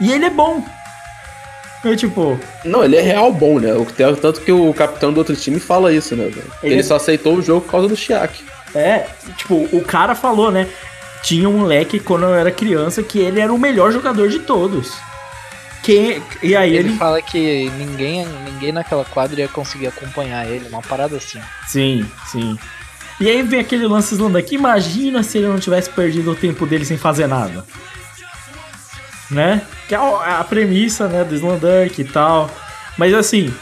[0.00, 0.64] E ele é bom.
[1.84, 3.72] Eu, tipo, Não, ele é real bom, né?
[3.74, 3.84] O-
[4.16, 6.52] Tanto que o capitão do outro time fala isso, né, velho?
[6.62, 8.44] Ele Ele, é- só aceitou o jogo por causa do Chiaki.
[8.74, 10.68] é, tipo, o cara falou, né?
[11.22, 14.92] Tinha um moleque quando eu era criança que ele era o melhor jogador de todos.
[15.82, 16.98] Quem, e aí Ele, ele.
[16.98, 21.40] fala que ninguém, ninguém naquela quadra ia conseguir acompanhar ele, uma parada assim.
[21.66, 22.56] Sim, sim.
[23.20, 24.54] E aí vem aquele lance Slandank.
[24.54, 27.64] Imagina se ele não tivesse perdido o tempo dele sem fazer nada.
[29.30, 29.62] Né?
[29.88, 32.50] Que é a premissa, né, do Slandank e tal.
[32.96, 33.52] Mas assim,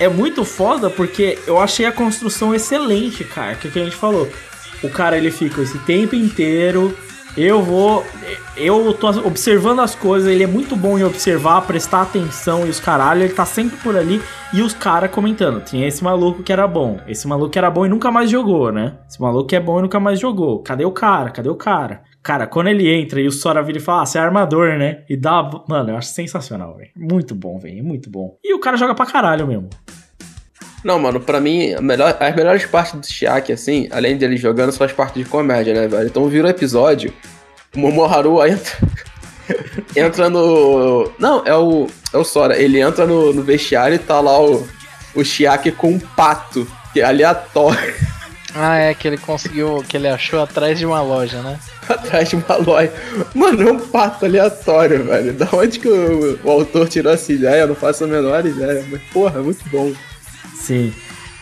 [0.00, 3.54] é muito foda porque eu achei a construção excelente, cara.
[3.54, 4.30] Que, é o que a gente falou.
[4.84, 6.94] O cara ele fica esse tempo inteiro
[7.36, 8.04] Eu vou.
[8.56, 12.78] Eu tô observando as coisas, ele é muito bom em observar, prestar atenção e os
[12.78, 15.60] caralho, ele tá sempre por ali e os caras comentando.
[15.64, 18.70] Tinha esse maluco que era bom, esse maluco que era bom e nunca mais jogou,
[18.70, 18.98] né?
[19.08, 20.62] Esse maluco que é bom e nunca mais jogou.
[20.62, 21.30] Cadê o cara?
[21.30, 22.02] Cadê o cara?
[22.22, 25.02] Cara, quando ele entra e o Sora vira e fala, ah, você é armador, né?
[25.10, 25.42] E dá.
[25.68, 26.90] Mano, eu acho sensacional, velho.
[26.96, 27.82] Muito bom, velho.
[27.82, 28.38] Muito bom.
[28.44, 29.68] E o cara joga pra caralho mesmo.
[30.84, 34.70] Não, mano, pra mim, a melhor- as melhores partes do Shiaki, assim, além dele jogando,
[34.70, 36.06] são as partes de comédia, né, velho?
[36.06, 37.10] Então vira o episódio,
[37.74, 38.76] o Momoharu entra,
[39.96, 41.10] entra no...
[41.18, 42.56] Não, é o, é o Sora.
[42.60, 44.66] Ele entra no, no vestiário e tá lá o,
[45.14, 47.94] o Shiaki com um pato, que é aleatório,
[48.54, 51.58] Ah, é que ele conseguiu, que ele achou atrás de uma loja, né?
[51.88, 52.92] atrás de uma loja.
[53.34, 55.32] Mano, é um pato aleatório, velho.
[55.32, 57.62] Da onde que o, o autor tirou essa ideia?
[57.62, 58.84] Eu não faço a menor ideia.
[58.90, 59.90] Mas, porra, é muito bom.
[60.54, 60.92] Sim.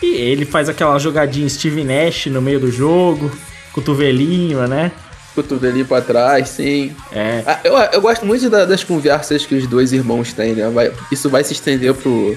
[0.03, 3.31] E ele faz aquela jogadinha Steve Nash no meio do jogo,
[3.73, 4.91] cotovelinho, né?
[5.35, 6.95] Cotovelinho pra trás, sim.
[7.13, 7.43] É.
[7.47, 10.69] Ah, Eu, eu gosto muito da- das conversas que os dois irmãos têm, né?
[10.71, 12.37] Vai- isso vai se estender pro,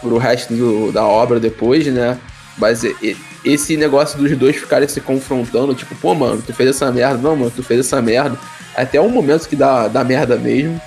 [0.00, 2.18] pro resto do- da obra depois, né?
[2.58, 2.82] Mas
[3.44, 7.36] esse negócio dos dois ficarem se confrontando, tipo, pô, mano, tu fez essa merda, não,
[7.36, 8.36] mano, tu fez essa merda.
[8.74, 10.80] Até um momento que dá, dá merda mesmo.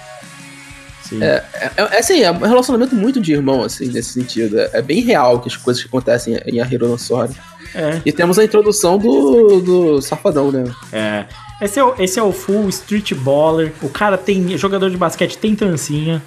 [1.10, 1.24] Sim.
[1.24, 4.60] É, é, é assim, é um relacionamento muito de irmão, assim, nesse sentido.
[4.60, 7.32] É, é bem real que as coisas que acontecem em Ahiro no Sora.
[7.74, 8.00] É.
[8.06, 10.64] E temos a introdução do, do Safadão, né?
[10.92, 11.26] É.
[11.62, 13.74] Esse é, o, esse é o full street baller.
[13.82, 14.56] O cara tem.
[14.58, 16.22] Jogador de basquete tem trancinha.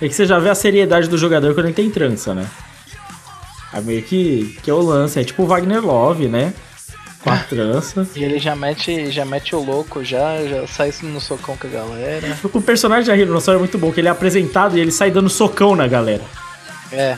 [0.00, 2.46] É que você já vê a seriedade do jogador quando ele tem trança, né?
[3.72, 5.18] É meio que, que é o lance.
[5.18, 6.52] É tipo o Wagner Love, né?
[7.22, 8.06] Com a trança.
[8.14, 11.70] E ele já mete, já mete o louco, já, já sai no socão com a
[11.70, 12.38] galera.
[12.52, 15.28] O personagem de Rinossoro é muito bom, que ele é apresentado e ele sai dando
[15.28, 16.22] socão na galera.
[16.92, 17.16] É.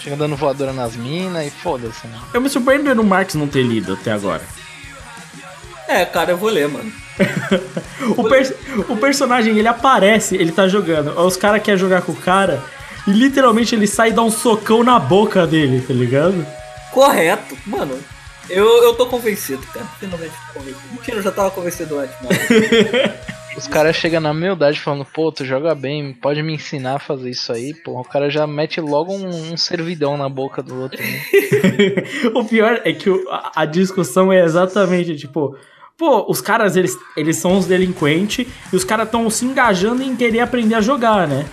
[0.00, 2.18] Chega dando voadora nas minas e foda-se, né?
[2.32, 4.42] Eu me surpreendo no Marx não ter lido até agora.
[5.86, 6.90] É, cara, eu vou ler, mano.
[8.18, 8.52] O, pers-
[8.88, 11.18] o personagem, ele aparece, ele tá jogando.
[11.20, 12.62] Os caras querem jogar com o cara
[13.06, 16.44] e literalmente ele sai e dá um socão na boca dele, tá ligado?
[16.92, 17.56] Correto.
[17.64, 17.98] Mano,
[18.50, 19.86] eu, eu tô convencido, cara.
[19.98, 20.82] Finalmente tô convencido.
[20.92, 22.34] Mentira, eu já tava convencido antes, mano.
[23.56, 27.30] Os caras chegam na humildade falando, pô, tu joga bem, pode me ensinar a fazer
[27.30, 28.00] isso aí, pô.
[28.00, 31.00] O cara já mete logo um, um servidão na boca do outro.
[31.00, 31.20] Né?
[32.34, 35.56] o pior é que o- a, a discussão é exatamente tipo.
[35.96, 40.16] Pô, os caras, eles, eles são os delinquentes e os caras estão se engajando em
[40.16, 41.46] querer aprender a jogar, né?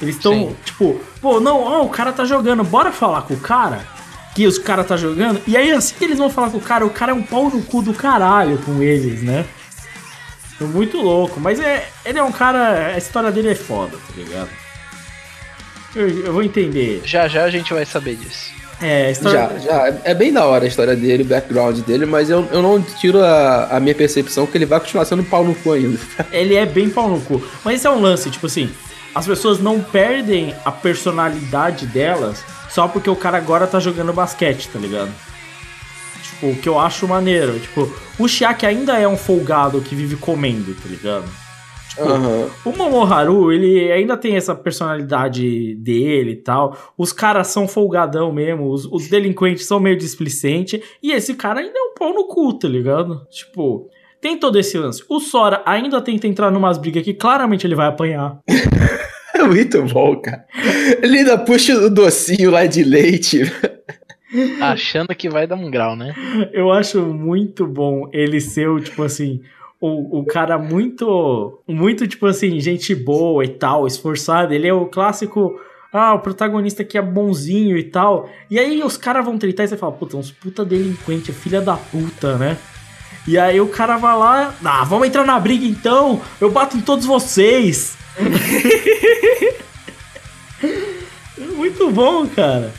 [0.00, 3.80] Eles estão, tipo, pô, não, ó, o cara tá jogando, bora falar com o cara
[4.38, 5.40] que os caras tá jogando.
[5.48, 7.50] E aí, assim que eles vão falar com o cara, o cara é um pau
[7.50, 9.44] no cu do caralho com eles, né?
[10.60, 14.12] É muito louco, mas é, ele é um cara, a história dele é foda, tá
[14.16, 14.48] ligado?
[15.92, 17.02] Eu, eu vou entender.
[17.04, 18.52] Já já a gente vai saber disso.
[18.80, 19.98] É, a história, Já, já.
[20.04, 23.20] É bem da hora a história dele, o background dele, mas eu, eu não tiro
[23.20, 25.98] a, a minha percepção que ele vai continuar sendo pau no cu ainda.
[26.30, 27.42] ele é bem pau no cu.
[27.64, 28.70] Mas esse é um lance, tipo assim,
[29.12, 34.68] as pessoas não perdem a personalidade delas só porque o cara agora tá jogando basquete,
[34.68, 35.10] tá ligado?
[36.22, 37.58] Tipo, o que eu acho maneiro.
[37.58, 41.24] Tipo, o Shiaki ainda é um folgado que vive comendo, tá ligado?
[41.90, 42.50] Tipo, Aham.
[42.64, 46.76] o Momoharu, ele ainda tem essa personalidade dele e tal.
[46.96, 48.70] Os caras são folgadão mesmo.
[48.70, 50.80] Os, os delinquentes são meio displicentes.
[51.02, 53.26] E esse cara ainda é um pau no cu, tá ligado?
[53.30, 53.88] Tipo,
[54.20, 55.02] tem todo esse lance.
[55.08, 58.38] O Sora ainda tenta entrar numas brigas que claramente ele vai apanhar.
[59.48, 60.44] Muito bom, cara.
[61.02, 63.42] Ele ainda puxa o docinho lá de leite.
[64.60, 66.14] Achando que vai dar um grau, né?
[66.52, 69.40] Eu acho muito bom ele ser o, tipo assim,
[69.80, 74.52] o, o cara muito, muito, tipo assim, gente boa e tal, esforçado.
[74.52, 75.58] Ele é o clássico,
[75.92, 78.28] ah, o protagonista que é bonzinho e tal.
[78.50, 81.76] E aí os caras vão tritar e você fala, puta, uns puta delinquente, filha da
[81.76, 82.58] puta, né?
[83.28, 86.80] E aí o cara vai lá, ah, vamos entrar na briga então, eu bato em
[86.80, 87.94] todos vocês.
[91.54, 92.72] muito bom, cara.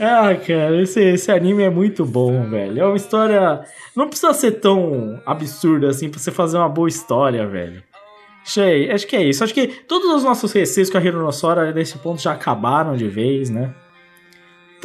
[0.00, 2.80] Ah, cara, esse, esse anime é muito bom, velho.
[2.80, 3.60] É uma história.
[3.94, 7.80] Não precisa ser tão absurda assim pra você fazer uma boa história, velho.
[8.44, 9.44] Achei, acho que é isso.
[9.44, 13.48] Acho que todos os nossos receios com a Hironossora nesse ponto já acabaram de vez,
[13.48, 13.72] né?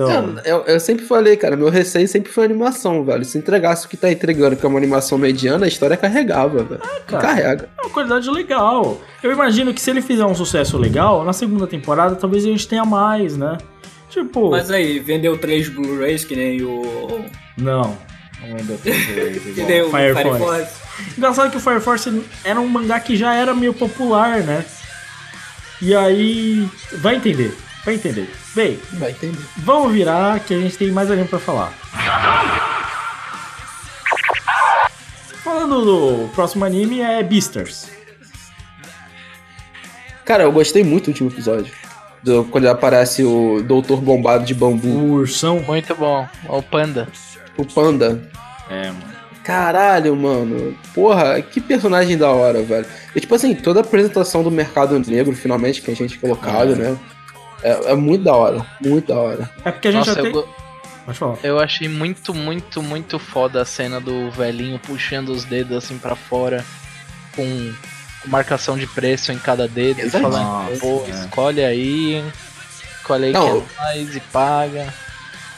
[0.06, 0.36] Então.
[0.46, 3.26] Eu, eu sempre falei, cara, meu receio sempre foi animação, velho.
[3.26, 6.82] Se entregasse o que tá entregando, que é uma animação mediana, a história carregava, velho.
[7.08, 7.22] cara.
[7.22, 7.70] Carrega.
[7.78, 9.00] É uma qualidade legal.
[9.22, 12.68] Eu imagino que se ele fizer um sucesso legal, na segunda temporada talvez a gente
[12.68, 13.58] tenha mais, né?
[14.10, 14.50] Tipo.
[14.50, 17.26] Mas aí, vendeu três Blu-rays que nem o.
[17.58, 17.98] Não.
[18.42, 18.90] Não vendeu tanto
[19.50, 20.44] igual Que nem o Fire Fire Force.
[20.46, 20.72] Force.
[21.18, 24.66] Engraçado que o Fire Force era um mangá que já era meio popular, né?
[25.82, 26.68] E aí.
[26.94, 27.56] Vai entender,
[27.86, 28.30] vai entender.
[28.56, 29.40] Bem, Vai entender.
[29.58, 31.74] vamos virar que a gente tem mais anime pra falar.
[35.44, 37.88] falando do próximo anime é Beasters.
[40.26, 41.74] Cara, eu gostei muito do último episódio.
[42.22, 45.60] Do- quando aparece o Doutor Bombado de Bambu, O ursão.
[45.62, 46.28] Muito bom.
[46.48, 47.08] O Panda.
[47.58, 48.22] o Panda.
[48.70, 49.10] É, mano.
[49.44, 50.78] Caralho, mano.
[50.94, 52.86] Porra, que personagem da hora, velho.
[53.16, 56.76] E tipo assim, toda a apresentação do mercado negro, finalmente, que a gente colocado, É.
[56.76, 56.98] né?
[57.64, 58.66] É, é muito da hora.
[58.84, 59.50] Muito da hora.
[59.66, 61.14] É porque a gente Nossa, já eu, tem.
[61.14, 61.38] falar.
[61.44, 66.16] eu achei muito, muito, muito foda a cena do velhinho puxando os dedos assim pra
[66.16, 66.64] fora
[67.36, 67.74] com,
[68.26, 71.10] marcação de preço em cada dedo e falando, Nossa, pô, é.
[71.12, 72.24] escolhe aí,
[73.00, 74.94] escolhe aí Não, que eu- é mais e paga.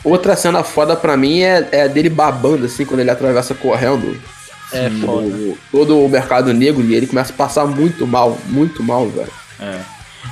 [0.03, 4.19] Outra cena foda pra mim é, é a dele babando, assim, quando ele atravessa correndo.
[4.73, 5.28] É foda.
[5.28, 9.28] o- todo o mercado negro e ele começa a passar muito mal, muito mal, velho.
[9.60, 9.80] É.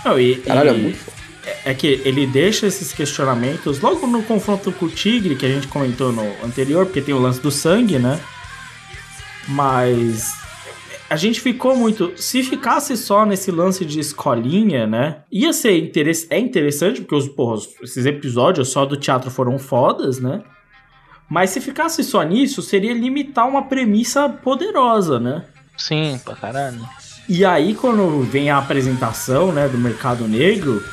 [0.06, 1.18] Não, e, Caralho, é e- muito foda.
[1.66, 5.68] É que ele deixa esses questionamentos logo no confronto com o Tigre, que a gente
[5.68, 8.20] comentou no anterior, porque tem o lance do sangue, né?
[9.48, 10.34] Mas
[11.10, 12.14] a gente ficou muito.
[12.16, 15.18] Se ficasse só nesse lance de escolinha, né?
[15.32, 16.28] Ia ser interess...
[16.30, 20.44] é interessante, porque os, porra, esses episódios só do teatro foram fodas, né?
[21.28, 25.46] Mas se ficasse só nisso, seria limitar uma premissa poderosa, né?
[25.78, 26.80] Sim, pra caralho.
[27.28, 30.84] E aí, quando vem a apresentação né, do mercado negro,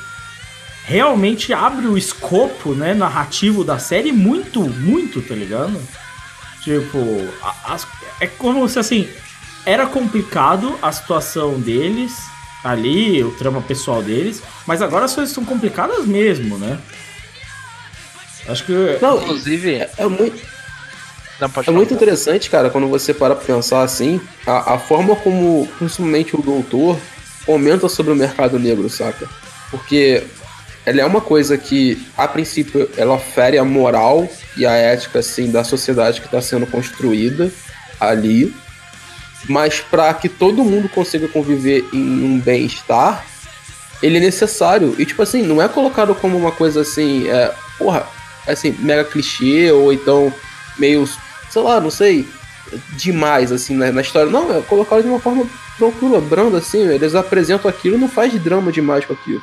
[0.87, 5.79] realmente abre o escopo né, narrativo da série muito, muito, tá ligado?
[6.63, 6.99] Tipo,
[7.43, 7.87] a- as-
[8.21, 9.09] é como se assim,
[9.65, 12.13] era complicado a situação deles
[12.65, 16.79] ali, o trama pessoal deles, mas agora as coisas são complicadas mesmo, né?
[18.49, 18.99] Acho que.
[19.03, 20.41] Não, Inclusive, é, é muito,
[21.41, 25.67] não é muito interessante, cara, quando você para pra pensar assim, a, a forma como,
[25.79, 26.97] principalmente o doutor,
[27.45, 29.29] comenta sobre o mercado negro, saca?
[29.71, 30.25] Porque
[30.87, 35.51] ela é uma coisa que, a princípio, ela fere a moral e a ética, assim,
[35.51, 37.51] da sociedade que está sendo construída
[37.99, 38.55] ali,
[39.49, 43.27] mas para que todo mundo consiga conviver em um bem-estar,
[44.01, 44.95] ele é necessário.
[44.97, 48.07] E, tipo assim, não é colocado como uma coisa assim, é, porra,
[48.47, 50.33] assim, mega clichê, ou então
[50.79, 51.09] meio,
[51.51, 52.29] sei lá, não sei,
[52.97, 54.31] demais, assim, na, na história.
[54.31, 55.45] Não, é colocado de uma forma
[55.77, 59.43] tranquila, branda, assim, eles apresentam aquilo não faz drama demais com aquilo.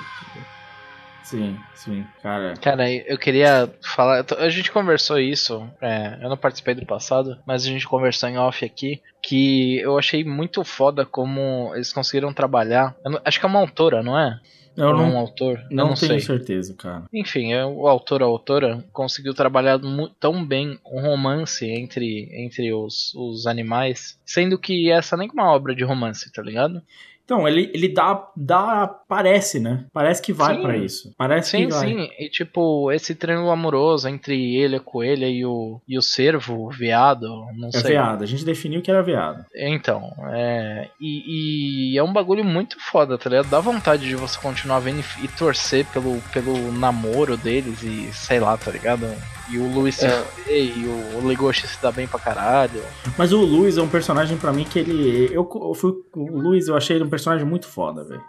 [1.34, 2.53] Sim, sim, cara.
[2.61, 4.23] Cara, eu queria falar.
[4.38, 5.68] A gente conversou isso.
[5.81, 9.01] é, eu não participei do passado, mas a gente conversou em off aqui.
[9.22, 12.95] Que eu achei muito foda como eles conseguiram trabalhar.
[13.03, 14.39] não- acho que é uma autora, não é?
[14.76, 15.60] Eu Ou um não, autor?
[15.69, 16.19] não, não tenho sei.
[16.19, 17.03] certeza, cara.
[17.14, 19.80] Enfim, é, o autor ou a autora conseguiu trabalhar
[20.19, 25.51] tão bem um romance entre, entre os, os animais, sendo que essa nem é uma
[25.51, 26.81] obra de romance, tá ligado?
[27.25, 28.87] Então, ele, ele dá, dá.
[29.07, 29.85] Parece, né?
[29.93, 30.61] Parece que vai Sim.
[30.61, 31.13] pra isso.
[31.17, 31.87] Parece Sim, que vai.
[31.87, 32.09] sim.
[32.19, 36.69] E tipo, esse triângulo amoroso entre ele, a coelha e o, e o cervo, o
[36.69, 37.27] veado,
[37.57, 37.91] não É sei.
[37.91, 38.23] veado.
[38.23, 39.45] A gente definiu que era veado.
[39.55, 40.89] Então, é.
[40.99, 43.49] E, e é um bagulho muito foda, tá ligado?
[43.49, 48.39] Dá vontade de você continuar vendo e, e torcer pelo, pelo namoro deles e sei
[48.39, 49.05] lá, tá ligado?
[49.49, 50.24] E o Luiz se É.
[50.49, 50.86] e
[51.18, 52.82] o, Legoshi se dá bem pra caralho.
[53.18, 55.26] Mas o Luiz é um personagem pra mim que ele.
[55.34, 55.94] Eu, eu fui.
[56.15, 58.22] O Luiz, eu achei ele um personagem muito foda, velho.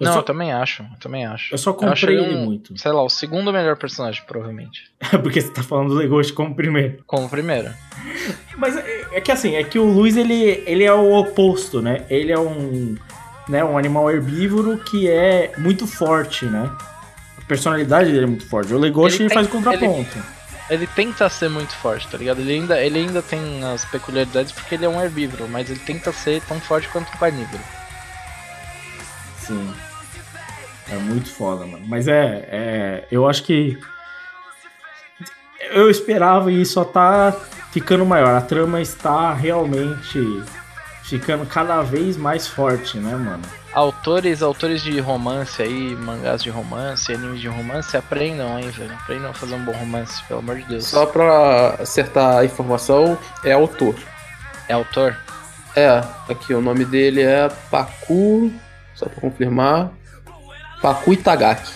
[0.00, 1.52] Eu não, só- eu também acho, eu também acho.
[1.52, 2.78] Eu só Eu acho comprei ele ele um- muito.
[2.78, 4.82] Sei lá, o segundo melhor personagem, provavelmente.
[5.22, 7.02] Porque você tá falando do Legoshi como primeiro.
[7.04, 7.70] Como o primeiro.
[8.56, 12.06] Mas é, é que assim, é que o Luiz ele, ele é o oposto, né?
[12.08, 12.94] Ele é um,
[13.48, 16.70] né, um animal herbívoro que é muito forte, né?
[17.48, 18.72] Personalidade dele é muito forte.
[18.74, 20.22] O Legoshi Ele faz o contraponto.
[20.68, 22.40] Ele tenta ser muito forte, tá ligado?
[22.40, 26.12] Ele ainda, ele ainda tem as peculiaridades porque ele é um herbívoro, mas ele tenta
[26.12, 27.62] ser tão forte quanto um carnívoro.
[29.38, 29.74] Sim.
[30.90, 31.84] É muito foda, mano.
[31.86, 33.08] Mas é, é.
[33.10, 33.78] Eu acho que.
[35.70, 37.34] Eu esperava e só tá
[37.72, 38.34] ficando maior.
[38.34, 40.42] A trama está realmente
[41.02, 43.42] ficando cada vez mais forte, né, mano?
[43.72, 48.92] Autores, autores de romance aí, mangás de romance, animes de romance, aprendam aí, velho.
[48.92, 50.86] Aprendam a fazer um bom romance, pelo amor de Deus.
[50.86, 53.94] Só pra acertar a informação, é autor.
[54.68, 55.16] É autor?
[55.76, 58.50] É, aqui o nome dele é Paku,
[58.94, 59.90] só pra confirmar,
[60.80, 61.74] Paku Itagaki.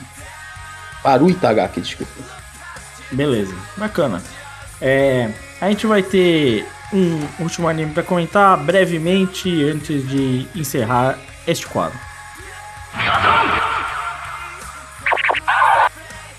[1.02, 2.12] Paru Itagaki, desculpa.
[3.10, 4.22] Beleza, bacana.
[4.80, 11.66] É, a gente vai ter um último anime pra comentar brevemente antes de encerrar este
[11.66, 11.98] quadro.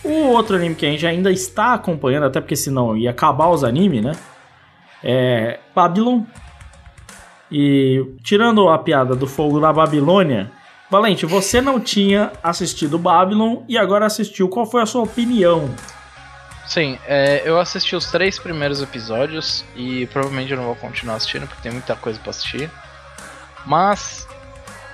[0.04, 3.64] O outro anime que a gente ainda está acompanhando, até porque senão ia acabar os
[3.64, 4.12] animes, né?
[5.04, 6.24] É Babylon.
[7.52, 10.52] E tirando a piada do fogo da Babilônia,
[10.90, 14.48] Valente, você não tinha assistido Babylon e agora assistiu.
[14.50, 15.74] Qual foi a sua opinião?
[16.68, 21.48] Sim, é, eu assisti os três primeiros episódios e provavelmente eu não vou continuar assistindo
[21.48, 22.70] porque tem muita coisa pra assistir.
[23.66, 24.28] Mas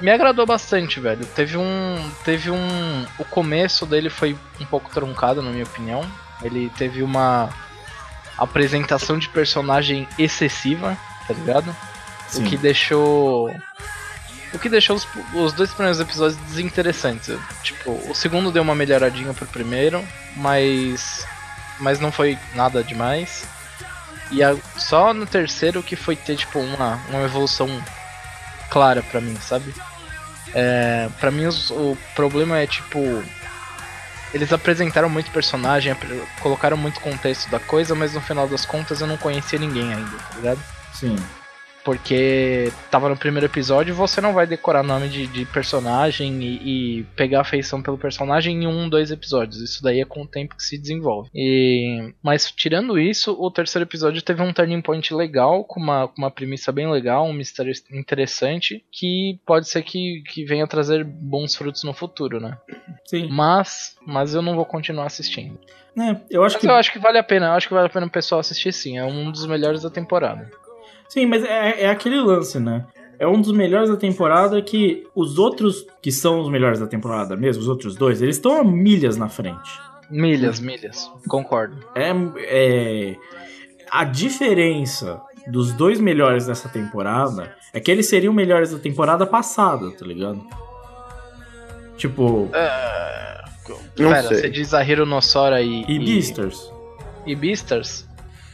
[0.02, 1.26] me agradou bastante, velho.
[1.26, 2.12] Teve um.
[2.24, 3.06] Teve um.
[3.18, 6.06] O começo dele foi um pouco truncado, na minha opinião.
[6.42, 7.50] Ele teve uma
[8.38, 10.98] apresentação de personagem excessiva,
[11.28, 11.76] tá ligado?
[12.28, 12.46] Sim.
[12.46, 13.50] O que deixou.
[14.54, 17.38] O que deixou os, os dois primeiros episódios desinteressantes.
[17.62, 20.04] Tipo, o segundo deu uma melhoradinha pro primeiro,
[20.36, 21.26] mas.
[21.80, 23.46] Mas não foi nada demais.
[24.32, 27.68] E a- só no terceiro que foi ter, tipo, uma, uma evolução
[28.70, 29.74] clara pra mim, sabe?
[30.54, 33.00] É, pra mim os- o problema é, tipo.
[34.34, 35.96] Eles apresentaram muito personagem,
[36.40, 40.18] colocaram muito contexto da coisa, mas no final das contas eu não conhecia ninguém ainda,
[40.18, 40.60] tá ligado?
[40.94, 41.16] Sim.
[41.90, 47.04] Porque tava no primeiro episódio você não vai decorar nome de, de personagem e, e
[47.16, 49.60] pegar afeição pelo personagem em um, dois episódios.
[49.60, 51.32] Isso daí é com o tempo que se desenvolve.
[51.34, 56.20] E, mas tirando isso, o terceiro episódio teve um turning point legal, com uma, com
[56.20, 61.56] uma premissa bem legal, um mistério interessante, que pode ser que, que venha trazer bons
[61.56, 62.56] frutos no futuro, né?
[63.06, 63.30] Sim.
[63.32, 65.60] Mas, mas eu não vou continuar assistindo.
[65.98, 66.68] É, eu acho Mas que.
[66.68, 68.72] eu acho que vale a pena, eu acho que vale a pena o pessoal assistir
[68.72, 69.00] sim.
[69.00, 70.52] É um dos melhores da temporada.
[71.10, 72.86] Sim, mas é, é aquele lance, né?
[73.18, 77.36] É um dos melhores da temporada que os outros que são os melhores da temporada
[77.36, 79.82] mesmo, os outros dois, eles estão a milhas na frente.
[80.10, 81.12] Milhas, milhas.
[81.28, 81.78] Concordo.
[81.94, 83.16] É, é
[83.92, 89.92] a diferença dos dois melhores dessa temporada é que eles seriam melhores da temporada passada,
[89.92, 90.42] tá ligado?
[91.98, 92.50] Tipo,
[94.00, 94.38] Não Pera, sei.
[94.38, 95.84] você diz a Hironossora e.
[95.88, 96.72] e Beasters.
[97.26, 98.08] E Beastars?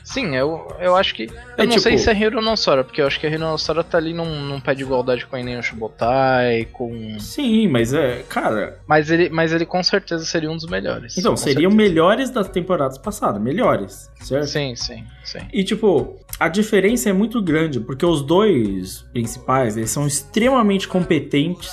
[0.05, 1.23] Sim, eu, eu acho que.
[1.23, 3.97] Eu É não tipo- sei se é Hironossora, porque eu acho que a Hironossora tá
[3.97, 7.17] ali num, num pé de igualdade com a Enem Shibotai, com.
[7.19, 11.17] Sim, mas é, cara, Mas ele, mas ele com certeza seria um dos melhores.
[11.17, 11.89] então seriam certeza.
[11.89, 14.45] melhores das temporadas passadas, melhores, certo?
[14.47, 15.39] Sim, sim, sim.
[15.51, 21.71] E tipo, a diferença é muito grande, porque os dois principais, eles são extremamente competentes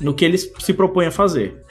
[0.00, 1.62] no que eles se propõem a fazer,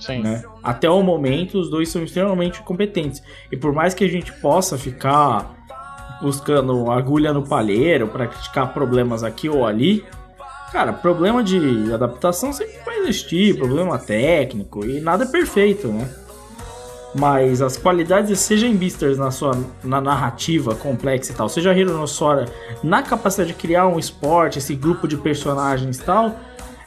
[0.00, 0.22] Sim.
[0.22, 0.42] né?
[0.62, 3.22] Até o momento, os dois são extremamente competentes.
[3.52, 5.54] E por mais que a gente possa ficar
[6.20, 10.04] buscando agulha no palheiro para criticar problemas aqui ou ali,
[10.72, 16.08] cara, problema de adaptação sempre vai existir, problema técnico e nada é perfeito, né?
[17.12, 22.46] Mas as qualidades, seja em Beasters na sua na narrativa complexa e tal, seja Hironossora
[22.84, 26.36] na capacidade de criar um esporte, esse grupo de personagens e tal,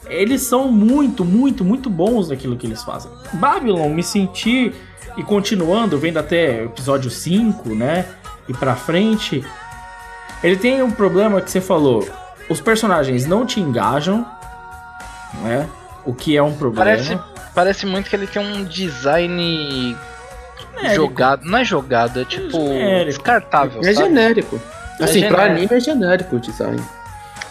[0.07, 3.11] eles são muito, muito, muito bons naquilo que eles fazem.
[3.33, 4.73] Babylon, me senti,
[5.15, 8.05] e continuando, vendo até o episódio 5, né?
[8.47, 9.43] E pra frente,
[10.43, 12.07] ele tem um problema que você falou:
[12.49, 14.25] os personagens não te engajam,
[15.43, 15.67] né?
[16.05, 16.85] O que é um problema.
[16.85, 17.19] Parece,
[17.53, 19.95] parece muito que ele tem um design
[20.75, 20.95] Genérico.
[20.95, 21.45] jogado.
[21.45, 22.51] Não é jogado, é tipo.
[22.51, 23.05] Genérico.
[23.05, 23.81] descartável.
[23.81, 24.07] É sabe?
[24.07, 24.61] genérico.
[24.99, 25.51] Assim, pra genérico.
[25.51, 26.83] anime é genérico o design.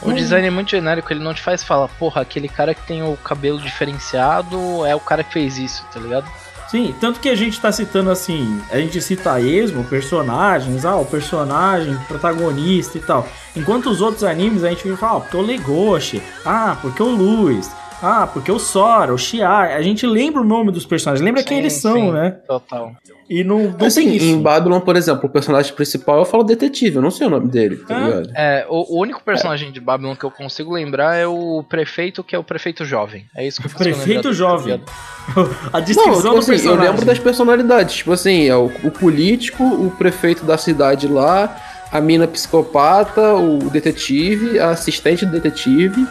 [0.03, 3.03] O design é muito genérico, ele não te faz falar, porra, aquele cara que tem
[3.03, 6.29] o cabelo diferenciado é o cara que fez isso, tá ligado?
[6.73, 10.97] Sim, tanto que a gente tá citando assim, a gente cita a esmo, personagens, ah,
[10.97, 13.29] o personagem protagonista e tal.
[13.55, 17.71] Enquanto os outros animes a gente falando, ah, porque o Legoshi, ah, porque o Luiz,
[18.03, 21.57] ah, porque o Sora, o Shiar, a gente lembra o nome dos personagens, lembra quem
[21.59, 22.31] Sim, eles são, sim, né?
[22.47, 22.93] Total.
[23.31, 24.27] E não, não Assim, tem isso.
[24.27, 27.49] em Babylon, por exemplo, o personagem principal eu falo detetive, eu não sei o nome
[27.49, 28.01] dele, tá Ah.
[28.01, 28.31] ligado?
[28.35, 32.35] É, o, o único personagem de Babylon que eu consigo lembrar é o prefeito, que
[32.35, 33.25] é o prefeito jovem.
[33.35, 34.81] É isso que eu consigo Prefeito lembrar, tá jovem.
[35.73, 36.91] a Não, descrição tipo do assim, eu personagem.
[36.91, 37.95] lembro das personalidades.
[37.97, 41.57] Tipo assim, é o, o político, o prefeito da cidade lá,
[41.91, 46.07] a mina psicopata, o detetive, a assistente do detetive.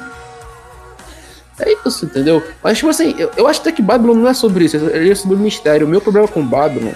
[1.61, 2.41] É isso, entendeu?
[2.63, 5.15] Mas, tipo assim, eu, eu acho até que Babylon não é sobre isso, ele é
[5.15, 5.85] sobre o mistério.
[5.85, 6.93] O meu problema com Babylon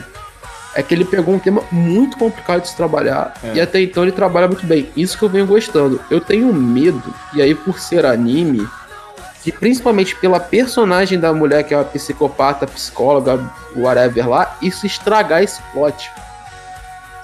[0.75, 4.11] é que ele pegou um tema muito complicado de se trabalhar e até então ele
[4.11, 4.89] trabalha muito bem.
[4.97, 6.01] Isso que eu venho gostando.
[6.09, 8.67] Eu tenho medo, e aí por ser anime,
[9.43, 13.39] que principalmente pela personagem da mulher que é uma psicopata, psicóloga,
[13.75, 16.09] whatever lá, isso estragar esse plot.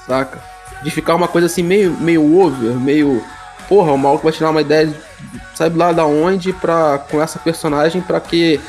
[0.05, 0.39] Saca?
[0.83, 3.23] De ficar uma coisa assim meio, meio over, meio.
[3.67, 4.95] Porra, o maluco vai tirar uma ideia, de-
[5.61, 8.59] sabe lá da onde, pra, com essa personagem pra que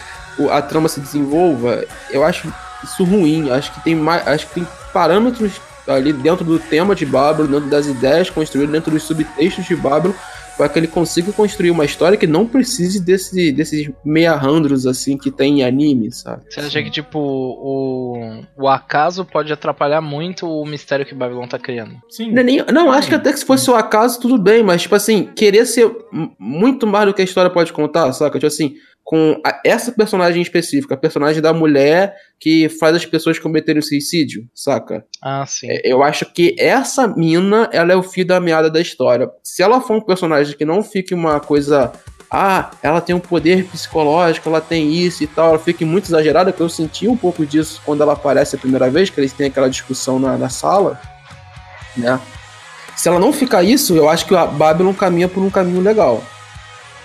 [0.51, 1.85] a trama se desenvolva.
[2.11, 2.53] Eu acho
[2.83, 3.51] isso ruim.
[3.51, 4.27] Acho que tem mais.
[4.27, 8.91] Acho que tem parâmetros ali dentro do tema de Babylon, dentro das ideias construídas, dentro
[8.91, 10.15] dos subtextos de Babylon,
[10.57, 15.31] para que ele consiga construir uma história que não precise desse, desses meia-handros assim que
[15.31, 16.43] tem em anime, sabe?
[16.49, 21.59] Você acha que, tipo, o, o acaso pode atrapalhar muito o mistério que Babylon tá
[21.59, 21.97] criando?
[22.09, 22.31] Sim.
[22.33, 24.83] Não, é nem- não, acho que até que se fosse o acaso, tudo bem, mas,
[24.83, 25.91] tipo assim, querer ser
[26.39, 28.39] muito mais do que a história pode contar, saca?
[28.39, 28.75] Tipo assim,
[29.05, 34.47] com a- essa personagem específica, a personagem da mulher que faz as pessoas cometerem suicídio,
[34.55, 35.05] saca?
[35.23, 35.67] Ah, sim.
[35.71, 39.29] É, Eu acho que essa mina, ela é o fio da meada da história.
[39.43, 41.93] Se ela for um personagem que não fique uma coisa.
[42.35, 46.51] Ah, ela tem um poder psicológico, ela tem isso e tal, ela fique muito exagerada,
[46.51, 49.49] que eu senti um pouco disso quando ela aparece a primeira vez, que eles têm
[49.49, 50.99] aquela discussão na, na sala,
[51.95, 52.19] né?
[52.97, 56.23] Se ela não ficar isso, eu acho que a Babylon caminha por um caminho legal.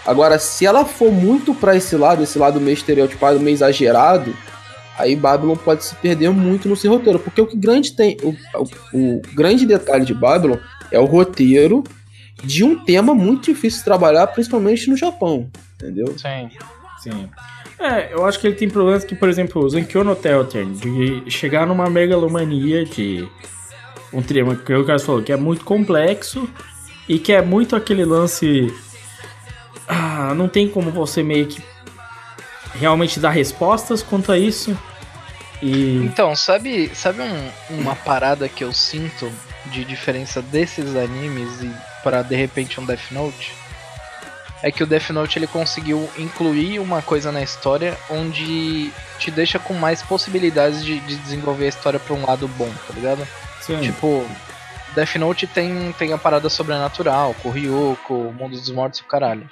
[0.08, 4.34] Agora, se ela for muito pra esse lado, esse lado meio estereotipado, meio exagerado,
[4.98, 7.20] aí Babylon pode se perder muito no seu roteiro.
[7.20, 8.18] Porque o que grande tem.
[8.24, 8.30] O,
[8.94, 10.58] o- o grande detalhe de Babylon
[10.92, 11.84] é o roteiro
[12.44, 15.50] de um tema muito difícil de trabalhar, principalmente no Japão.
[15.76, 16.16] Entendeu?
[16.18, 16.50] Sim.
[17.04, 17.30] Sim.
[17.80, 21.30] É, eu acho que ele tem problemas que, por exemplo, o Zankyo no Teltern, de
[21.30, 23.28] chegar numa megalomania de
[24.12, 26.50] um tema que o Carlos falou, que é muito complexo
[27.10, 28.74] e que é muito aquele lance.
[29.88, 31.64] Ah, não tem como você meio que
[32.76, 34.78] realmente dar respostas quanto a isso.
[35.62, 35.98] E.
[36.04, 39.32] Então, sabe, sabe um- uma parada que eu sinto
[39.68, 41.72] de diferença desses animes e
[42.04, 43.54] para de repente um Death Note?
[44.62, 49.58] É que o Death Note ele conseguiu incluir uma coisa na história onde te deixa
[49.60, 53.28] com mais possibilidades de, de desenvolver a história pra um lado bom, tá ligado?
[53.62, 53.80] Sim.
[53.82, 54.26] Tipo,
[54.96, 59.04] Death Note tem, tem a parada sobrenatural, com o Ryuko, o mundo dos mortos e
[59.04, 59.48] o caralho.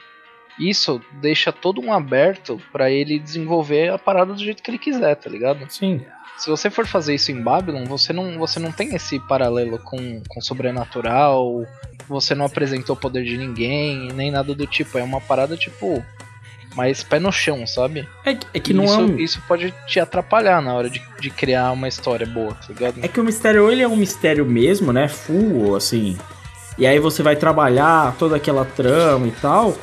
[0.60, 5.16] Isso deixa todo um aberto pra ele desenvolver a parada do jeito que ele quiser,
[5.16, 5.66] tá ligado?
[5.70, 6.02] Sim.
[6.38, 10.22] Se você for fazer isso em Babylon, você não, você não tem esse paralelo com,
[10.28, 11.66] com sobrenatural,
[12.08, 14.98] você não apresentou o poder de ninguém, nem nada do tipo.
[14.98, 16.04] É uma parada tipo.
[16.76, 18.06] Mais pé no chão, sabe?
[18.26, 19.18] É, que- é que não isso, é um.
[19.18, 23.00] isso pode te atrapalhar na hora de, de criar uma história boa, tá ligado?
[23.02, 25.08] É que o mistério ele é um mistério mesmo, né?
[25.08, 26.18] Full, assim.
[26.78, 29.74] E aí você vai trabalhar toda aquela trama e tal.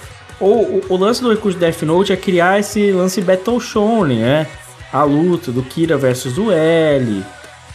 [0.43, 4.19] Ou o, o lance do recurso de Death Note é criar esse lance Battle Shonen,
[4.19, 4.48] né?
[4.93, 7.24] A luta do Kira versus o L,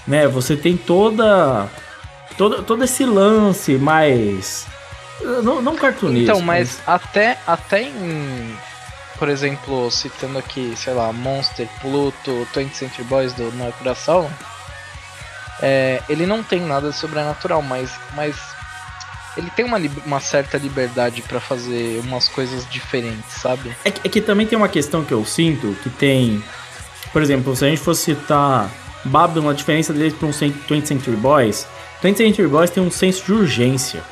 [0.05, 0.27] né?
[0.27, 1.69] Você tem toda.
[2.37, 4.67] Todo, todo esse lance mais.
[5.21, 6.33] Não, não cartunista.
[6.33, 8.57] Então, mas até, até em.
[9.17, 14.29] Por exemplo, citando aqui, sei lá, Monster, Pluto, 20th Century Boys do No Coração,
[15.61, 18.35] é, ele não tem nada de sobrenatural, mas, mas
[19.37, 23.75] ele tem uma, uma certa liberdade pra fazer umas coisas diferentes, sabe?
[23.85, 26.43] É que, é que também tem uma questão que eu sinto que tem.
[27.13, 28.69] Por exemplo, se a gente fosse citar
[29.05, 31.67] Babylon, a diferença deles para um 20th Century Boys.
[32.03, 34.03] 20th Century Boys tem um senso de urgência.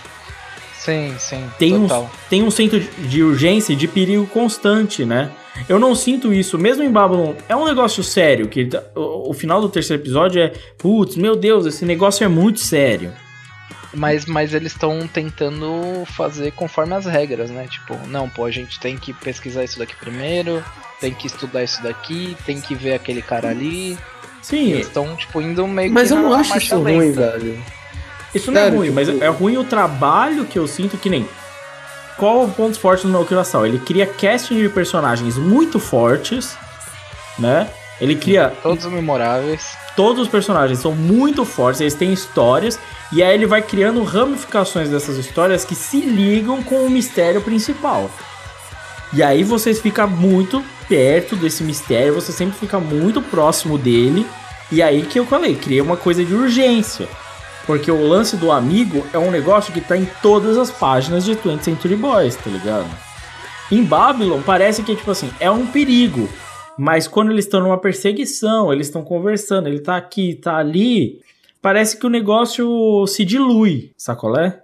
[0.80, 2.12] Sim, sim, Tem um, total.
[2.30, 5.32] tem um senso de urgência e de perigo constante, né?
[5.68, 7.34] Eu não sinto isso, mesmo em Babylon.
[7.50, 11.66] É um negócio sério, que o, o final do terceiro episódio é, putz, meu Deus,
[11.66, 13.12] esse negócio é muito sério.
[13.96, 17.66] Mas, mas eles estão tentando fazer conforme as regras, né?
[17.70, 20.64] Tipo, não, pô, a gente tem que pesquisar isso daqui primeiro,
[21.00, 23.98] tem que estudar isso daqui, tem que ver aquele cara ali.
[24.42, 27.64] Sim, Eles estão, tipo, indo meio Mas que eu não acho isso ruim, velho.
[28.34, 31.28] Isso não é ruim, tipo- mas é ruim o trabalho que eu sinto que nem.
[32.18, 33.66] Qual o ponto forte do No Curaçao?
[33.66, 36.58] Ele cria casting de personagens muito fortes,
[37.40, 37.68] né?
[38.00, 38.54] Ele cria.
[38.62, 39.78] Todos memoráveis.
[39.96, 42.78] Todos os personagens são muito fortes, eles têm histórias,
[43.14, 48.12] e aí ele vai criando ramificações dessas histórias que se ligam com o mistério principal.
[49.14, 54.26] E aí vocês ficam muito perto desse mistério, você sempre fica muito próximo dele.
[54.70, 57.08] E aí que eu falei, cria uma coisa de urgência.
[57.66, 61.36] Porque o lance do amigo é um negócio que tá em todas as páginas de
[61.36, 62.90] 20th Century Boys, tá ligado?
[63.72, 66.30] Em Babylon parece que tipo assim, é um perigo.
[66.78, 71.20] Mas quando eles estão numa perseguição, eles estão conversando, ele tá aqui, tá ali,
[71.66, 74.62] parece que o negócio se dilui, sacolé?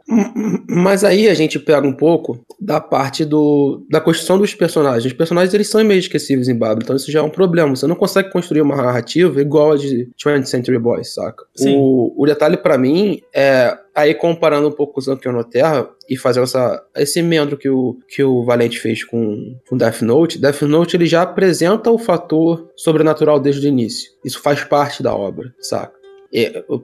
[0.70, 5.06] Mas aí a gente pega um pouco da parte do, da construção dos personagens.
[5.06, 7.76] Os personagens eles são meio esquecíveis em Babylon, então isso já é um problema.
[7.76, 11.44] Você não consegue construir uma narrativa igual a de 20th Century Boys, saca?
[11.56, 11.76] Sim.
[11.76, 15.90] O, o detalhe pra mim é aí comparando um pouco com o Zankion no Terra
[16.10, 20.40] e fazendo essa, esse membro que o, que o Valente fez com, com Death Note,
[20.40, 24.12] Death Note ele já apresenta o fator sobrenatural desde o início.
[24.26, 25.94] Isso faz parte da obra, saca?
[26.34, 26.80] É, o,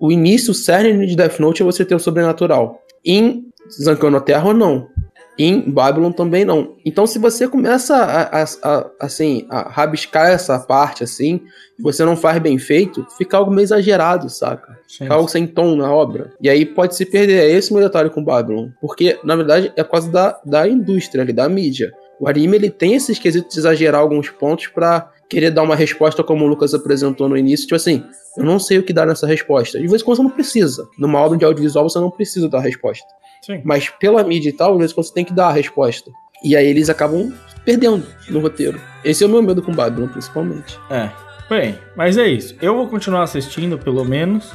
[0.00, 2.82] o- início, o cerne de Death Note é você ter o sobrenatural.
[3.04, 4.88] Em Zankion no Terra, não.
[5.38, 6.76] Em Babylon também não.
[6.84, 11.40] Então, se você começa a, a- a- assim, a rabiscar essa parte assim,
[11.80, 14.76] você não faz bem feito, fica algo meio exagerado, saca?
[14.86, 16.32] Fica algo sem tom na obra.
[16.40, 17.44] E aí pode se perder.
[17.44, 18.68] É esse o meu detalhe com Babylon.
[18.80, 21.90] Porque, na verdade, é causa da, da indústria ali, da mídia.
[22.20, 26.22] O anime ele tem esse esquisito de exagerar alguns pontos pra querer dar uma resposta
[26.22, 28.04] como o Lucas apresentou no início, tipo assim,
[28.36, 29.80] eu não sei o que dar nessa resposta.
[29.80, 30.86] De vez em quando você não precisa.
[30.98, 33.06] Numa obra de audiovisual você não precisa dar resposta.
[33.42, 33.60] Sim.
[33.64, 36.10] Mas pela mídia e tal, às vezes você tem que dar a resposta.
[36.42, 37.32] E aí eles acabam
[37.64, 38.80] perdendo no roteiro.
[39.04, 40.78] Esse é o meu medo com Babylon, principalmente.
[40.90, 41.10] É.
[41.48, 42.56] Bem, mas é isso.
[42.62, 44.52] Eu vou continuar assistindo, pelo menos.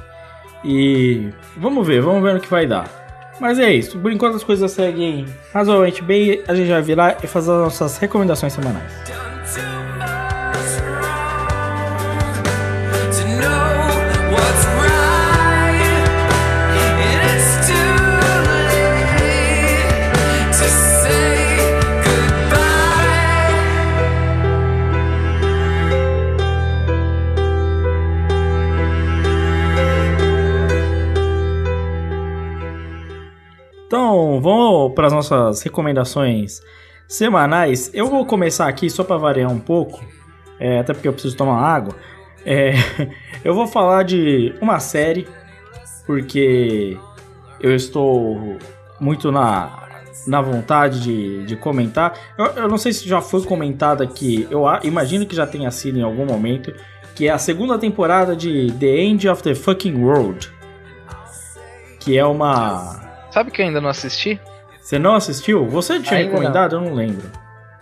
[0.64, 2.90] E vamos ver, vamos ver no que vai dar.
[3.40, 4.00] Mas é isso.
[4.00, 6.42] Por enquanto as coisas seguem razoavelmente bem.
[6.48, 8.92] A gente vai virar e fazer as nossas recomendações semanais.
[34.40, 36.62] Vamos para as nossas recomendações
[37.08, 37.90] semanais.
[37.94, 40.04] Eu vou começar aqui só para variar um pouco,
[40.60, 41.96] é, até porque eu preciso tomar água.
[42.46, 42.74] É,
[43.44, 45.28] eu vou falar de uma série,
[46.06, 46.98] porque
[47.60, 48.58] eu estou
[49.00, 49.88] muito na,
[50.28, 52.14] na vontade de, de comentar.
[52.38, 55.98] Eu, eu não sei se já foi comentado aqui, eu imagino que já tenha sido
[55.98, 56.74] em algum momento,
[57.16, 60.52] que é a segunda temporada de The End of the Fucking World.
[62.00, 63.07] Que é uma.
[63.38, 64.42] Sabe que eu ainda não assisti?
[64.82, 65.68] Você não assistiu?
[65.68, 66.76] Você tinha Ainda recomendado?
[66.78, 67.30] Eu não lembro.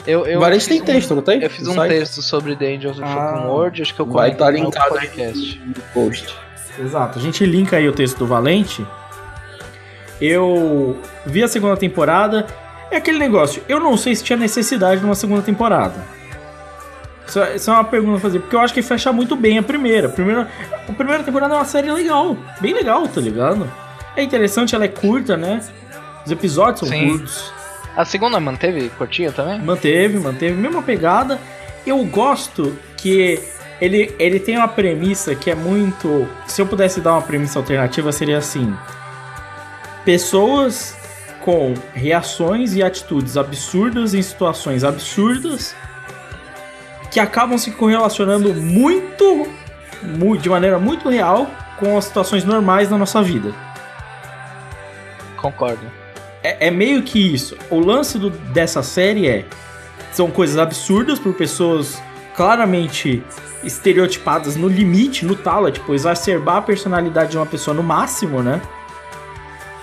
[0.06, 1.42] Eu, eu O Valente fiz tem texto, não tem?
[1.42, 1.92] Eu fiz No um site?
[1.92, 3.32] texto sobre The End of the Ah.
[3.32, 5.62] Fucking World, acho que eu Vai estar no linkado aí podcast.
[5.66, 6.36] no post.
[6.78, 7.20] Exato.
[7.20, 8.86] A gente linka aí o texto do Valente.
[10.20, 12.46] Eu vi a segunda temporada.
[12.92, 13.64] É aquele negócio.
[13.70, 15.96] Eu não sei se tinha necessidade de uma segunda temporada.
[17.26, 19.58] Isso, é- isso é uma pergunta a fazer, porque eu acho que fecha muito bem
[19.58, 20.08] a primeira.
[20.10, 20.50] A primeira,
[20.90, 22.36] a primeira temporada é uma série legal.
[22.60, 23.72] Bem legal, tá ligado?
[24.16, 25.62] É interessante, ela é curta, né?
[26.26, 27.10] Os episódios são Sim.
[27.10, 27.54] curtos.
[27.96, 29.62] A segunda manteve curtinha também?
[29.62, 31.40] Manteve, manteve, mesma pegada.
[31.86, 33.40] Eu gosto que
[33.80, 36.28] ele, ele tem uma premissa que é muito.
[36.48, 38.74] Se eu pudesse dar uma premissa alternativa, seria assim:
[40.04, 40.96] pessoas
[41.42, 45.76] com reações e atitudes absurdas em situações absurdas
[47.12, 49.48] que acabam se correlacionando muito,
[50.02, 51.48] mu- de maneira muito real
[51.78, 53.54] com as situações normais da nossa vida.
[55.52, 55.86] Concordo.
[56.44, 57.58] É, é meio que isso.
[57.70, 59.46] O lance do- dessa série é.
[60.12, 62.02] São coisas absurdas por pessoas
[62.36, 63.22] claramente
[63.64, 68.42] estereotipadas no limite, no talo, é, tipo, exacerbar a personalidade de uma pessoa no máximo,
[68.42, 68.62] né?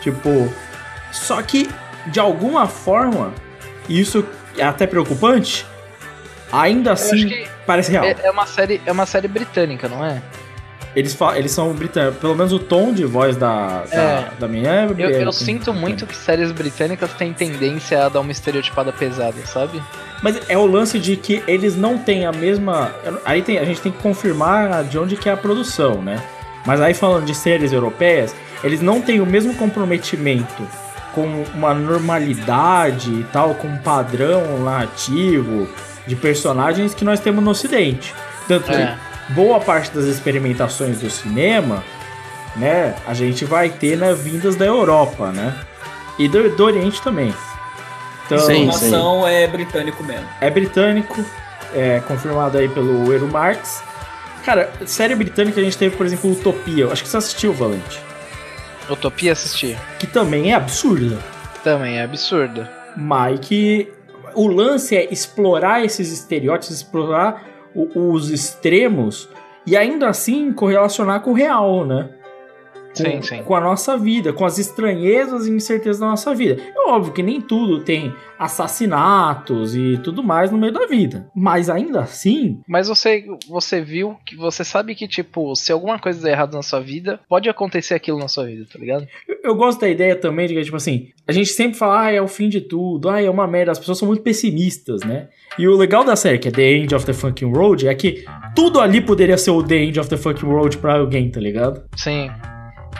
[0.01, 0.52] Tipo.
[1.12, 1.68] Só que,
[2.06, 3.32] de alguma forma,
[3.89, 4.24] e isso
[4.56, 5.66] é até preocupante,
[6.51, 8.05] ainda assim acho que parece real.
[8.05, 10.22] É, é uma série, é uma série britânica, não é?
[10.94, 14.28] Eles, eles são britânicos, pelo menos o tom de voz da, da, É.
[14.39, 18.31] da minha é Eu, eu sinto muito que séries britânicas têm tendência a dar uma
[18.31, 19.82] estereotipada pesada, sabe?
[20.23, 22.90] Mas é o lance de que eles não têm a mesma.
[23.24, 26.23] Aí tem- a gente tem que confirmar de onde que é a produção, né?
[26.66, 30.62] Mas aí falando de séries europeias, eles não têm o mesmo comprometimento
[31.14, 35.69] com uma normalidade e tal, com um padrão narrativo
[36.06, 38.14] de personagens que nós temos no Ocidente.
[38.47, 38.86] Tanto É.
[38.97, 41.83] que boa parte das experimentações do cinema,
[42.57, 45.55] né, a gente vai ter né, vindas da Europa, né?
[46.19, 47.35] E do, do Oriente também.
[48.27, 48.63] Então, Sim, sim.
[48.65, 50.27] Informação é britânico mesmo.
[50.41, 51.25] é britânico,
[51.75, 53.83] é confirmado aí pelo Eero Marx.
[54.45, 56.85] Cara, série britânica a gente teve, por exemplo, Utopia.
[56.85, 58.01] Eu Acho que você assistiu, Valente.
[58.91, 59.79] Utopia assistir.
[59.99, 61.19] Que também é absurda.
[61.63, 62.67] Também é absurdo.
[62.97, 63.91] Mas que
[64.35, 67.43] o lance é explorar esses estereótipos, explorar
[67.74, 69.28] os extremos
[69.66, 72.09] e ainda assim correlacionar com o real, né?
[72.97, 73.43] Com, Sim, sim.
[73.43, 76.62] com a nossa vida, com as estranhezas e incertezas da nossa vida.
[76.62, 81.27] É óbvio que nem tudo tem assassinatos e tudo mais no meio da vida.
[81.35, 86.23] Mas ainda assim, Mas você, você viu que você sabe que, tipo, se alguma coisa
[86.23, 89.06] der errado na sua vida, pode acontecer aquilo na sua vida, tá ligado?
[89.28, 92.12] Eu, eu gosto da ideia também de que, tipo assim, a gente sempre fala, ah,
[92.12, 95.28] é o fim de tudo, ah, é uma merda, as pessoas são muito pessimistas, né?
[95.59, 98.24] E o legal da série, que é The End of the Fucking Road, é que
[98.55, 101.85] tudo ali poderia ser o The End of the Fucking Road pra alguém, tá ligado?
[101.97, 102.31] Sim.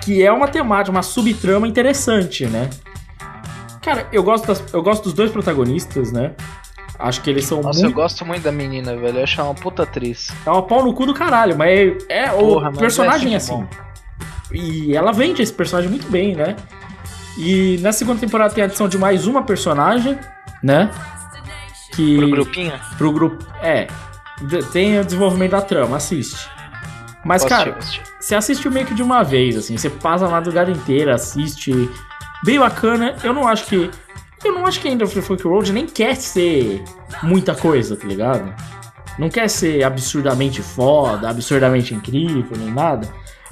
[0.01, 2.69] Que é uma temática, uma subtrama interessante, né?
[3.81, 6.33] Cara, eu gosto, das- eu gosto dos dois protagonistas, né?
[6.99, 7.95] Acho que eles são Nossa, eu muito.
[7.97, 9.19] gosto muito da menina, velho.
[9.19, 10.31] Eu acho ela uma puta atriz.
[10.47, 11.71] É uma pau no cu do caralho, mas
[12.09, 13.67] é, é Porra, o mas personagem é é assim.
[14.53, 16.55] E ela vende esse personagem muito bem, né?
[17.37, 20.17] E na segunda temporada tem a adição de mais uma personagem,
[20.63, 20.91] né?
[21.95, 22.73] Que Pro grupinho?
[22.99, 23.89] pro grupo, é,
[24.73, 26.49] tem o desenvolvimento da trama, assiste.
[27.25, 28.17] Mas Posso cara, assistir, assistir.
[28.21, 31.89] você assiste meio que de uma vez, assim, você passa a madrugada inteira, assiste,
[32.45, 33.15] bem bacana.
[33.23, 33.91] Eu não acho que
[34.45, 36.83] eu não acho que of the Fuck Road nem quer ser
[37.23, 38.53] muita coisa, tá ligado?
[39.19, 43.09] Não quer ser absurdamente foda, absurdamente incrível, nem nada.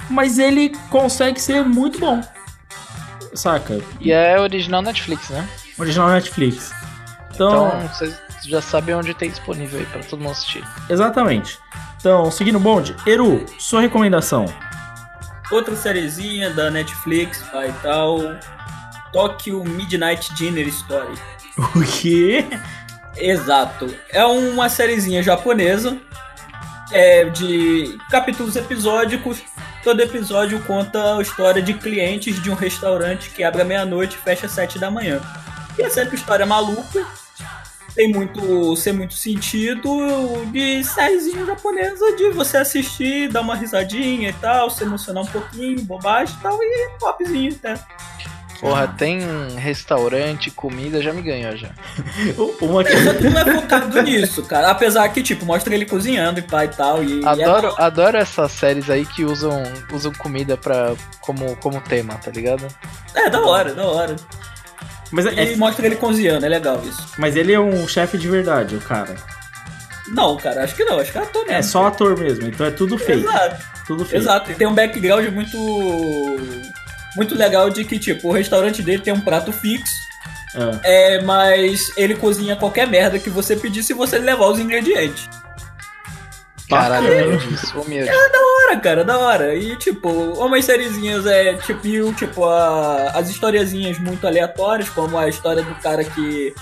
[0.09, 2.19] Mas ele consegue ser muito bom.
[3.33, 3.79] Saca?
[4.01, 5.47] E é original Netflix, né?
[5.79, 6.73] Original Netflix.
[7.33, 10.63] Então, Então vocês já sabem onde tem disponível aí pra todo mundo assistir.
[10.89, 11.59] exatamente.
[11.97, 14.45] Então, seguindo o bonde, Eru, sua recomendação.
[15.51, 18.19] Outra sériezinha da Netflix vai e tal.
[19.13, 21.13] Tokyo Midnight Dinner Story.
[21.75, 22.45] O quê?
[23.17, 23.93] Exato.
[24.09, 25.97] É uma sériezinha japonesa.
[26.91, 29.43] É de capítulos episódicos.
[29.83, 34.19] Todo episódio conta a história de clientes de um restaurante que abre à meia-noite e
[34.19, 35.19] fecha às sete da manhã.
[35.77, 37.05] E é sempre história maluca.
[37.95, 44.33] Tem muito, sem muito sentido de sériezinha japonesa de você assistir, dar uma risadinha e
[44.33, 47.75] tal, se emocionar um pouquinho, bobagem e tal, e popzinho até.
[48.61, 49.19] Porra, tem
[49.57, 51.69] restaurante, comida, já me ganhou já.
[52.61, 52.95] Uma que...
[52.95, 54.69] Só que não é focado nisso, cara.
[54.69, 57.03] Apesar que, tipo, mostra ele cozinhando e pai e tal.
[57.03, 62.13] E, e Adoro, adoro essas séries aí que usam, usam comida pra, como, como tema,
[62.23, 62.67] tá ligado?
[63.15, 64.15] É, é da hora, da hora.
[65.11, 67.05] Mas, é- E mostra ele cozinhando, é legal isso.
[67.17, 69.15] mas ele é um chefe de verdade, o cara.
[70.07, 71.57] Não, cara, acho que não, acho que é ator mesmo.
[71.57, 73.23] É só ator mesmo, então é tudo fake.
[73.25, 74.17] Exato, Tudo fake.
[74.17, 74.51] exato.
[74.51, 75.57] E tem um background muito.
[77.15, 79.91] Muito legal de que, tipo, o restaurante dele tem um prato fixo.
[80.55, 80.79] Ah.
[80.83, 85.29] É, mas ele cozinha qualquer merda que você pedir se você levar os ingredientes.
[86.71, 87.25] Caralho, Bacana.
[87.27, 88.09] humilde isso, humilde.
[88.09, 89.55] Da hora, cara, da hora.
[89.55, 95.27] E, tipo, umas sériezinhas é, tipo, e, tipo a- as historiazinhas muito aleatórias, como a
[95.29, 96.53] história do cara que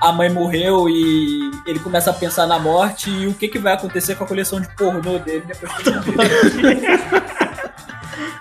[0.00, 3.72] a mãe morreu e ele começa a pensar na morte e o que, que vai
[3.74, 7.00] acontecer com a coleção de pornô dele depois que ele morrer.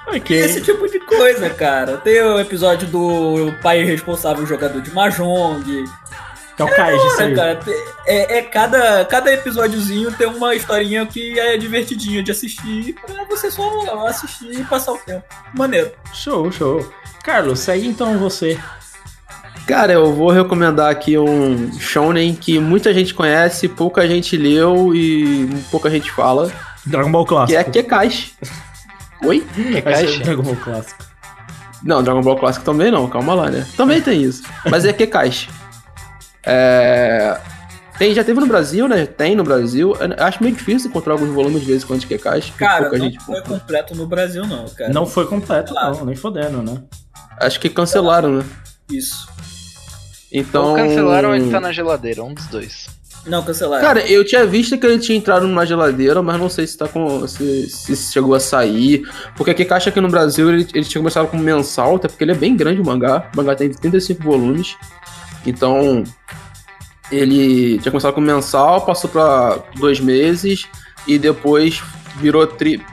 [0.08, 0.36] Ok.
[0.38, 1.98] Esse tipo de coisa, cara.
[1.98, 5.84] Tem o episódio do pai responsável jogador de Mahjong.
[6.58, 7.60] Que é o Kaiji, isso Cara,
[8.08, 13.52] é, é cada, cada episódiozinho tem uma historinha que é divertidinha de assistir pra você
[13.52, 15.24] só assistir e passar o tempo.
[15.54, 15.92] Maneiro.
[16.12, 16.92] Show, show.
[17.24, 18.60] Carlos, segue então você.
[19.68, 25.48] Cara, eu vou recomendar aqui um shonen que muita gente conhece, pouca gente leu e
[25.70, 26.52] pouca gente fala,
[26.86, 27.60] Dragon Ball que Clássico.
[27.60, 28.34] é Kekashi.
[29.24, 29.42] Oi?
[29.54, 30.24] Que ser caixa?
[30.24, 31.06] Dragon Ball Clássico.
[31.84, 33.68] Não, Dragon Ball Clássico também não, calma lá, né?
[33.76, 34.44] Também tem isso.
[34.72, 35.50] Mas é Kekashi.
[36.46, 37.38] É...
[37.98, 39.08] Tem, já teve no Brasil, né?
[39.08, 39.96] Tem no Brasil.
[40.00, 42.52] Eu acho meio difícil encontrar alguns volumes de vez em quando de Kekashi.
[42.52, 43.60] porque Cara, pouca não gente foi compra.
[43.60, 44.94] completo no Brasil, não, cara.
[44.94, 45.98] Não foi completo, Claro.
[45.98, 46.84] não, nem fodendo, né?
[47.40, 48.46] Acho que cancelaram, né?
[48.92, 49.28] Isso.
[50.32, 50.70] Então.
[50.70, 52.88] Ou cancelaram ou ele tá na geladeira, um dos dois.
[53.26, 53.84] Não, cancelaram.
[53.84, 56.88] Cara, eu tinha visto que ele tinha entrado numa geladeira, mas não sei se tá
[56.88, 57.28] com.
[57.28, 59.04] se, se chegou a sair.
[59.36, 62.32] Porque aqui caixa aqui no Brasil ele, ele tinha começado como mensal, até porque ele
[62.32, 63.30] é bem grande o mangá.
[63.34, 64.76] O mangá tem 35 volumes.
[65.48, 66.04] Então.
[67.12, 70.68] Ele tinha começado como mensal, passou pra dois meses
[71.08, 71.82] e depois
[72.18, 72.84] virou tri-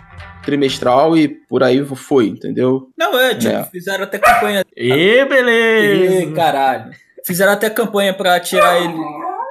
[0.45, 2.89] trimestral e por aí foi, entendeu?
[2.97, 3.65] Não, é, tipo, É.
[3.65, 4.65] fizeram até campanha.
[4.77, 6.31] E beleza!
[6.33, 6.93] caralho.
[7.27, 8.95] Fizeram até campanha pra tirar ele.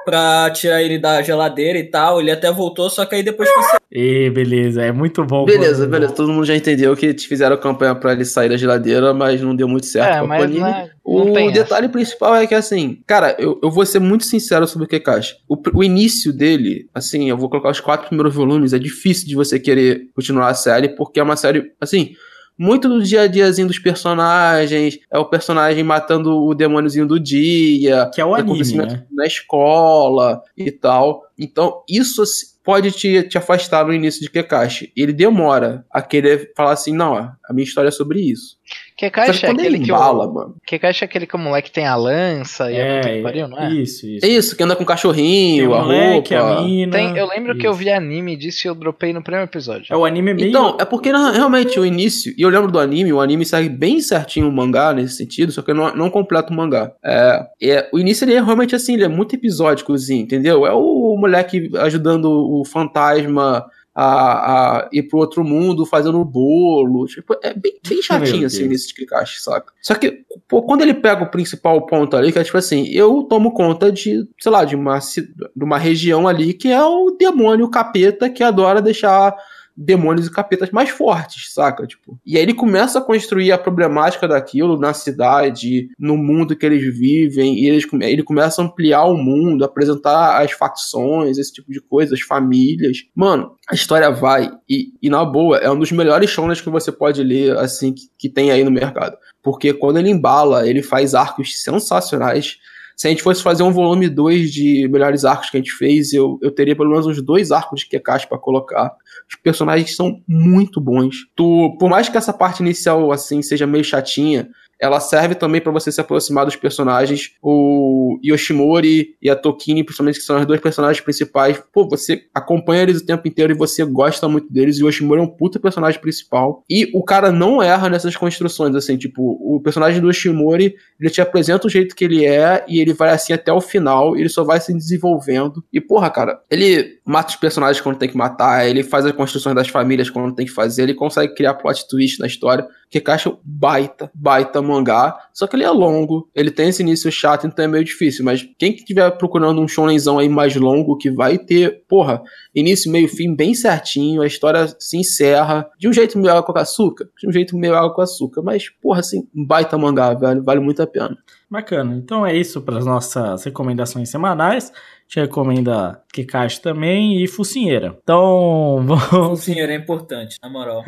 [0.04, 2.20] Pra tirar ele da geladeira e tal.
[2.20, 3.80] Ele até voltou, só que aí depois cancelou.
[3.90, 5.44] E beleza, é muito bom.
[5.44, 5.90] Beleza, mano.
[5.90, 6.12] beleza.
[6.14, 9.68] Todo mundo já entendeu que fizeram campanha pra ele sair da geladeira, mas não deu
[9.68, 10.60] muito certo É, com a mas Panini.
[10.60, 14.86] né, O detalhe principal é que, assim, cara, eu, eu vou ser muito sincero sobre
[14.86, 15.36] o Kekashi.
[15.48, 19.34] O, o início dele, assim, eu vou colocar os quatro primeiros volumes, é difícil de
[19.34, 22.14] você querer continuar a série, porque é uma série, assim,
[22.58, 28.10] muito do dia a diazinho dos personagens, é o personagem matando o demôniozinho do dia,
[28.14, 29.04] Que é o anime, né?
[29.12, 31.22] na escola e tal.
[31.38, 32.22] Então, isso
[32.64, 34.90] pode te, te afastar no início de Kekashi.
[34.96, 38.56] Ele demora a querer falar assim, não, a minha história é sobre isso.
[38.96, 40.32] Que caixa é aquele ele que embala, o.
[40.34, 40.54] mano.
[40.64, 43.58] Que caixa é aquele que o moleque tem a lança e que É, pariu, não
[43.58, 43.68] é?
[43.72, 44.24] isso, isso.
[44.24, 46.58] É isso, que anda com o Tem cachorrinho, o a moleque, roupa.
[46.60, 46.92] a mina.
[46.92, 47.80] Tem, eu lembro que eu isso.
[47.80, 49.86] vi anime disso e eu dropei no primeiro episódio.
[49.92, 50.48] É o anime meio.
[50.48, 53.68] Então, é porque na- realmente o início, e eu lembro do anime, o anime segue
[53.68, 56.92] bem certinho o mangá nesse sentido, só que não, não completa o mangá.
[57.04, 60.64] É, é, o início ele é realmente assim, ele é muito episódicozinho, entendeu?
[60.66, 63.64] É o moleque ajudando o fantasma
[63.94, 67.06] a, a ir pro outro mundo, fazendo bolo.
[67.06, 69.72] Tipo, é bem, bem chatinho assim início de Kikashi, saca?
[69.80, 73.22] Só que, pô, quando ele pega o principal ponto ali, que é tipo assim, eu
[73.22, 77.66] tomo conta de, sei lá, de uma, de uma região ali que é o demônio
[77.66, 79.34] o capeta que adora deixar
[79.76, 81.86] demônios e capetas mais fortes, saca?
[81.86, 86.64] Tipo, e aí ele começa a construir a problemática daquilo na cidade, no mundo que
[86.64, 91.72] eles vivem, e eles, ele começa a ampliar o mundo, apresentar as facções, esse tipo
[91.72, 92.98] de coisa, as famílias.
[93.14, 96.92] Mano, a história vai, e, e na boa, é um dos melhores shonens que você
[96.92, 99.16] pode ler, assim, que, que tem aí no mercado.
[99.42, 102.56] Porque quando ele embala, ele faz arcos sensacionais.
[102.96, 106.12] Se a gente fosse fazer um volume 2 de melhores arcos que a gente fez,
[106.12, 108.94] eu, eu teria pelo menos uns dois arcos de Kekashi pra colocar.
[109.28, 111.26] Os personagens são muito bons.
[111.34, 114.48] Tu, por mais que essa parte inicial assim seja meio chatinha,
[114.80, 117.32] ela serve também pra você se aproximar dos personagens.
[117.42, 121.62] O Yoshimori e a Tokini, principalmente, que são as duas personagens principais.
[121.72, 124.78] Pô, você acompanha eles o tempo inteiro e você gosta muito deles.
[124.78, 126.62] E o Yoshimori é um puta personagem principal.
[126.68, 131.20] E o cara não erra nessas construções, assim, tipo, o personagem do Yoshimori, ele te
[131.20, 134.44] apresenta o jeito que ele é e ele vai assim até o final, ele só
[134.44, 135.64] vai se desenvolvendo.
[135.72, 139.54] E, porra, cara, ele mata os personagens quando tem que matar, ele faz as construções
[139.54, 143.36] das famílias quando tem que fazer, ele consegue criar plot twist na história, que caixa
[143.42, 147.66] baita, baita mangá, só que ele é longo, ele tem esse início chato, então é
[147.66, 151.82] meio difícil, mas quem que estiver procurando um shonenzão aí mais longo, que vai ter,
[151.88, 152.22] porra,
[152.54, 156.56] início, meio, fim bem certinho, a história se encerra de um jeito meio água com
[156.56, 160.60] açúcar, de um jeito meio água com açúcar, mas, porra, assim, baita mangá, velho, vale
[160.60, 161.18] muito a pena.
[161.50, 161.96] Bacana.
[161.96, 164.72] Então é isso para as nossas recomendações semanais.
[165.08, 167.96] Te recomenda Kikashi também e Focinheira.
[168.02, 169.04] Então, vamos.
[169.08, 170.84] Focinheiro é importante, na moral.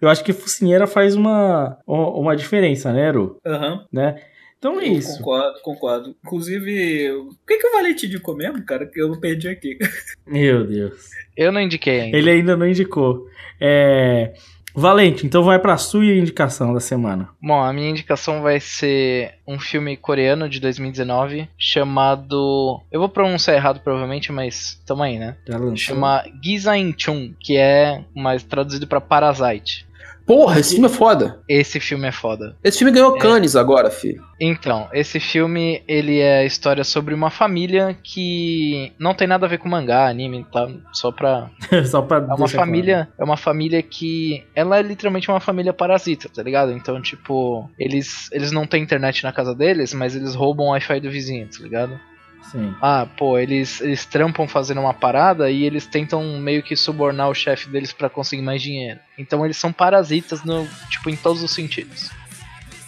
[0.00, 3.38] Eu acho que Focinheira faz uma, uma diferença, né, Eru?
[3.46, 3.84] Aham.
[3.92, 4.16] Né?
[4.64, 5.18] Então é isso.
[5.18, 6.16] Concordo, concordo.
[6.24, 8.86] Inclusive, o que, que o Valente indicou mesmo, cara?
[8.86, 9.76] Que eu não perdi aqui.
[10.26, 11.10] Meu Deus.
[11.36, 12.16] Eu não indiquei ainda.
[12.16, 13.26] Ele ainda não indicou.
[13.60, 14.32] É...
[14.74, 17.28] Valente, então vai pra sua indicação da semana.
[17.40, 22.80] Bom, a minha indicação vai ser um filme coreano de 2019 chamado.
[22.90, 25.36] Eu vou pronunciar errado provavelmente, mas tamo aí, né?
[25.46, 25.58] Já.
[25.76, 29.86] Chama Gizainchun, que é mais traduzido pra Parasite.
[30.26, 31.40] Porra, esse filme é foda.
[31.48, 32.56] Esse filme é foda.
[32.64, 34.22] Esse filme ganhou Cannes agora, filho.
[34.40, 39.48] Então, esse filme, ele é a história sobre uma família que não tem nada a
[39.48, 40.68] ver com mangá, anime, tá?
[40.92, 41.50] Só pra
[41.86, 46.28] Só pra É uma família, é uma família que ela é literalmente uma família parasita,
[46.28, 46.72] tá ligado?
[46.72, 51.00] Então, tipo, eles eles não têm internet na casa deles, mas eles roubam o Wi-Fi
[51.00, 52.00] do vizinho, tá ligado?
[52.50, 52.74] Sim.
[52.80, 57.34] Ah, pô, eles eles trampam fazendo uma parada e eles tentam meio que subornar o
[57.34, 59.00] chefe deles pra conseguir mais dinheiro.
[59.18, 62.10] Então, eles são parasitas no, tipo, em todos os sentidos.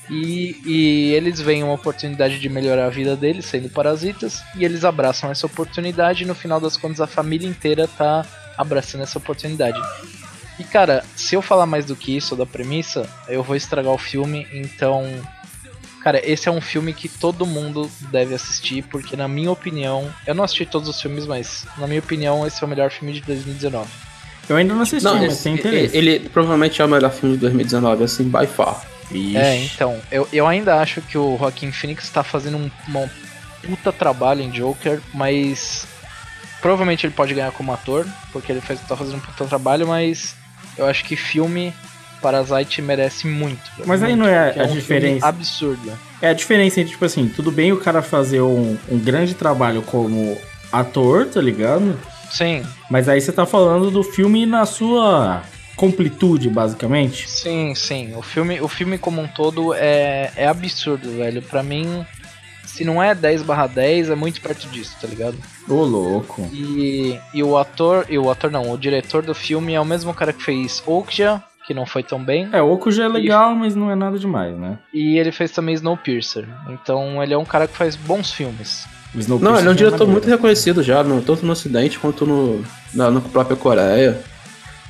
[0.09, 4.85] E, e eles veem uma oportunidade de melhorar a vida deles sendo parasitas e eles
[4.85, 8.25] abraçam essa oportunidade e no final das contas a família inteira tá
[8.57, 9.81] abraçando essa oportunidade.
[10.59, 13.99] E cara, se eu falar mais do que isso da premissa, eu vou estragar o
[13.99, 15.05] filme, então.
[16.07, 20.37] Cara, esse é um filme que todo mundo deve assistir, porque na minha opinião, eu
[20.37, 23.21] não assisti todos os filmes, mas na minha opinião esse é o melhor filme de
[23.23, 23.89] 2019.
[24.49, 25.97] Eu ainda não assisti, Não, mas esse- tem interesse.
[25.97, 28.87] ele provavelmente é o melhor filme de 2019, assim, by far.
[29.11, 29.37] Ixi.
[29.37, 33.11] É, então, eu, eu ainda acho que o Joaquin Phoenix tá fazendo um, uma
[33.67, 35.89] puta trabalho em Joker, mas
[36.63, 40.37] provavelmente ele pode ganhar como ator, porque ele faz, tá fazendo um puta trabalho, mas
[40.79, 41.75] eu acho que filme
[42.27, 43.61] Parasite merece muito.
[43.85, 45.27] Mas aí não é a um filme diferença.
[45.27, 45.93] absurdo.
[46.21, 49.83] É a diferença entre, tipo assim, tudo bem o cara fazer um, um grande trabalho
[49.83, 50.37] como
[50.73, 51.97] ator, tá ligado?
[52.31, 55.43] Sim, Mas aí você tá falando do filme na sua
[55.77, 57.31] completude, basicamente.
[57.31, 58.15] sim, sim.
[58.17, 61.41] O filme, o filme como um todo é, é absurdo, velho.
[61.43, 62.05] Pra mim,
[62.65, 65.37] se não é 10 barra 10, é muito perto disso, tá ligado?
[65.69, 66.49] Ô, louco.
[66.53, 70.13] E, e o ator, e o ator não, o diretor do filme é o mesmo
[70.13, 73.55] cara que fez Okja, que não foi tão bem, É, o Oco já é legal,
[73.55, 74.79] mas não é nada demais, né?
[74.95, 76.47] e ele fez também Snowpiercer.
[76.71, 78.87] Então ele é um cara que faz bons filmes.
[79.41, 82.63] Não, ele é um já diretor muito reconhecido já, no, tanto no Ocidente quanto no,
[82.93, 84.21] na, na própria Coreia.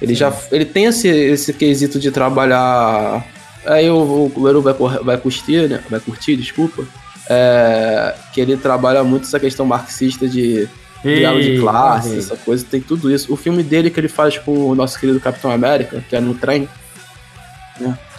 [0.03, 3.25] Ele já ele tem esse, esse quesito de trabalhar.
[3.65, 5.81] Aí o, o Eru vai, vai curtir, né?
[5.89, 6.85] Vai curtir, desculpa.
[7.29, 10.69] É, que ele trabalha muito essa questão marxista de
[11.15, 13.33] diálogo de classe, essa coisa, tem tudo isso.
[13.33, 16.35] O filme dele que ele faz com o nosso querido Capitão América, que é no
[16.35, 16.69] trem,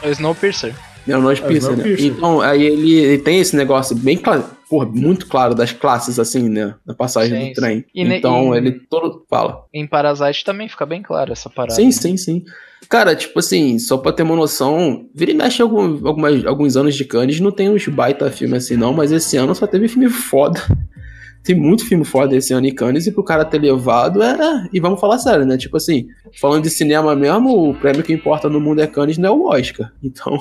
[0.04, 0.74] O Snowpiercer.
[1.08, 1.76] é o Nós É o Pizza, né?
[1.76, 2.06] Snowpiercer.
[2.06, 6.48] Então, aí ele, ele tem esse negócio bem claro, porra, muito claro das classes, assim,
[6.50, 6.76] né?
[6.86, 7.86] Na passagem Sim, do trem.
[7.96, 9.26] E então, e- ele todo.
[9.30, 9.64] Fala.
[9.74, 11.74] Em Parasite também fica bem claro essa parada.
[11.76, 12.44] Sim, sim, sim.
[12.90, 16.96] Cara, tipo assim, só pra ter uma noção, vira e mexe algum, algumas, alguns anos
[16.96, 20.08] de Cannes, não tem uns baita filme assim, não, mas esse ano só teve filme
[20.10, 20.62] foda.
[21.48, 24.68] Tem muito filme foda esse ano em Cannes, e pro cara ter levado é.
[24.74, 25.58] E vamos falar sério, né?
[25.58, 26.10] Tipo assim,
[26.42, 29.46] falando de cinema mesmo, o prêmio que importa no mundo é Cannes, não é o
[29.46, 29.90] Oscar.
[30.04, 30.38] Então.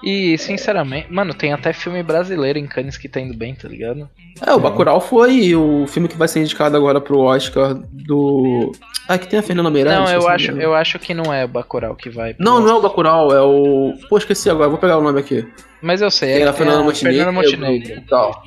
[0.00, 4.08] E, sinceramente, mano, tem até filme brasileiro em Cannes que tá indo bem, tá ligado?
[4.46, 8.70] É, o Bacurau foi o filme que vai ser indicado agora pro Oscar do.
[9.08, 9.98] Ah, que tem a Fernanda Meirelles.
[9.98, 12.36] não, eu acho, eu acho que não é o Bacurau que vai.
[12.38, 12.90] Não, não é o Oscar.
[12.90, 13.94] Bacurau, é o.
[14.08, 15.44] Pô, esqueci agora, vou pegar o nome aqui.
[15.82, 17.24] Mas eu sei, Tem é, a Fernanda é Montenegro.
[17.24, 17.98] Fernanda Montenegro.
[17.98, 18.42] e tal.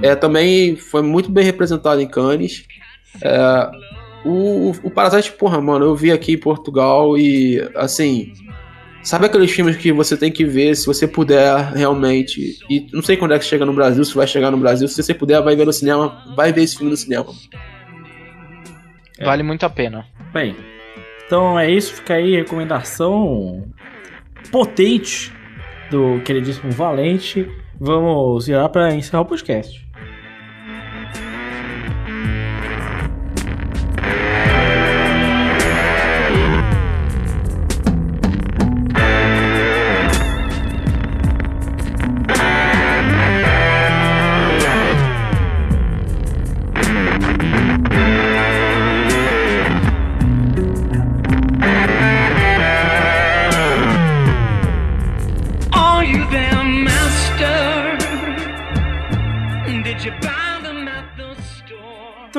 [0.00, 2.64] É, também foi muito bem representado em Cannes.
[3.20, 3.70] É,
[4.24, 8.32] o, o Parasite, porra, mano, eu vi aqui em Portugal e, assim,
[9.02, 12.58] sabe aqueles filmes que você tem que ver se você puder realmente.
[12.70, 14.86] E não sei quando é que chega no Brasil, se vai chegar no Brasil.
[14.88, 17.26] Se você puder, vai ver no cinema, vai ver esse filme no cinema.
[19.18, 19.24] É.
[19.24, 20.06] Vale muito a pena.
[20.32, 20.56] Bem,
[21.26, 21.94] então é isso.
[21.94, 23.64] Fica aí a recomendação
[24.50, 25.32] potente
[25.90, 27.48] do queridíssimo Valente.
[27.78, 29.81] Vamos virar para encerrar o podcast.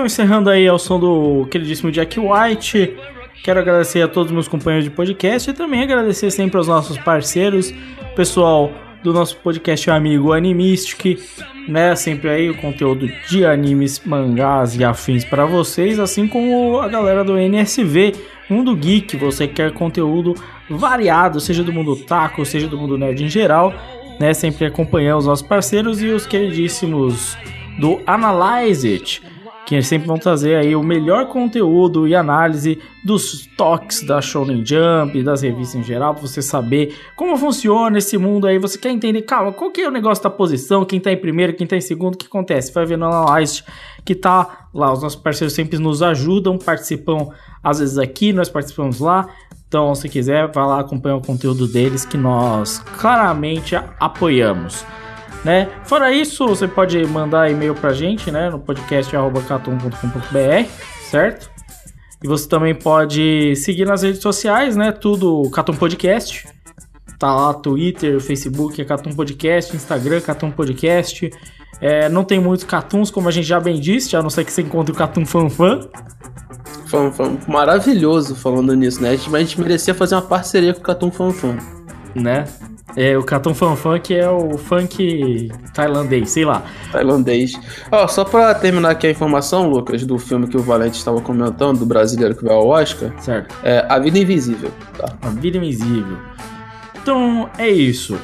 [0.03, 2.93] Então, encerrando aí ao som do queridíssimo Jack White.
[3.41, 6.97] Quero agradecer a todos os meus companheiros de podcast e também agradecer sempre aos nossos
[6.97, 7.73] parceiros,
[8.13, 8.69] pessoal
[9.01, 11.21] do nosso podcast amigo Animistic,
[11.69, 11.95] né?
[11.95, 17.23] Sempre aí o conteúdo de animes, mangás e afins para vocês, assim como a galera
[17.23, 18.13] do NSV,
[18.49, 20.35] Mundo Geek, você quer conteúdo
[20.69, 23.73] variado, seja do mundo taco, seja do mundo nerd em geral,
[24.19, 24.33] né?
[24.33, 27.37] Sempre acompanhando os nossos parceiros e os queridíssimos
[27.79, 29.32] do Analyze It,
[29.65, 35.23] que sempre vão trazer aí o melhor conteúdo e análise dos toques da Shonen Jump,
[35.23, 38.57] das revistas em geral, pra você saber como funciona esse mundo aí.
[38.59, 41.53] Você quer entender, calma, qual que é o negócio da posição, quem tá em primeiro,
[41.53, 42.73] quem tá em segundo, o que acontece?
[42.73, 43.63] Vai ver no Analyze
[44.05, 47.29] que tá lá, os nossos parceiros sempre nos ajudam, participam
[47.63, 49.27] às vezes aqui, nós participamos lá.
[49.67, 54.85] Então, se quiser, vai lá acompanhar o conteúdo deles que nós claramente apoiamos
[55.43, 55.69] né?
[55.83, 58.49] Fora isso, você pode mandar e-mail pra gente, né?
[58.49, 60.69] No podcast.catum.com.br,
[61.09, 61.51] certo?
[62.23, 64.91] E você também pode seguir nas redes sociais, né?
[64.91, 66.47] Tudo Catum Podcast.
[67.19, 71.29] Tá lá, Twitter, Facebook, é Catum Podcast, Instagram, Catum Podcast.
[71.81, 74.53] É, não tem muitos Catuns, como a gente já bem disse, a não ser que
[74.53, 75.81] você encontre o Catum Fanfan,
[76.85, 77.11] foi
[77.47, 79.11] maravilhoso falando nisso, né?
[79.11, 81.57] Mas a gente merecia fazer uma parceria com o Catum Fanfan.
[82.15, 82.45] né?
[82.95, 86.61] É, o Catum Fanfan, que é o funk tailandês, sei lá.
[86.91, 87.53] Tailandês.
[87.91, 91.79] Ó, só pra terminar aqui a informação, Lucas, do filme que o Valente estava comentando,
[91.79, 93.55] do brasileiro que vai ao Oscar, Certo.
[93.63, 95.11] é A Vida Invisível, tá?
[95.23, 96.17] A vida invisível.
[97.01, 98.17] Então é isso.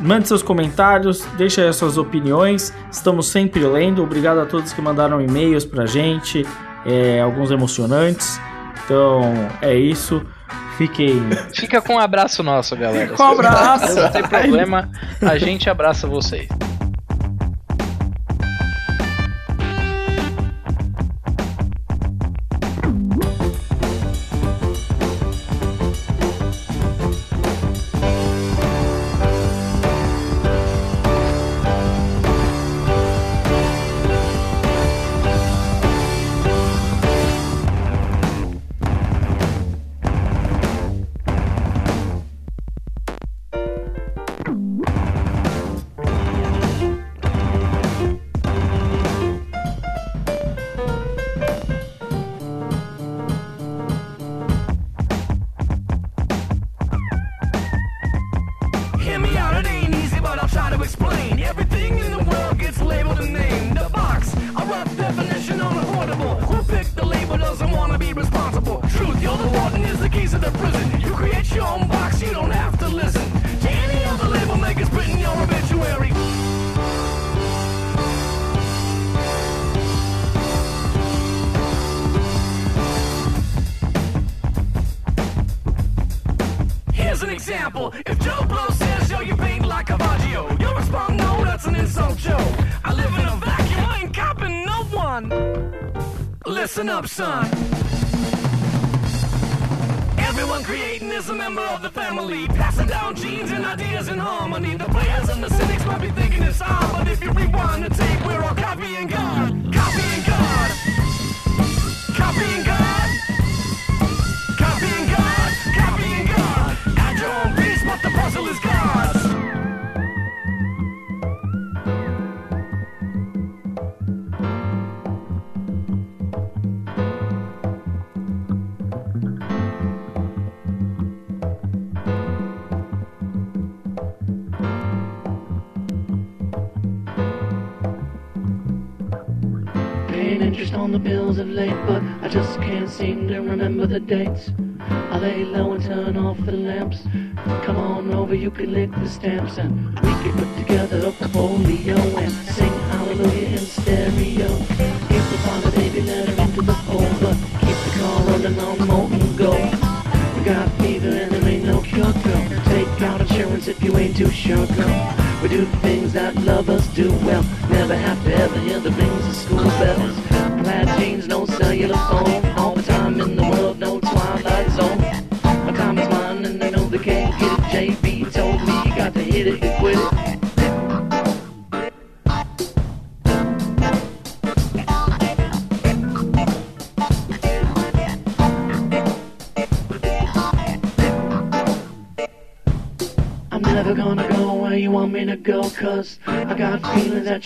[0.00, 2.72] Mande seus comentários, deixe aí as suas opiniões.
[2.90, 4.02] Estamos sempre lendo.
[4.02, 6.44] Obrigado a todos que mandaram e-mails pra gente,
[6.86, 8.40] é, alguns emocionantes.
[8.84, 9.20] Então
[9.62, 10.22] é isso.
[10.80, 11.28] Fiquem.
[11.54, 13.12] Fica com um abraço nosso, galera.
[13.12, 14.00] Com um abraço.
[14.00, 14.88] Não tem problema,
[15.20, 16.48] a gente abraça vocês.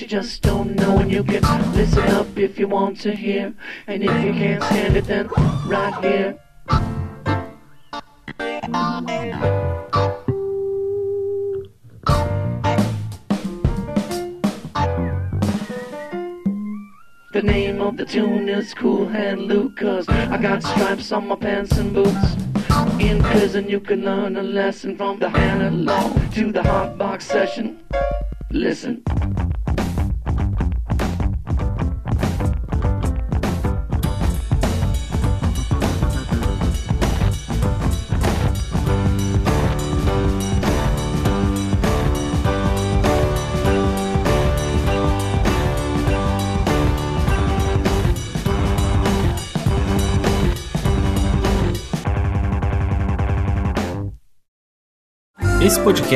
[0.01, 1.43] You just don't know And you can
[1.75, 3.55] listen up if you want to hear.
[3.87, 5.29] And if you can't stand it then
[5.67, 6.39] right here.
[17.33, 21.37] The name of the tune is Cool Hand Luke Cause I got stripes on my
[21.37, 22.37] pants and boots.
[22.99, 26.97] In prison you can learn a lesson From the Hannah Law to the hot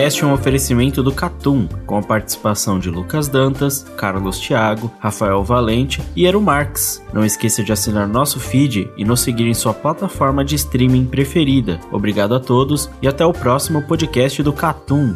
[0.08, 5.44] podcast é um oferecimento do Catum, com a participação de Lucas Dantas, Carlos Thiago, Rafael
[5.44, 7.04] Valente e Eru Marx.
[7.12, 11.78] Não esqueça de assinar nosso feed e nos seguir em sua plataforma de streaming preferida.
[11.92, 15.14] Obrigado a todos e até o próximo podcast do Catum.